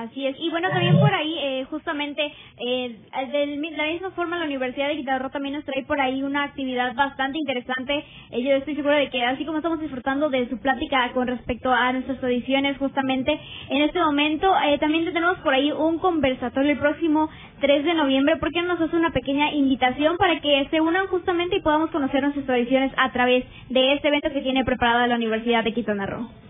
Así 0.00 0.26
es. 0.26 0.34
Y 0.40 0.48
bueno, 0.48 0.70
también 0.70 0.98
por 0.98 1.14
ahí, 1.14 1.36
eh, 1.42 1.66
justamente, 1.68 2.22
eh, 2.56 2.96
de 3.32 3.70
la 3.76 3.84
misma 3.84 4.10
forma, 4.12 4.38
la 4.38 4.46
Universidad 4.46 4.88
de 4.88 4.96
Guitarro 4.96 5.28
también 5.28 5.54
nos 5.54 5.64
trae 5.66 5.84
por 5.84 6.00
ahí 6.00 6.22
una 6.22 6.44
actividad 6.44 6.94
bastante 6.94 7.38
interesante. 7.38 8.02
Eh, 8.30 8.42
yo 8.42 8.52
estoy 8.52 8.76
segura 8.76 8.96
de 8.96 9.10
que, 9.10 9.22
así 9.22 9.44
como 9.44 9.58
estamos 9.58 9.78
disfrutando 9.78 10.30
de 10.30 10.48
su 10.48 10.58
plática 10.58 11.12
con 11.12 11.26
respecto 11.26 11.70
a 11.70 11.92
nuestras 11.92 12.22
audiciones, 12.24 12.78
justamente 12.78 13.38
en 13.68 13.82
este 13.82 14.00
momento, 14.00 14.50
eh, 14.66 14.78
también 14.78 15.04
tenemos 15.04 15.36
por 15.40 15.52
ahí 15.52 15.70
un 15.70 15.98
conversatorio 15.98 16.72
el 16.72 16.78
próximo 16.78 17.28
3 17.60 17.84
de 17.84 17.92
noviembre. 17.92 18.38
¿Por 18.38 18.50
qué 18.52 18.62
no 18.62 18.68
nos 18.68 18.80
hace 18.80 18.96
una 18.96 19.10
pequeña 19.10 19.52
invitación 19.52 20.16
para 20.16 20.40
que 20.40 20.66
se 20.70 20.80
unan 20.80 21.08
justamente 21.08 21.56
y 21.56 21.60
podamos 21.60 21.90
conocer 21.90 22.22
nuestras 22.22 22.46
tradiciones 22.46 22.90
a 22.96 23.12
través 23.12 23.44
de 23.68 23.92
este 23.92 24.08
evento 24.08 24.30
que 24.32 24.40
tiene 24.40 24.64
preparada 24.64 25.06
la 25.06 25.16
Universidad 25.16 25.62
de 25.62 25.74
Quintana 25.74 26.06
Roo? 26.06 26.49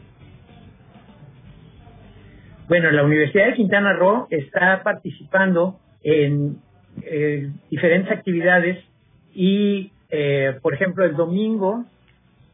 Bueno, 2.70 2.92
la 2.92 3.02
Universidad 3.02 3.46
de 3.46 3.54
Quintana 3.54 3.94
Roo 3.94 4.28
está 4.30 4.84
participando 4.84 5.80
en 6.04 6.58
eh, 7.02 7.50
diferentes 7.68 8.12
actividades 8.16 8.78
y, 9.34 9.90
eh, 10.08 10.56
por 10.62 10.74
ejemplo, 10.74 11.04
el 11.04 11.16
domingo 11.16 11.84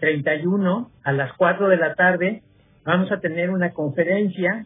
31 0.01 0.91
a 1.05 1.12
las 1.12 1.35
4 1.35 1.69
de 1.69 1.77
la 1.77 1.95
tarde 1.97 2.41
vamos 2.83 3.12
a 3.12 3.21
tener 3.21 3.51
una 3.51 3.75
conferencia, 3.75 4.64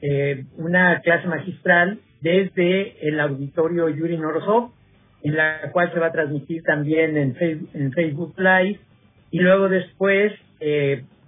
eh, 0.00 0.46
una 0.56 1.02
clase 1.02 1.28
magistral 1.28 1.98
desde 2.22 3.06
el 3.06 3.20
auditorio 3.20 3.90
Yuri 3.90 4.16
Norosov, 4.16 4.70
en 5.22 5.36
la 5.36 5.70
cual 5.70 5.92
se 5.92 6.00
va 6.00 6.06
a 6.06 6.12
transmitir 6.12 6.62
también 6.62 7.14
en 7.18 7.34
Facebook, 7.34 7.68
en 7.74 7.92
Facebook 7.92 8.34
Live. 8.38 8.80
Y 9.32 9.40
luego 9.40 9.68
después 9.68 10.32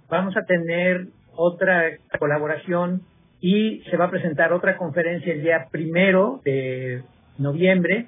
vamos 0.09 0.35
a 0.35 0.45
tener 0.47 1.05
otra 1.35 1.91
colaboración 2.17 3.03
y 3.41 3.81
se 3.89 3.97
va 3.97 4.05
a 4.05 4.11
presentar 4.11 4.53
otra 4.53 4.77
conferencia 4.77 5.33
el 5.33 5.41
día 5.41 5.67
primero 5.71 6.41
de 6.45 7.01
noviembre 7.39 8.07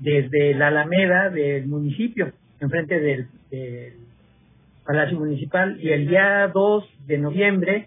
desde 0.00 0.54
la 0.54 0.66
Alameda 0.66 1.30
del 1.30 1.68
municipio, 1.68 2.32
enfrente 2.60 2.98
del, 2.98 3.28
Palacio 4.84 5.16
Municipal, 5.16 5.78
y 5.80 5.90
el 5.90 6.08
día 6.08 6.50
2 6.52 7.06
de 7.06 7.18
noviembre 7.18 7.86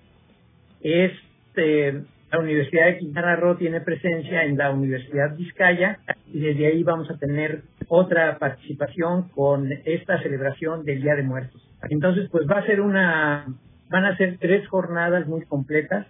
es 0.82 1.12
eh, 1.58 2.04
la 2.32 2.40
Universidad 2.40 2.86
de 2.86 2.98
Quintana 3.00 3.36
Roo 3.36 3.58
tiene 3.58 3.82
presencia 3.82 4.44
en 4.44 4.58
la 4.58 4.72
Universidad 4.72 5.36
Vizcaya 5.36 6.00
y 6.28 6.40
desde 6.40 6.68
ahí 6.68 6.84
vamos 6.84 7.12
a 7.12 7.18
tener 7.18 7.64
otra 7.90 8.38
participación 8.38 9.28
con 9.30 9.70
esta 9.84 10.22
celebración 10.22 10.86
del 10.86 11.02
Día 11.02 11.16
de 11.16 11.24
Muertos. 11.24 11.62
Entonces, 11.90 12.30
pues 12.32 12.48
va 12.50 12.60
a 12.60 12.66
ser 12.66 12.80
una, 12.80 13.46
van 13.90 14.06
a 14.06 14.16
ser 14.16 14.38
tres 14.40 14.66
jornadas 14.70 15.28
muy 15.28 15.44
completas 15.46 16.08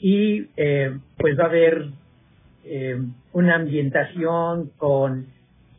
y 0.00 0.48
eh, 0.56 0.98
pues 1.18 1.38
va 1.38 1.44
a 1.44 1.48
haber 1.48 1.86
eh, 2.64 2.98
una 3.32 3.56
ambientación 3.56 4.70
con 4.76 5.26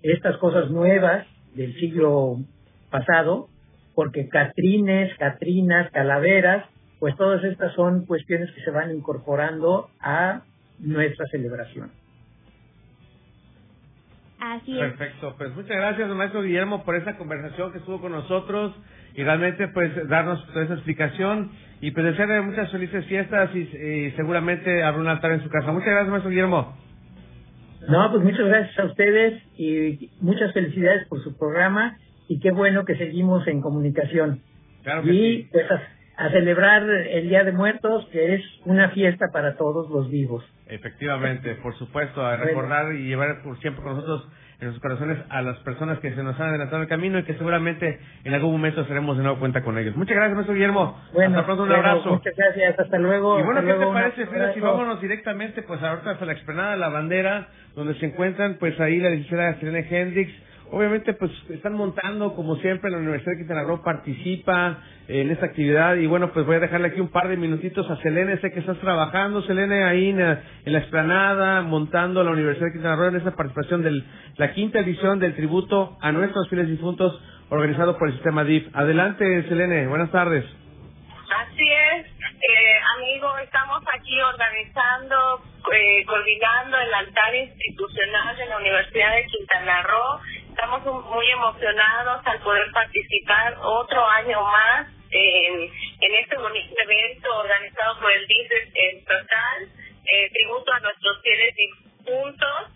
estas 0.04 0.38
cosas 0.38 0.70
nuevas 0.70 1.26
del 1.56 1.74
siglo 1.76 2.38
pasado, 2.90 3.50
porque 3.96 4.30
catrines, 4.30 5.16
catrinas, 5.18 5.92
calaveras, 5.92 6.66
pues 7.00 7.16
todas 7.18 7.44
estas 7.44 7.74
son 7.74 8.06
cuestiones 8.06 8.52
que 8.52 8.62
se 8.62 8.72
van 8.72 8.92
incorporando 8.92 9.90
a 10.00 10.44
nuestra 10.80 11.26
celebración. 11.28 11.92
Así 14.40 14.74
es. 14.74 14.80
Perfecto, 14.80 15.36
pues 15.38 15.56
muchas 15.56 15.78
gracias, 15.78 16.10
maestro 16.10 16.42
Guillermo, 16.42 16.84
por 16.84 16.96
esta 16.96 17.18
conversación 17.18 17.72
que 17.72 17.80
estuvo 17.80 18.02
con 18.02 18.12
nosotros 18.12 18.74
y 19.16 19.24
realmente 19.24 19.68
pues 19.70 19.92
darnos 20.08 20.46
toda 20.48 20.66
esa 20.66 20.74
explicación 20.76 21.52
y 21.82 21.92
pues 21.92 22.06
desearle 22.06 22.42
muchas 22.42 22.72
felices 22.72 23.06
fiestas 23.06 23.50
y, 23.56 24.12
seguramente 24.16 24.84
habrá 24.84 25.02
un 25.02 25.08
altar 25.08 25.32
en 25.32 25.44
su 25.44 25.50
casa. 25.50 25.72
Muchas 25.72 25.90
gracias, 25.90 26.10
maestro 26.10 26.30
Guillermo. 26.30 26.78
No, 27.90 28.12
pues 28.12 28.24
muchas 28.24 28.46
gracias 28.46 28.80
a 28.80 28.86
ustedes 28.86 29.42
y 29.58 30.12
muchas 30.22 30.54
felicidades 30.54 31.08
por 31.08 31.24
su 31.24 31.36
programa 31.38 31.98
y 32.28 32.40
qué 32.40 32.52
bueno 32.52 32.86
que 32.86 32.96
seguimos 32.96 33.48
en 33.48 33.62
comunicación. 33.62 34.42
Claro 34.84 35.02
y 35.06 35.50
pues 35.52 35.66
a, 36.18 36.30
celebrar 36.30 36.88
el 36.88 37.30
Día 37.30 37.44
de 37.44 37.52
Muertos, 37.52 38.08
que 38.12 38.36
es 38.36 38.44
una 38.66 38.90
fiesta 38.92 39.28
para 39.34 39.58
todos 39.58 39.90
los 39.90 40.10
vivos. 40.12 40.44
Efectivamente, 40.68 41.56
por 41.56 41.76
supuesto, 41.78 42.24
a 42.24 42.38
recordar 42.38 42.94
y 42.94 43.08
llevar 43.08 43.42
por 43.44 43.60
siempre 43.60 43.84
con 43.84 43.96
nosotros 43.96 44.30
en 44.62 44.68
nuestros 44.68 44.82
corazones 44.92 45.18
a 45.30 45.42
las 45.42 45.58
personas 45.60 45.98
que 46.00 46.14
se 46.14 46.22
nos 46.22 46.40
han 46.40 46.50
adelantado 46.50 46.84
el 46.84 46.88
camino 46.88 47.18
y 47.18 47.24
que 47.24 47.34
seguramente 47.34 48.00
en 48.24 48.34
algún 48.36 48.52
momento 48.52 48.86
seremos 48.86 49.18
de 49.18 49.24
nuevo 49.24 49.40
cuenta 49.40 49.64
con 49.64 49.76
ellos. 49.80 49.96
Muchas 49.96 50.16
gracias, 50.16 50.36
maestro 50.36 50.54
Guillermo. 50.54 51.02
Bueno, 51.14 51.32
hasta 51.32 51.46
pronto, 51.48 51.64
un 51.64 51.72
abrazo. 51.72 52.10
Muchas 52.12 52.36
gracias, 52.38 52.80
hasta 52.80 53.00
luego. 53.00 53.40
Y 53.40 53.44
bueno, 53.44 53.62
hasta 53.62 53.74
¿qué 53.74 53.80
te 53.80 53.92
parece, 53.92 54.26
Frida, 54.28 54.54
si 54.54 54.60
vámonos 54.60 55.02
directamente 55.02 55.64
pues 55.64 55.82
ahorita 55.82 56.12
hasta 56.12 56.26
la 56.26 56.34
explanada 56.34 56.72
de 56.74 56.78
la 56.78 56.90
bandera, 56.90 57.48
donde 57.76 57.96
se 57.96 58.06
encuentran 58.06 58.58
pues 58.60 58.80
ahí 58.80 59.00
la 59.00 59.10
licenciada 59.10 59.56
Selene 59.60 59.88
Hendrix, 59.90 60.32
Obviamente, 60.72 61.14
pues 61.14 61.32
están 61.50 61.74
montando, 61.74 62.34
como 62.34 62.56
siempre, 62.58 62.90
la 62.90 62.98
Universidad 62.98 63.34
de 63.34 63.40
Quintana 63.40 63.64
Roo 63.64 63.84
participa 63.84 64.80
en 65.10 65.30
esta 65.30 65.48
actividad. 65.48 65.96
Y 65.96 66.08
bueno, 66.08 66.32
pues 66.32 66.46
voy 66.46 66.56
a 66.56 66.60
dejarle 66.62 66.88
aquí 66.88 67.02
un 67.02 67.10
par 67.10 67.28
de 67.28 67.36
minutitos 67.36 67.90
a 67.90 67.98
Selene. 67.98 68.40
Sé 68.40 68.52
que 68.52 68.60
estás 68.60 68.78
trabajando, 68.80 69.42
Selene, 69.44 69.84
ahí 69.84 70.10
en 70.10 70.22
en 70.22 70.74
la 70.74 70.80
explanada, 70.80 71.62
montando 71.62 72.24
la 72.24 72.32
Universidad 72.32 72.68
de 72.68 72.74
Quintana 72.74 72.96
Roo 72.96 73.10
en 73.10 73.18
esta 73.18 73.36
participación 73.36 73.84
de 73.84 74.02
la 74.38 74.54
quinta 74.54 74.80
edición 74.80 75.20
del 75.20 75.36
tributo 75.36 75.98
a 76.02 76.12
nuestros 76.14 76.48
fieles 76.48 76.70
difuntos 76.70 77.22
organizado 77.50 77.98
por 77.98 78.08
el 78.08 78.14
sistema 78.14 78.46
DIF. 78.46 78.68
Adelante, 78.74 79.44
Selene. 79.50 79.88
Buenas 79.88 80.10
tardes. 80.12 80.46
Así 81.32 81.64
es, 81.64 82.06
eh, 82.06 82.80
amigo, 82.98 83.38
estamos 83.38 83.84
aquí 83.94 84.22
organizando, 84.22 85.42
eh, 85.72 86.04
coordinando 86.06 86.78
el 86.78 86.94
altar 86.94 87.36
institucional 87.36 88.36
de 88.36 88.46
la 88.48 88.58
Universidad 88.58 89.16
de 89.16 89.26
Quintana 89.26 89.84
Roo. 89.84 90.20
Estamos 90.52 90.84
muy 91.06 91.32
emocionados 91.32 92.22
al 92.26 92.40
poder 92.42 92.70
participar 92.72 93.58
otro 93.62 94.06
año 94.06 94.44
más 94.44 94.88
en, 95.10 95.62
en 95.62 96.16
este 96.16 96.38
bonito 96.38 96.76
evento 96.84 97.40
organizado 97.40 98.00
por 98.02 98.12
el 98.12 98.28
DIF 98.28 98.52
estatal, 98.76 99.70
eh, 100.12 100.30
tributo 100.34 100.74
a 100.74 100.80
nuestros 100.82 101.22
fieles 101.22 101.56
difuntos. 101.56 102.68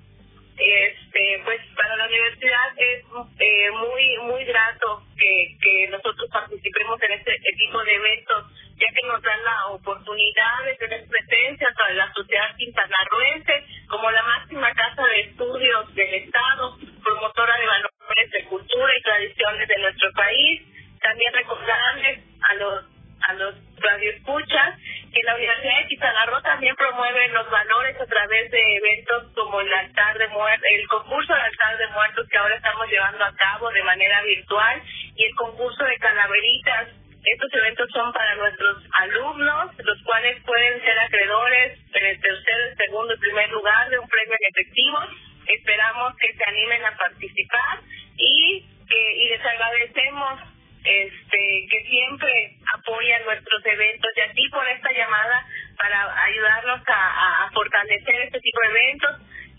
Este 0.58 1.42
pues 1.44 1.60
para 1.76 1.98
la 1.98 2.06
universidad 2.06 2.72
es 2.78 3.04
eh, 3.40 3.72
muy 3.72 4.18
muy 4.24 4.46
grato 4.46 5.04
que, 5.18 5.58
que 5.62 5.88
nosotros 5.90 6.30
participemos 6.32 7.02
en 7.04 7.12
este 7.12 7.36
tipo 7.58 7.84
de 7.84 7.94
eventos 7.94 8.46
ya 8.78 8.88
que 8.94 9.08
nos 9.08 9.22
dan 9.22 9.44
la 9.44 9.68
oportunidad 9.68 10.64
de 10.66 10.76
tener 10.76 11.08
presencia 11.08 11.68
para 11.78 11.94
la 11.94 12.14
sociedad 12.14 12.56
quintanarroense 12.58 13.66
como 13.88 14.12
la 14.12 14.24
máxima 14.24 14.74
casa 14.74 15.04
de 15.04 15.20
estudios 15.22 15.96
del 15.96 16.14
estado 16.16 16.78
promotora 17.04 17.58
de 17.58 17.66
valores 17.66 18.32
de 18.32 18.46
cultura 18.46 18.94
y 18.98 19.02
tradiciones 19.02 19.68
de 19.68 19.78
nuestro 19.78 20.12
país 20.14 20.62
también 21.02 21.34
recordarles 21.34 22.20
a 22.50 22.54
los 22.56 22.86
a 23.28 23.34
los 23.34 23.56
radioescuchas 23.78 24.80
que 25.14 25.24
la 25.24 25.36
Universidad 25.36 25.78
de 25.80 25.88
Quintana 25.88 26.26
Roo 26.26 26.42
también 26.42 26.76
promueve 26.76 27.30
los 27.30 27.50
valores 27.50 28.00
a 28.00 28.06
través 28.06 28.52
de 28.52 28.62
eventos 28.62 29.32
como 29.34 29.62
el 29.62 29.74
altar 29.74 30.18
de 30.18 30.28
muertos, 30.28 30.68
el 30.78 30.88
concurso 30.88 31.34
del 31.34 31.42
altar 31.42 31.78
de 31.78 31.88
muertos 31.88 32.28
que 32.30 32.38
ahora 32.38 32.56
estamos 32.56 32.88
llevando 32.90 33.24
a 33.24 33.34
cabo 33.36 33.72
de 33.72 33.84
manera 33.84 34.22
virtual 34.24 34.82
y 35.16 35.26
el 35.26 35.36
concurso 35.36 35.84
de 35.86 35.98
calaveritas. 35.98 37.05
Estos 37.26 37.54
eventos 37.54 37.90
son 37.92 38.14
para 38.14 38.36
nuestros 38.36 38.84
alumnos, 39.00 39.72
los 39.84 40.04
cuales 40.04 40.42
pueden 40.44 40.82
ser 40.82 40.98
acreedores 41.00 41.80
en 41.94 42.06
el 42.06 42.22
tercer, 42.22 42.76
segundo 42.78 43.14
y 43.14 43.18
primer 43.18 43.50
lugar 43.52 43.90
de 43.90 44.00
un 44.00 44.08
premio 44.08 44.36
en 44.40 44.50
efectivo. 44.52 45.00
Esperamos 45.48 46.14
que 46.18 46.34
se 46.34 46.44
animen 46.50 46.86
a 46.86 46.96
participar 46.98 47.80
y, 48.18 48.66
que 48.88 49.14
y 49.18 49.30
les 49.30 49.46
agradecemos 49.46 50.40
este 50.84 51.68
que 51.72 51.84
siempre 51.90 52.58
apoyan 52.76 53.26
nuestros 53.26 53.66
eventos 53.66 54.12
y 54.16 54.22
aquí 54.22 54.50
por 54.50 54.68
esta 54.68 54.92
llamada 54.92 55.46
para 55.80 56.24
ayudarnos 56.26 56.82
a, 56.88 56.94
a- 56.94 57.46
a 57.46 57.52
fortalecer 57.52 58.22
este 58.22 58.40
tipo 58.40 58.60
de 58.62 58.68
eventos, 58.70 59.12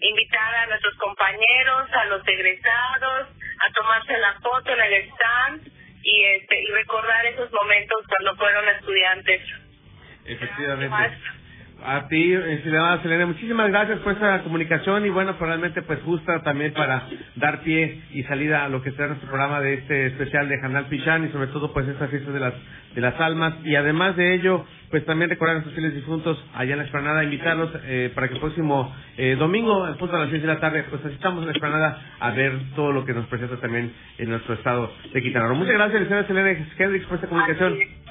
invitar 0.03 0.55
a 0.55 0.67
nuestros 0.67 0.95
compañeros, 0.99 1.91
a 1.93 2.05
los 2.07 2.27
egresados, 2.29 2.96
Efectivamente. 10.57 11.37
A 11.85 12.09
ti, 12.09 12.33
eh, 12.33 12.55
estimada 12.55 13.03
Selene, 13.03 13.27
muchísimas 13.27 13.69
gracias 13.69 13.99
por 14.01 14.15
esta 14.15 14.43
comunicación 14.43 15.05
y 15.05 15.11
bueno, 15.11 15.37
pues 15.37 15.47
realmente 15.47 15.83
pues 15.83 16.01
justa 16.03 16.43
también 16.43 16.73
para 16.73 17.07
dar 17.37 17.61
pie 17.61 18.01
y 18.13 18.23
salida 18.25 18.65
a 18.65 18.69
lo 18.69 18.83
que 18.83 18.93
será 18.93 19.09
nuestro 19.09 19.29
programa 19.29 19.61
de 19.61 19.75
este 19.75 20.07
especial 20.07 20.49
de 20.49 20.59
Canal 20.61 20.87
Pichán 20.87 21.27
y 21.27 21.29
sobre 21.29 21.49
todo 21.49 21.73
pues 21.73 21.87
esta 21.87 22.09
fiesta 22.09 22.33
de 22.33 22.41
las 22.41 22.55
de 22.95 23.01
las 23.03 23.21
almas 23.21 23.55
y 23.63 23.77
además 23.77 24.17
de 24.17 24.35
ello 24.35 24.65
pues 24.91 25.05
también 25.05 25.29
recordar 25.29 25.57
a 25.57 25.59
nuestros 25.59 25.75
fieles 25.75 25.95
difuntos 25.95 26.43
allá 26.55 26.73
en 26.73 26.79
la 26.79 26.85
explanada, 26.85 27.23
invitarlos 27.23 27.71
eh, 27.85 28.11
para 28.15 28.29
que 28.29 28.35
el 28.35 28.41
próximo 28.41 28.95
eh, 29.19 29.37
domingo, 29.39 29.85
al 29.85 29.97
punto 29.97 30.17
a 30.17 30.21
las 30.21 30.31
6 30.31 30.41
de 30.41 30.49
la 30.49 30.61
tarde, 30.61 30.85
pues 30.89 31.05
asistamos 31.05 31.43
a 31.43 31.47
la 31.47 31.53
explanada 31.53 32.01
a 32.19 32.31
ver 32.31 32.53
todo 32.75 32.93
lo 32.93 33.05
que 33.05 33.13
nos 33.13 33.27
presenta 33.27 33.57
también 33.59 33.93
en 34.19 34.31
nuestro 34.31 34.55
estado 34.55 34.93
de 35.13 35.23
Quintana 35.23 35.49
Roo. 35.49 35.57
Muchas 35.57 35.75
gracias, 35.75 36.01
licenciada 36.01 36.27
Selene 36.27 36.67
Hendrix, 36.79 37.07
por 37.07 37.17
esta 37.17 37.29
comunicación. 37.29 38.06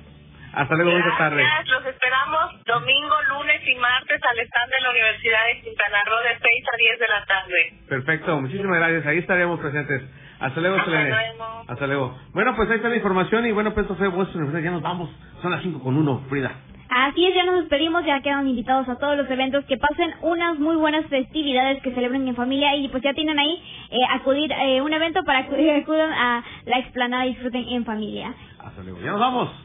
Hasta 0.56 0.76
luego, 0.76 0.92
buenas 0.92 1.18
tardes. 1.18 1.46
Gracias, 1.46 1.68
los 1.68 1.86
esperamos 1.94 2.64
domingo, 2.66 3.16
lunes 3.30 3.62
y 3.68 3.76
martes 3.76 4.22
al 4.24 4.40
stand 4.40 4.72
de 4.72 4.84
la 4.84 4.90
Universidad 4.92 5.46
de 5.48 5.62
Quintana 5.62 5.98
Roo 6.06 6.20
de 6.24 6.40
6 6.40 6.66
a 6.74 6.78
10 6.78 7.00
de 7.00 7.08
la 7.08 7.26
tarde. 7.26 7.74
Perfecto, 7.90 8.42
muchísimas 8.42 8.78
gracias. 8.78 9.06
Ahí 9.06 9.18
estaremos 9.18 9.60
presentes. 9.60 10.02
Hasta 10.40 10.62
luego, 10.62 10.78
Hasta 10.78 10.92
Selene. 10.92 11.10
luego. 11.10 11.64
Hasta 11.68 11.88
luego. 11.88 12.20
Bueno, 12.34 12.56
pues 12.56 12.70
ahí 12.70 12.78
está 12.78 12.90
la 12.90 12.96
información 12.96 13.46
y 13.46 13.52
bueno, 13.52 13.74
pues 13.74 13.86
esto 13.86 13.96
fue 13.96 14.08
Universidad. 14.08 14.62
Ya 14.62 14.72
nos 14.72 14.82
vamos. 14.82 15.10
Son 15.42 15.52
las 15.52 15.62
5 15.62 15.84
con 15.84 15.98
1, 15.98 16.26
Frida. 16.30 16.52
Así 16.88 17.26
es, 17.26 17.36
ya 17.36 17.44
nos 17.44 17.62
despedimos, 17.62 18.06
ya 18.06 18.22
quedan 18.22 18.48
invitados 18.48 18.88
a 18.88 18.98
todos 18.98 19.18
los 19.18 19.30
eventos, 19.30 19.66
que 19.66 19.76
pasen 19.76 20.14
unas 20.22 20.58
muy 20.60 20.76
buenas 20.78 21.06
festividades 21.08 21.82
que 21.82 21.92
celebren 21.92 22.28
en 22.28 22.36
familia 22.36 22.76
y 22.76 22.88
pues 22.90 23.04
ya 23.04 23.14
tienen 23.14 23.38
ahí 23.40 23.62
eh, 23.90 23.98
acudir 24.12 24.52
eh, 24.52 24.82
un 24.82 24.94
evento 24.94 25.24
para 25.26 25.48
que 25.48 25.76
acudan 25.82 26.14
a 26.14 26.44
la 26.66 26.80
explanada 26.80 27.26
y 27.26 27.30
disfruten 27.30 27.68
en 27.68 27.84
familia. 27.84 28.34
Hasta 28.60 28.84
luego. 28.84 29.00
Ya 29.02 29.12
nos 29.12 29.20
vamos. 29.20 29.65